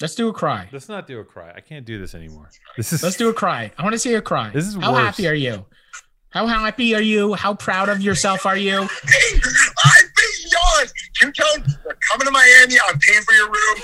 [0.00, 0.68] Let's do a cry.
[0.72, 1.52] Let's not do a cry.
[1.54, 2.48] I can't do this anymore.
[2.76, 3.70] This is Let's do a cry.
[3.76, 4.50] I want to see a cry.
[4.50, 5.04] This is How worse.
[5.04, 5.66] happy are you?
[6.30, 7.34] How happy are you?
[7.34, 8.88] How proud of yourself are you?
[9.02, 9.40] Hey,
[9.84, 10.92] I'm beyond.
[11.20, 12.76] Two Tone, we're coming to Miami.
[12.88, 13.76] I'm paying for your room.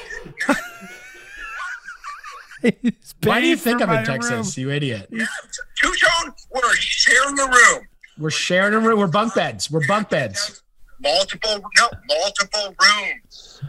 [3.25, 4.69] Why do you think I'm in Texas, room.
[4.69, 5.11] you idiot?
[5.11, 7.87] Two Tone, we're sharing a room.
[8.19, 8.99] We're sharing a room.
[8.99, 9.71] We're bunk beds.
[9.71, 10.63] We're bunk beds.
[11.01, 13.61] Multiple, no, multiple rooms.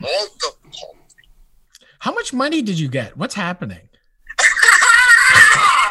[0.00, 0.96] Multiple.
[2.00, 3.16] How much money did you get?
[3.16, 3.80] What's happening?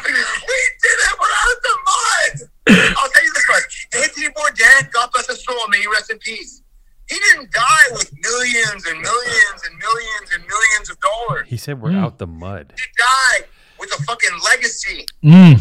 [0.05, 1.13] we did it.
[1.19, 2.49] We're out the mud.
[2.97, 3.87] I'll tell you this much.
[3.95, 6.61] Anthony Bourdain, God bless his soul, may he rest in peace.
[7.09, 11.47] He didn't die with millions and millions and millions and millions of dollars.
[11.47, 12.03] He said we're Mm.
[12.03, 12.73] out the mud.
[12.75, 13.47] He died
[13.79, 15.05] with a fucking legacy.
[15.23, 15.59] Mm,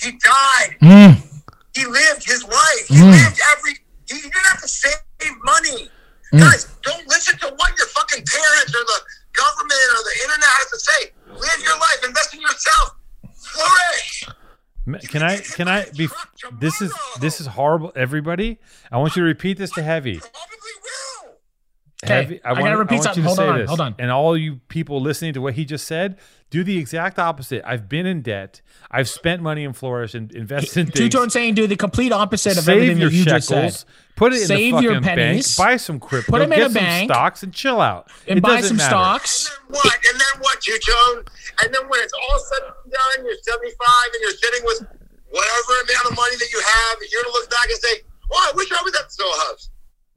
[0.00, 0.76] He died.
[0.82, 1.22] mm.
[1.74, 2.86] He lived his life.
[2.88, 3.10] He Mm.
[3.12, 3.74] lived every.
[4.08, 4.96] He didn't have to save
[5.44, 5.90] money.
[6.32, 6.40] Mm.
[6.40, 9.00] Guys, don't listen to what your fucking parents or the
[9.34, 11.10] government or the internet has to say.
[11.28, 12.04] Live your life.
[12.06, 12.96] Invest in yourself.
[13.36, 14.28] Flourish.
[15.08, 15.38] Can I?
[15.38, 16.08] Can I be?
[16.60, 17.92] This is this is horrible.
[17.96, 18.58] Everybody,
[18.92, 20.18] I want you to repeat this to Heavy.
[20.18, 20.36] Probably
[20.82, 22.08] will.
[22.08, 23.22] Heavy- I gotta repeat want something.
[23.22, 23.94] you to Hold say on, this, hold on.
[23.98, 26.18] And all you people listening to what he just said,
[26.54, 27.62] do the exact opposite.
[27.66, 28.60] I've been in debt.
[28.90, 31.14] I've spent money in Flourish and invested in Two things.
[31.14, 33.78] tone saying do the complete opposite of Save everything your that you just shekels.
[33.80, 33.88] said.
[34.14, 35.56] Put it in Save the your pennies.
[35.56, 35.68] bank.
[35.68, 36.30] Buy some crypto.
[36.30, 37.10] Put them in get a some bank.
[37.10, 38.08] stocks and chill out.
[38.28, 38.90] And It buy doesn't some matter.
[38.90, 39.50] stocks.
[39.50, 39.94] And then what?
[40.10, 41.24] And then what, Two Tone?
[41.64, 44.78] And then when it's all said and done, you're 75 and you're sitting with
[45.34, 47.94] whatever amount of money that you have, you're going to look back and say,
[48.30, 49.70] oh, I wish I was at Soho House.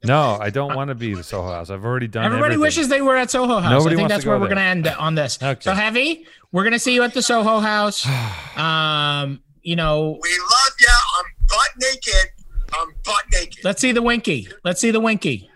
[0.04, 1.70] No, I don't want to be the Soho House.
[1.70, 2.24] I've already done.
[2.24, 2.60] Everybody everything.
[2.60, 3.70] wishes they were at Soho House.
[3.70, 5.38] Nobody I think wants that's to where go we're going to end on this.
[5.42, 5.60] Okay.
[5.60, 8.06] So heavy, we're going to see you at the Soho House.
[8.58, 10.88] Um, you know, We love you.
[11.18, 12.30] I'm butt naked.
[12.72, 13.64] I'm butt naked.
[13.64, 14.48] let's see the winky.
[14.64, 15.48] Let's see the winky.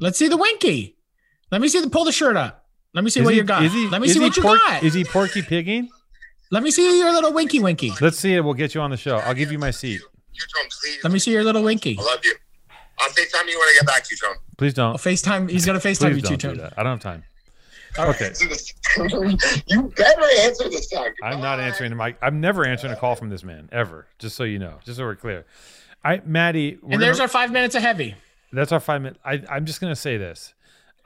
[0.00, 0.96] Let's see the winky.
[1.50, 2.66] Let me see the pull the shirt up.
[2.92, 3.62] Let me see Is what he- you got.
[3.64, 4.82] is he- Let me is see he what you got.
[4.82, 5.88] Is he porky pigging?
[6.50, 7.92] Let me see your little winky winky.
[8.00, 8.44] Let's see it.
[8.44, 9.16] We'll get you on the show.
[9.16, 10.00] I'll give you my seat.
[10.00, 10.98] Two Tone, please.
[11.04, 11.96] Let me see your little winky.
[11.98, 12.34] I love you.
[13.00, 14.36] I'll FaceTime you when I get back, Two Tone.
[14.56, 14.96] Please Oh, don't.
[14.96, 15.50] FaceTime.
[15.50, 16.56] He's gonna FaceTime Please you two don't do tone.
[16.58, 16.74] that.
[16.78, 17.24] I don't have time.
[17.98, 18.14] All right.
[18.16, 18.26] Okay.
[18.26, 18.44] Answer
[19.68, 21.12] you better answer this time.
[21.22, 21.62] I'm not Goodbye.
[21.66, 22.16] answering my.
[22.22, 24.06] I'm never answering a call from this man ever.
[24.18, 24.78] Just so you know.
[24.84, 25.44] Just so we're clear.
[26.04, 26.78] I, Matty.
[26.88, 28.14] And there's gonna- our five minutes of heavy.
[28.52, 29.18] that's our five minute.
[29.24, 30.54] I, I'm just gonna say this.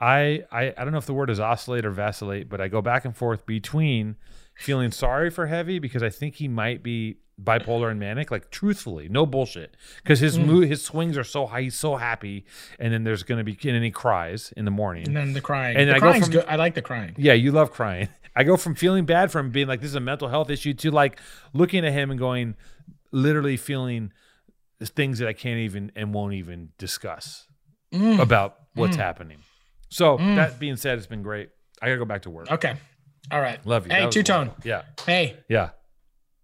[0.01, 2.81] I, I I don't know if the word is oscillate or vacillate, but I go
[2.81, 4.15] back and forth between
[4.55, 8.31] feeling sorry for Heavy because I think he might be bipolar and manic.
[8.31, 9.75] Like truthfully, no bullshit.
[10.03, 10.45] Because his hmm.
[10.45, 12.45] mood, his swings are so high, he's so happy,
[12.79, 15.07] and then there's gonna be and then he cries in the morning.
[15.07, 15.77] And then the crying.
[15.77, 16.45] And the I go from- good.
[16.47, 17.15] I like the crying.
[17.17, 18.09] Yeah, you love crying.
[18.35, 20.91] I go from feeling bad from being like this is a mental health issue to
[20.91, 21.19] like
[21.53, 22.55] looking at him and going,
[23.11, 24.13] literally feeling
[24.81, 27.47] things that I can't even and won't even discuss
[27.93, 28.19] Mm.
[28.19, 28.99] about what's mm.
[28.99, 29.39] happening.
[29.89, 30.35] So mm.
[30.35, 31.49] that being said, it's been great.
[31.81, 32.51] I gotta go back to work.
[32.51, 32.75] Okay.
[33.31, 33.63] All right.
[33.65, 33.93] Love you.
[33.93, 34.51] Hey, two tone.
[34.63, 35.71] Yeah, Hey, yeah.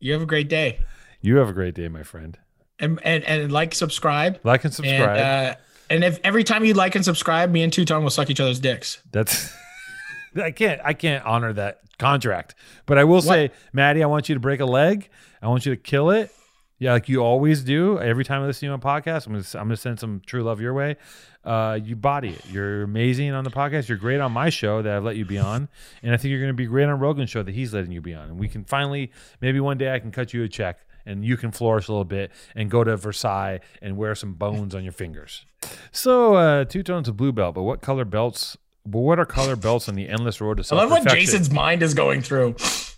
[0.05, 0.81] You have a great day.
[1.19, 2.37] You have a great day, my friend.
[2.77, 4.39] And and, and like, subscribe.
[4.43, 5.17] Like and subscribe.
[5.17, 5.55] And, uh,
[5.89, 8.39] and if every time you like and subscribe, me and Two Tone will suck each
[8.39, 8.99] other's dicks.
[9.11, 9.51] That's
[10.35, 12.53] I can't I can't honor that contract.
[12.85, 15.09] But I will say, Matty, I want you to break a leg.
[15.41, 16.29] I want you to kill it.
[16.77, 17.97] Yeah, like you always do.
[17.97, 20.43] Every time I listen to you on podcast, I'm gonna I'm gonna send some true
[20.43, 20.97] love your way.
[21.45, 22.41] Uh, you body it.
[22.51, 23.87] You're amazing on the podcast.
[23.87, 25.69] You're great on my show that I've let you be on,
[26.01, 28.13] and I think you're gonna be great on Rogan's show that he's letting you be
[28.13, 28.29] on.
[28.29, 29.11] And we can finally,
[29.41, 32.03] maybe one day I can cut you a check and you can flourish a little
[32.05, 35.45] bit and go to Versailles and wear some bones on your fingers.
[35.91, 38.57] So uh, two tones of blue belt, but what color belts?
[38.85, 41.81] But what are color belts on the endless road to I love what Jason's mind
[41.81, 42.55] is going through.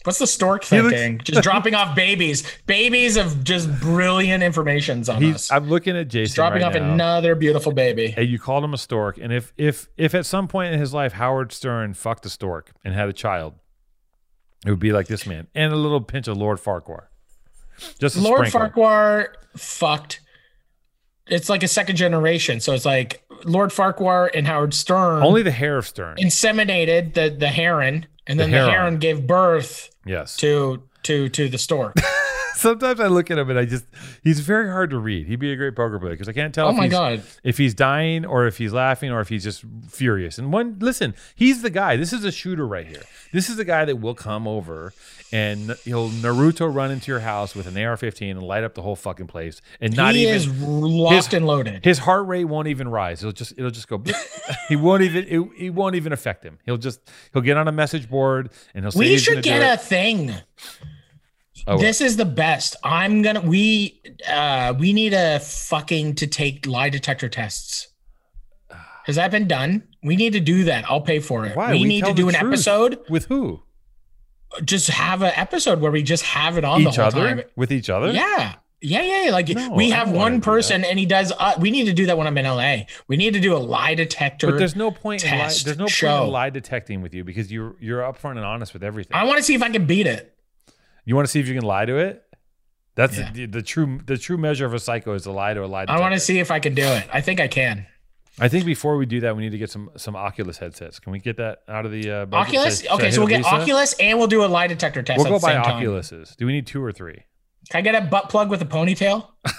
[0.07, 1.19] What's the stork looks- thinking?
[1.19, 2.43] just dropping off babies.
[2.65, 5.51] Babies of just brilliant informations on He's, us.
[5.51, 6.93] I'm looking at Jason dropping right off now.
[6.93, 8.07] another beautiful baby.
[8.07, 10.93] Hey, you called him a stork, and if if if at some point in his
[10.93, 13.55] life Howard Stern fucked a stork and had a child,
[14.65, 17.07] it would be like this man, and a little pinch of Lord Farquaad.
[17.99, 18.81] Just Lord sprinkle.
[18.83, 19.25] Farquaad
[19.57, 20.21] fucked.
[21.27, 22.61] It's like a second generation.
[22.61, 26.17] So it's like Lord Farquaad and Howard Stern Only the hair of Stern.
[26.17, 28.71] inseminated the, the heron, and then the heron.
[28.71, 30.35] heron gave birth yes.
[30.37, 31.95] to to to the stork.
[32.57, 35.27] Sometimes I look at him and I just—he's very hard to read.
[35.27, 36.67] He'd be a great poker player because I can't tell.
[36.67, 37.23] oh if my he's, god.
[37.43, 40.37] if he's dying or if he's laughing or if he's just furious.
[40.37, 41.95] And one, listen, he's the guy.
[41.97, 43.03] This is a shooter right here.
[43.31, 44.93] This is the guy that will come over
[45.31, 48.95] and he'll Naruto run into your house with an AR-15 and light up the whole
[48.95, 51.83] fucking place and not he even is locked his- and loaded.
[51.83, 53.21] his heart rate won't even rise.
[53.21, 54.01] It'll just it'll just go.
[54.69, 56.57] he won't even it, it won't even affect him.
[56.65, 57.01] He'll just
[57.33, 59.73] he'll get on a message board and he'll say we he's should get it.
[59.73, 60.33] a thing.
[61.67, 62.75] Oh, this is the best.
[62.83, 67.87] I'm gonna we uh we need a fucking to take lie detector tests.
[69.05, 69.83] Has that been done?
[70.03, 70.83] We need to do that.
[70.89, 71.55] I'll pay for it.
[71.55, 71.71] Why?
[71.71, 72.99] We, We need to do an episode.
[73.09, 73.61] with who?
[74.63, 77.35] Just have an episode where we just have it on Each the whole other?
[77.35, 77.41] time.
[77.55, 78.11] With each other?
[78.11, 78.55] Yeah.
[78.81, 79.31] Yeah, yeah.
[79.31, 81.31] Like No, we have one person and he does.
[81.37, 82.85] Uh, we need to do that when I'm in LA.
[83.07, 84.51] We need to do a lie detector.
[84.51, 86.25] But there's no point in lie, there's no point show.
[86.25, 89.15] in lie detecting with you because you're you're upfront and honest with everything.
[89.15, 90.36] I want to see if I can beat it.
[91.09, 92.23] You want to see if you can lie to it?
[92.95, 93.31] That's Yeah.
[93.31, 95.85] the, the true the true measure of a psycho is to lie to a lie
[95.87, 97.07] I want to see if I can do it.
[97.11, 97.85] I think I can.
[98.39, 100.99] I think before we do that, we need to get some some Oculus headsets.
[100.99, 102.25] Can we get that out of the uh.
[102.31, 102.81] Oculus.
[102.81, 103.49] Should I- should okay, so we'll get Lisa?
[103.55, 105.17] Oculus and we'll do a lie detector test.
[105.19, 105.83] We'll go buy same time.
[105.83, 106.35] Oculuses.
[106.35, 107.23] Do we need two or three?
[107.69, 109.27] Can I get a butt plug with a ponytail?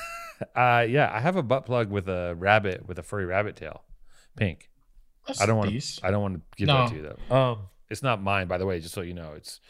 [0.54, 3.82] Uh, yeah, I have a butt plug with a rabbit with a furry rabbit tail,
[4.36, 4.70] pink.
[5.40, 6.00] I don't want to.
[6.04, 6.74] I don't want to give No.
[6.76, 7.36] that to you though.
[7.36, 7.58] Um,
[7.90, 8.78] it's not mine, by the way.
[8.78, 9.60] Just so you know, it's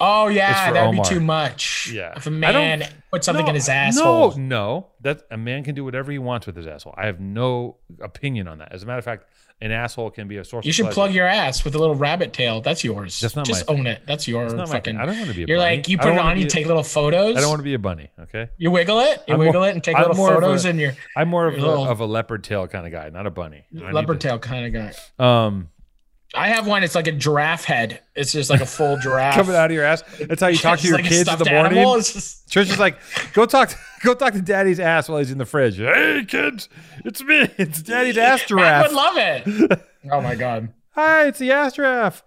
[0.00, 1.04] Oh yeah, that would Omar.
[1.04, 1.90] be too much.
[1.92, 2.12] Yeah.
[2.16, 4.32] If a man put something No, in his asshole.
[4.32, 4.86] No, no.
[5.02, 6.94] That a man can do whatever he wants with his asshole.
[6.96, 8.72] I have no opinion on that.
[8.72, 9.24] As a matter of fact,
[9.60, 10.66] an asshole can be a source.
[10.66, 10.94] You should pleasure.
[10.94, 12.60] plug your ass with a little rabbit tail.
[12.60, 13.20] That's yours.
[13.20, 14.02] That's not Just own it.
[14.04, 14.96] That's your my fucking.
[14.96, 15.44] I don't want to be.
[15.44, 15.76] A You're bunny.
[15.76, 17.36] like you put it on, you a- take little photos.
[17.36, 18.10] I don't want to be a bunny.
[18.18, 18.48] Okay.
[18.58, 19.22] You wiggle it.
[19.28, 21.46] You I'm wiggle more- it and take I'm little photos a- in your I'm more
[21.46, 23.64] of a, Little- of a leopard tail kind of guy, not a bunny.
[23.72, 25.44] Leopard tail kind of guy.
[25.46, 25.68] Um,
[26.36, 26.82] I have one.
[26.82, 28.00] It's like a giraffe head.
[28.16, 29.34] It's just like a full giraffe.
[29.36, 30.02] coming out of your ass.
[30.20, 31.78] That's how you talk to your like kids in the morning.
[31.78, 31.94] animal.
[31.96, 32.98] It's just- Church is like,
[33.32, 35.76] go talk, to, go talk to Daddy's ass while he's in the fridge.
[35.78, 36.68] Hey kids,
[37.04, 37.48] it's me.
[37.58, 38.84] It's Daddy's ass giraffe.
[38.84, 39.80] I would love it.
[40.12, 40.68] Oh my god.
[40.90, 42.22] Hi, it's the ass giraffe.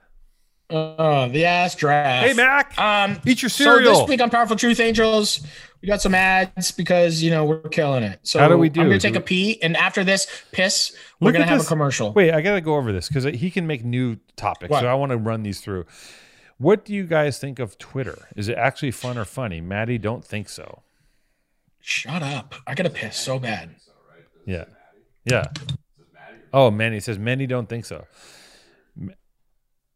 [0.72, 2.26] Oh, the ass giraffe.
[2.26, 3.94] Hey Mac, Um, eat your cereal.
[3.94, 5.46] so this week on Powerful Truth Angels,
[5.82, 8.20] we got some ads because you know we're killing it.
[8.24, 8.82] So How do we do?
[8.82, 11.68] I'm gonna take a pee, and after this piss, we're gonna have this.
[11.68, 12.14] a commercial.
[12.14, 14.72] Wait, I gotta go over this because he can make new topics.
[14.72, 14.82] What?
[14.82, 15.86] So I want to run these through.
[16.58, 18.28] What do you guys think of Twitter?
[18.36, 19.62] Is it actually fun or funny?
[19.62, 20.82] Matty, don't think so.
[21.80, 22.56] Shut up!
[22.66, 23.76] I gotta piss so bad.
[24.46, 24.66] Yeah,
[25.26, 25.46] yeah.
[26.54, 28.06] Oh, Manny says Manny don't think so.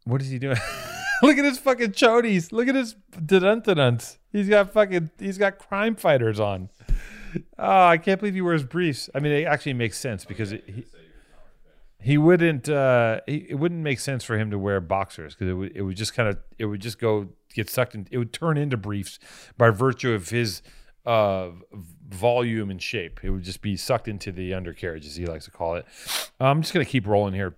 [0.03, 0.57] What is he doing?
[1.21, 2.51] Look at his fucking chodies.
[2.51, 2.95] Look at his
[3.25, 3.61] dun
[4.31, 5.11] He's got fucking.
[5.19, 6.69] He's got crime fighters on.
[7.57, 9.09] Oh, I can't believe he wears briefs.
[9.15, 10.85] I mean, it actually makes sense because it, he,
[11.99, 12.67] he wouldn't.
[12.67, 15.71] Uh, he, it wouldn't make sense for him to wear boxers because it would.
[15.75, 16.37] It would just kind of.
[16.57, 18.07] It would just go get sucked in.
[18.11, 19.19] It would turn into briefs
[19.57, 20.61] by virtue of his
[21.05, 21.49] uh,
[22.09, 23.19] volume and shape.
[23.23, 25.85] It would just be sucked into the undercarriage, as he likes to call it.
[26.39, 27.55] I'm just gonna keep rolling here.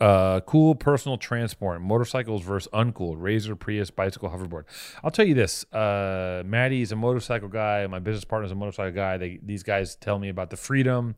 [0.00, 4.64] Uh, cool personal transport, motorcycles versus uncool, Razor, Prius, bicycle, hoverboard.
[5.04, 7.86] I'll tell you this: uh, Matty's a motorcycle guy.
[7.86, 9.18] My business partner's a motorcycle guy.
[9.18, 11.16] They, these guys tell me about the freedom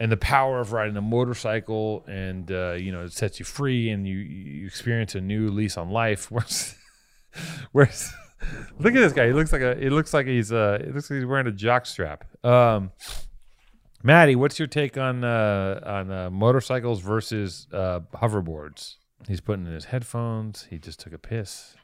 [0.00, 3.90] and the power of riding a motorcycle, and uh, you know it sets you free,
[3.90, 6.30] and you you experience a new lease on life.
[6.30, 6.74] Where's,
[7.72, 8.12] where's
[8.78, 9.26] look at this guy?
[9.26, 9.78] He looks like a.
[9.78, 10.78] It looks like he's uh.
[10.80, 12.24] It looks like he's wearing a jock strap.
[12.44, 12.90] Um,
[14.02, 18.96] Matty, what's your take on uh, on uh, motorcycles versus uh, hoverboards?
[19.28, 20.66] He's putting in his headphones.
[20.70, 21.76] He just took a piss.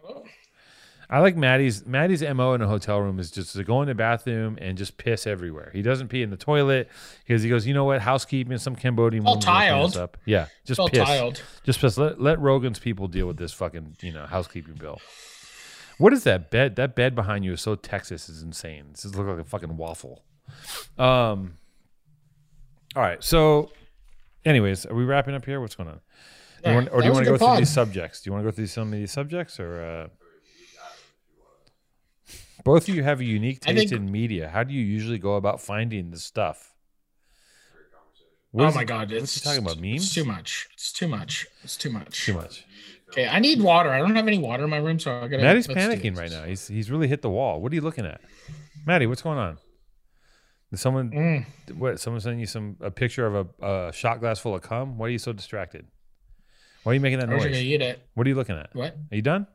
[1.11, 3.95] I like Matty's Matty's mo in a hotel room is just to go in the
[3.95, 5.70] bathroom and just piss everywhere.
[5.73, 6.89] He doesn't pee in the toilet
[7.27, 9.97] because he goes, you know what, housekeeping, some Cambodian All woman's gonna clean tiled.
[9.97, 10.16] up.
[10.27, 11.07] Yeah, just all piss.
[11.09, 11.43] tiled.
[11.65, 11.97] Just piss.
[11.97, 15.01] Let let Rogan's people deal with this fucking you know housekeeping bill.
[15.97, 16.77] What is that bed?
[16.77, 18.89] That bed behind you is so Texas is insane.
[18.90, 20.24] This just looks like a fucking waffle.
[20.99, 21.57] Um.
[22.97, 23.23] All right.
[23.23, 23.70] So,
[24.44, 25.60] anyways, are we wrapping up here?
[25.60, 26.01] What's going on?
[26.65, 28.23] Yeah, want- or do you want to go good through these subjects?
[28.23, 30.09] Do you want to go through some of these subjects, or uh,
[32.65, 34.48] both of you have a unique taste think- in media?
[34.48, 36.74] How do you usually go about finding the stuff?
[38.51, 39.78] What oh my it- god, it's talking about?
[39.78, 40.05] Memes?
[40.05, 40.69] It's too much.
[40.73, 41.47] It's too much.
[41.62, 42.24] It's too much.
[42.24, 42.65] Too much.
[43.10, 43.90] Okay, I need water.
[43.90, 45.43] I don't have any water in my room, so I gotta.
[45.43, 46.44] Matty's panicking right now.
[46.44, 47.60] He's he's really hit the wall.
[47.60, 48.20] What are you looking at,
[48.86, 49.06] Matty?
[49.06, 49.59] What's going on?
[50.74, 51.77] Someone Mm.
[51.77, 51.99] what?
[51.99, 54.99] Someone sending you some a picture of a, a shot glass full of cum?
[54.99, 55.86] Why are you so distracted?
[56.82, 57.45] Why are you making that noise?
[57.45, 58.01] gonna eat it.
[58.15, 58.70] What are you looking at?
[58.74, 58.95] What?
[59.11, 59.47] Are you done?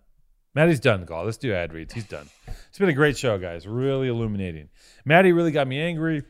[0.55, 1.25] Matty's done, Gall.
[1.25, 1.93] Let's do ad reads.
[1.93, 2.27] He's done.
[2.69, 3.67] It's been a great show, guys.
[3.67, 4.69] Really illuminating.
[5.05, 6.23] Matty really got me angry.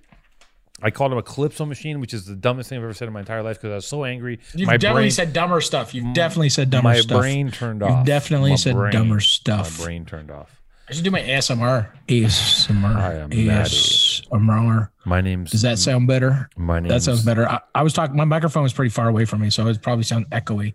[0.81, 3.13] I called him a calypso machine, which is the dumbest thing I've ever said in
[3.13, 4.39] my entire life because I was so angry.
[4.53, 5.93] You've my definitely brain, said dumber stuff.
[5.93, 7.11] You've definitely said dumber my stuff.
[7.11, 7.97] My brain turned off.
[7.99, 9.79] You've definitely My said dumber stuff.
[9.79, 10.61] My brain turned off.
[10.89, 11.89] I should do my ASMR.
[12.07, 12.95] ASMR.
[12.95, 14.89] I am ASMR.
[15.05, 16.49] My name's Does that sound better?
[16.57, 16.89] my name.
[16.89, 17.47] That sounds better.
[17.47, 18.15] I, I was talking.
[18.15, 20.73] My microphone was pretty far away from me, so it would probably sound echoey.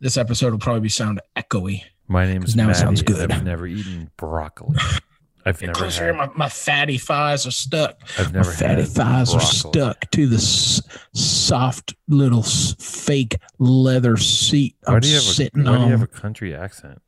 [0.00, 1.82] This episode will probably be sound echoey.
[2.08, 3.30] My name's now it sounds good.
[3.30, 4.76] I've never eaten broccoli.
[5.46, 6.14] I've never closer had.
[6.14, 6.26] here.
[6.26, 7.98] My, my fatty thighs are stuck.
[8.18, 10.82] I've never My fatty had thighs are stuck to the s-
[11.14, 15.84] soft little s- fake leather seat Why I'm do you have sitting a Why do
[15.84, 17.00] you have a country accent?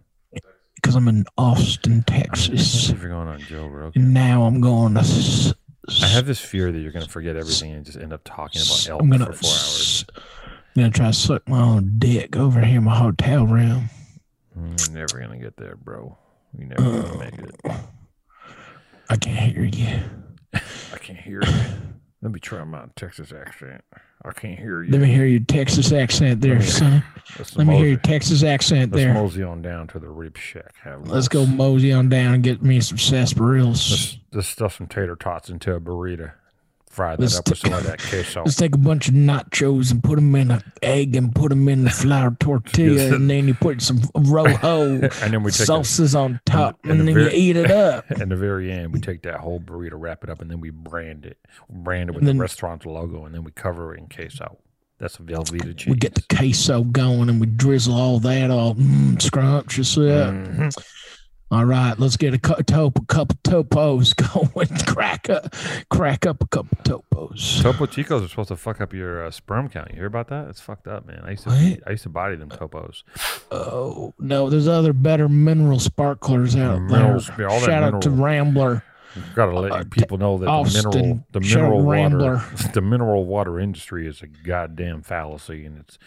[0.83, 2.91] Because I'm in Austin, Texas.
[2.91, 4.03] you're going on Joe Rogan.
[4.03, 5.01] And now I'm going to.
[5.01, 5.55] s-
[6.03, 8.61] I have this fear that you're going to forget everything and just end up talking
[8.63, 9.27] about elk I'm gonna.
[9.27, 10.05] for four hours.
[10.17, 13.91] I'm gonna try to suck my own dick over here in my hotel room.
[14.59, 16.17] Mm, You're never going to get there, bro.
[16.59, 17.61] You're never going to make it.
[19.11, 20.01] I can't hear you.
[20.55, 21.53] I can't hear you.
[22.21, 23.83] Let me try my Texas accent.
[24.25, 24.93] I can't hear you.
[24.93, 27.05] Let me hear your Texas accent there, me- son.
[27.39, 29.09] Let's me hear your Texas accent there.
[29.09, 30.75] Let's mosey on down to the rib shack.
[30.83, 33.91] Have Let's go mosey on down and get me some sarsaparillas.
[33.91, 36.33] Let's, let's stuff some tater tots into a burrito.
[36.93, 38.43] Fry that Let's up with some of that queso.
[38.45, 41.67] Let's take a bunch of nachos and put them in an egg and put them
[41.67, 43.13] in the flour tortilla, Yes.
[43.15, 44.91] and then you put some rojo
[45.23, 47.71] and then we take a, sauces on top, and and, the then you eat it
[47.71, 48.05] up.
[48.11, 50.69] at the very end, we take that whole burrito, wrap it up, and then we
[50.69, 51.39] brand it.
[51.71, 54.59] Brand it with then- the restaurant logo, and then we cover it in queso.
[54.99, 55.91] That's a Velveeta cheese.
[55.91, 59.97] We get the queso going and we drizzle all that all mm, scrumptious.
[59.97, 60.31] Yeah.
[60.31, 60.77] Mhm.
[61.53, 64.17] All right, let's get a cu- top, a couple topos
[64.55, 64.69] going.
[64.87, 65.55] crack up,
[65.91, 67.61] crack up a couple topos.
[67.63, 69.91] Topo Chicos are supposed to fuck up your uh, sperm count.
[69.91, 70.49] You hear about that?
[70.49, 71.21] It's fucked up, man.
[71.23, 71.81] I used to What?
[71.87, 73.03] I used to body them topos.
[73.51, 77.51] Oh no, there's other better mineral sparklers out Minerals, there.
[77.61, 78.83] Shout out to Rambler.
[79.35, 82.43] Got to let Uh, people know that the mineral the mineral water
[82.73, 85.99] the mineral water industry is a goddamn fallacy, and it's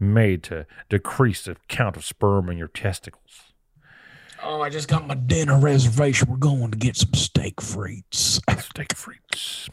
[0.00, 3.27] made to decrease the count of sperm in your testicles.
[4.42, 6.30] Oh, I just got my dinner reservation.
[6.30, 8.40] We're going to get some steak frites.
[8.60, 9.68] Steak freaks.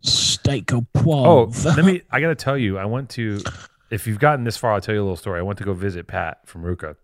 [0.00, 2.02] Steak au Oh, let me.
[2.10, 3.40] I got to tell you, I went to.
[3.90, 5.38] If you've gotten this far, I'll tell you a little story.
[5.38, 6.96] I went to go visit Pat from Ruka,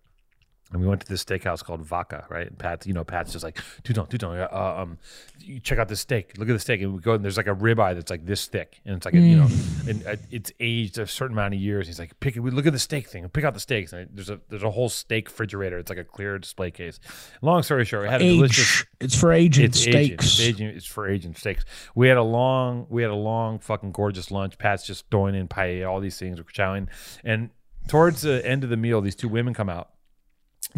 [0.72, 2.26] and we went to this steakhouse called Vaca.
[2.28, 4.98] Right, and Pat's, you know, Pat's just like, "Tuton, Tuton, uh, um,
[5.40, 6.36] you check out this steak.
[6.38, 8.46] Look at the steak." And we go, and there's like a ribeye that's like this
[8.46, 9.48] thick, and it's like, a, you know,
[9.88, 11.86] and uh, it's aged a certain amount of years.
[11.86, 12.40] He's like, "Pick it.
[12.40, 13.28] We look at the steak thing.
[13.28, 15.78] Pick out the steaks." And there's a there's a whole steak refrigerator.
[15.78, 17.00] It's like a clear display case.
[17.42, 20.14] Long story short, we had a delicious It's for aging it's aging.
[20.14, 20.40] It's steaks.
[20.40, 20.68] aging.
[20.68, 21.64] It's for aging steaks.
[21.94, 24.58] We had a long, we had a long, fucking gorgeous lunch.
[24.58, 26.38] Pat's just throwing in paella, all these things.
[26.38, 26.88] We're chowing,
[27.24, 27.50] and
[27.86, 29.90] towards the end of the meal, these two women come out,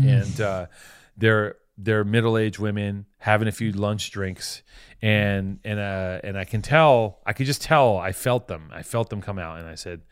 [0.08, 0.66] and uh,
[1.16, 4.62] they're they're middle aged women having a few lunch drinks,
[5.00, 8.70] and and uh, and I can tell, I could just tell, I felt them.
[8.72, 10.02] I felt them come out, and I said.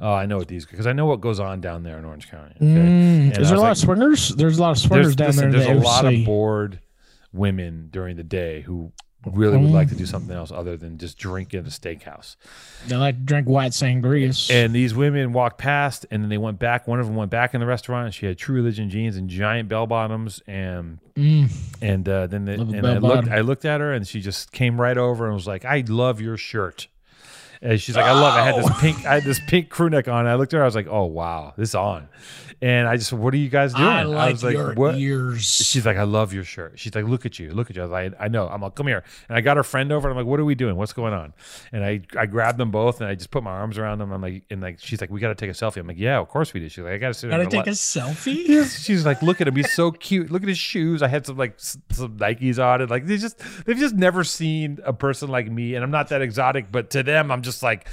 [0.00, 2.28] Oh, I know what these because I know what goes on down there in Orange
[2.28, 2.56] County.
[2.56, 2.64] Okay?
[2.64, 4.30] Mm, is there a lot like, of swingers?
[4.30, 5.60] There's a lot of swingers down listen, there.
[5.60, 6.80] in there's the a lot of bored
[7.32, 8.92] women during the day who
[9.24, 12.36] really would like to do something else other than just drink at a steakhouse.
[12.88, 14.50] They like to drink white sangrias.
[14.50, 16.88] And these women walked past, and then they went back.
[16.88, 19.28] One of them went back in the restaurant, and she had True Religion jeans and
[19.30, 21.50] giant bell bottoms, and Mm.
[21.82, 23.28] and uh, then the, Love a and I looked.
[23.28, 26.20] I looked at her, and she just came right over and was like, "I love
[26.22, 26.88] your shirt."
[27.60, 28.40] And she's like, "I love." It.
[28.40, 30.26] I had this pink, I had this pink crew neck on.
[30.26, 32.08] I looked at her, I was like, "Oh wow, this on."
[32.62, 33.88] And I just, what are you guys doing?
[33.88, 35.44] I like, was like, your "What?" ears.
[35.44, 36.78] She's like, I love your shirt.
[36.78, 37.82] She's like, look at you, look at you.
[37.82, 38.46] I like, I know.
[38.46, 39.02] I'm like, come here.
[39.28, 40.08] And I got her friend over.
[40.08, 40.76] And I'm like, what are we doing?
[40.76, 41.32] What's going on?
[41.72, 44.12] And I, I grabbed them both and I just put my arms around them.
[44.12, 45.78] I'm like, and like, she's like, we got to take a selfie.
[45.78, 46.68] I'm like, yeah, of course we do.
[46.68, 47.30] She's like, I got to sit.
[47.30, 48.64] Gotta take a selfie.
[48.84, 49.56] She's like, look at him.
[49.56, 50.30] He's so cute.
[50.30, 51.02] Look at his shoes.
[51.02, 51.82] I had some like some
[52.16, 52.90] Nikes on it.
[52.90, 55.74] Like they just they've just never seen a person like me.
[55.74, 57.88] And I'm not that exotic, but to them, I'm just like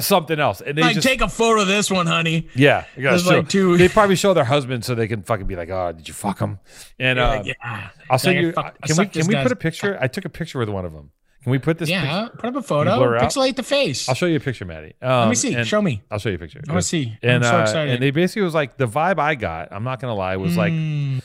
[0.00, 0.60] something else.
[0.60, 2.48] And they Like, just take a photo of this one, honey.
[2.54, 3.36] yeah, you gotta There's show.
[3.38, 6.06] like two- They probably show their husband so they can fucking be like, oh, did
[6.08, 6.58] you fuck him?
[6.98, 7.88] And uh, like, yeah.
[8.10, 8.52] I'll send you.
[8.52, 9.98] fuck- can we can we put a picture?
[10.00, 11.10] I took a picture with one of them.
[11.42, 11.88] Can we put this?
[11.88, 12.36] Yeah, picture?
[12.38, 12.98] put up a photo.
[13.20, 14.08] Pixelate the face.
[14.08, 14.94] I'll show you a picture, Matty.
[15.00, 15.62] Um, Let me see.
[15.64, 16.02] Show me.
[16.10, 16.60] I'll show you a picture.
[16.68, 17.16] I want to see.
[17.22, 17.94] And I'm so uh, excited.
[17.94, 19.68] and they basically was like the vibe I got.
[19.72, 20.36] I'm not gonna lie.
[20.38, 21.22] Was like Mm,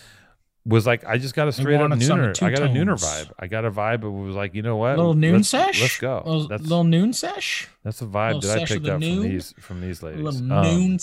[0.66, 2.44] was like I just got a straight up nooner.
[2.44, 3.32] I got a nooner vibe.
[3.40, 4.04] I got a vibe.
[4.04, 4.96] It was like you know what?
[4.98, 5.82] little noon let's, sesh.
[5.82, 6.22] Let's go.
[6.26, 7.68] Little, that's little noon sesh.
[7.84, 10.22] that's the vibe that I picked up from these from these ladies.
[10.22, 11.00] little Um, noon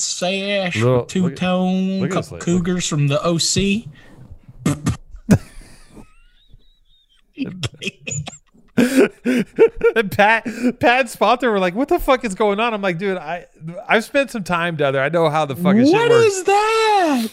[0.76, 2.00] little- Two look tone.
[2.00, 3.88] look Couple cougars from the OC.
[8.76, 10.44] and Pat,
[10.78, 13.46] Pat and Sponsor were like, "What the fuck is going on?" I'm like, "Dude, I
[13.88, 15.02] I've spent some time down there.
[15.02, 15.56] I know how the
[15.86, 17.28] shit What works." is that?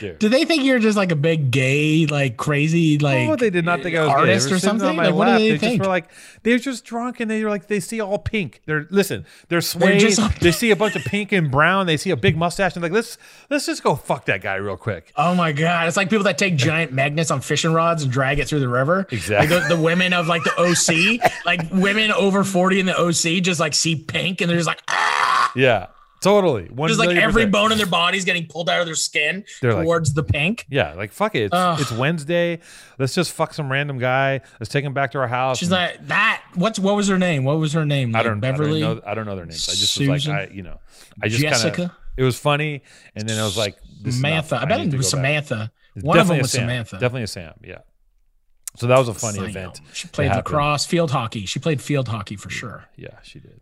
[0.00, 0.18] Dude.
[0.18, 3.64] Do they think you're just like a big gay, like crazy, like oh, they did
[3.64, 4.10] not think I was.
[4.10, 4.96] Artist or something?
[4.96, 5.38] Like, what do lap.
[5.40, 5.72] they They think?
[5.78, 6.08] just were like,
[6.42, 8.60] they're just drunk and they were like, they see all pink.
[8.66, 10.00] They're listen, they're swayed.
[10.00, 11.86] just- they see a bunch of pink and brown.
[11.86, 13.18] They see a big mustache and they're like, let's
[13.50, 15.12] let's just go fuck that guy real quick.
[15.16, 15.88] Oh my god!
[15.88, 18.68] It's like people that take giant magnets on fishing rods and drag it through the
[18.68, 19.06] river.
[19.10, 19.56] Exactly.
[19.56, 23.42] Like the, the women of like the OC, like women over forty in the OC,
[23.42, 25.86] just like see pink and they're just like ah, Yeah,
[26.26, 26.64] totally.
[26.66, 27.52] One just like every percent.
[27.52, 30.22] bone in their body is getting pulled out of their skin They're like- towards the
[30.22, 30.66] pink.
[30.68, 31.44] Yeah, like fuck it.
[31.44, 31.80] It's, Ugh.
[31.80, 32.60] it's Wednesday.
[32.98, 34.40] Let's just fuck some random guy.
[34.60, 35.58] Let's take him back to our house.
[35.58, 36.42] She's and- like that.
[36.54, 37.44] What's what was her name?
[37.44, 38.14] What was her name?
[38.14, 38.82] I don't Beverly.
[38.82, 39.68] I don't, know, I don't know their names.
[39.68, 40.80] I just was like, I, you know,
[41.22, 42.82] I just Kinda, It was funny,
[43.14, 43.76] and then I was like.
[44.08, 44.56] Samantha.
[44.60, 45.10] I bet need it was.
[45.10, 45.72] Samantha.
[46.00, 46.62] One of them was Sam.
[46.62, 46.96] Samantha.
[46.96, 47.54] Definitely a Sam.
[47.64, 47.78] Yeah.
[48.76, 49.80] So that was a funny event.
[49.92, 51.46] She played lacrosse, field hockey.
[51.46, 52.84] She played field hockey for sure.
[52.96, 53.60] Yeah, she did.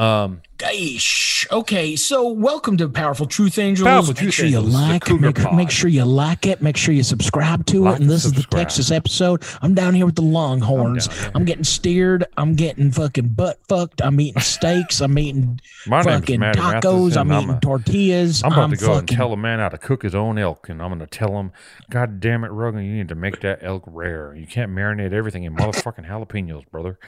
[0.00, 1.46] Um, Gosh.
[1.52, 3.86] Okay, so welcome to Powerful Truth Angels.
[3.86, 6.78] Powerful make Truth sure Angels, you like, Cougar make, make sure you like it, make
[6.78, 8.00] sure you subscribe to Like it.
[8.00, 8.48] And this and is the.
[8.50, 9.42] Texas episode.
[9.60, 11.08] I'm down here with the Longhorns.
[11.08, 11.32] I'm.
[11.34, 12.24] I'm getting steered.
[12.38, 14.00] I'm getting fucking butt fucked.
[14.00, 15.02] I'm eating steaks.
[15.02, 17.16] I'm eating fucking tacos.
[17.18, 18.42] I'm I'm eating a- tortillas.
[18.42, 20.80] I'm about to go and tell a man how to cook his own elk, and
[20.82, 21.52] I'm going to tell him,
[21.90, 24.34] God damn it, Rogan, you need to make that elk rare.
[24.34, 26.98] You can't marinate everything in motherfucking jalapenos, brother.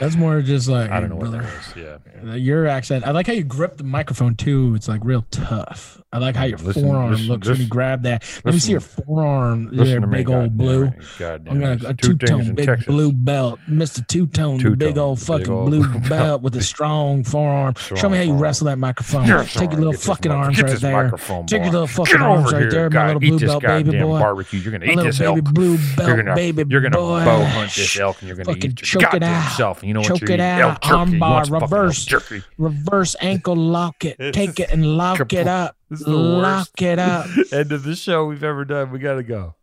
[0.00, 1.42] That's more just like I don't know what brother.
[1.74, 2.00] that is.
[2.24, 2.34] Yeah.
[2.34, 3.06] Your accent.
[3.06, 4.74] I like how you grip the microphone too.
[4.74, 6.00] It's like real tough.
[6.12, 8.22] I like how your Listen, forearm listen, looks when you grab that.
[8.44, 10.84] Let me see your forearm there, me, big old goddamn blue.
[10.84, 12.86] it, goddamn I'm gonna a Two tone big Texas.
[12.86, 16.42] blue belt, Mister Two Tone, big old big fucking old blue belt.
[16.42, 17.74] with a strong forearm.
[17.76, 18.42] Show me how you forearm.
[18.42, 19.26] wrestle that microphone.
[19.26, 21.10] Yes, Take your little fucking arms right there.
[21.46, 24.18] Take your little fucking arms right there, my little blue belt baby boy.
[24.18, 24.60] barbecue.
[24.60, 25.54] You're gonna eat little this baby elk.
[25.54, 29.00] blue belt baby you're gonna bow hunt this elk, and you're gonna Fucking eat your
[29.02, 29.51] choke it out.
[29.56, 29.80] Self.
[29.80, 30.08] And you know what?
[30.08, 30.60] Choke You're it eating out.
[30.60, 31.18] elk jerky.
[31.18, 32.44] Armbar, want some fucking elk reverse.
[32.58, 34.32] Reverse ankle lock it.
[34.32, 35.76] Take it and lock it up.
[35.90, 36.82] This is the Lock worst.
[36.82, 37.26] it up.
[37.52, 38.90] End of the show we've ever done.
[38.90, 39.54] We gotta go.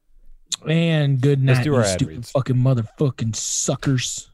[0.68, 2.32] And good Let's night, do you ad stupid reads.
[2.32, 4.30] fucking motherfucking suckers.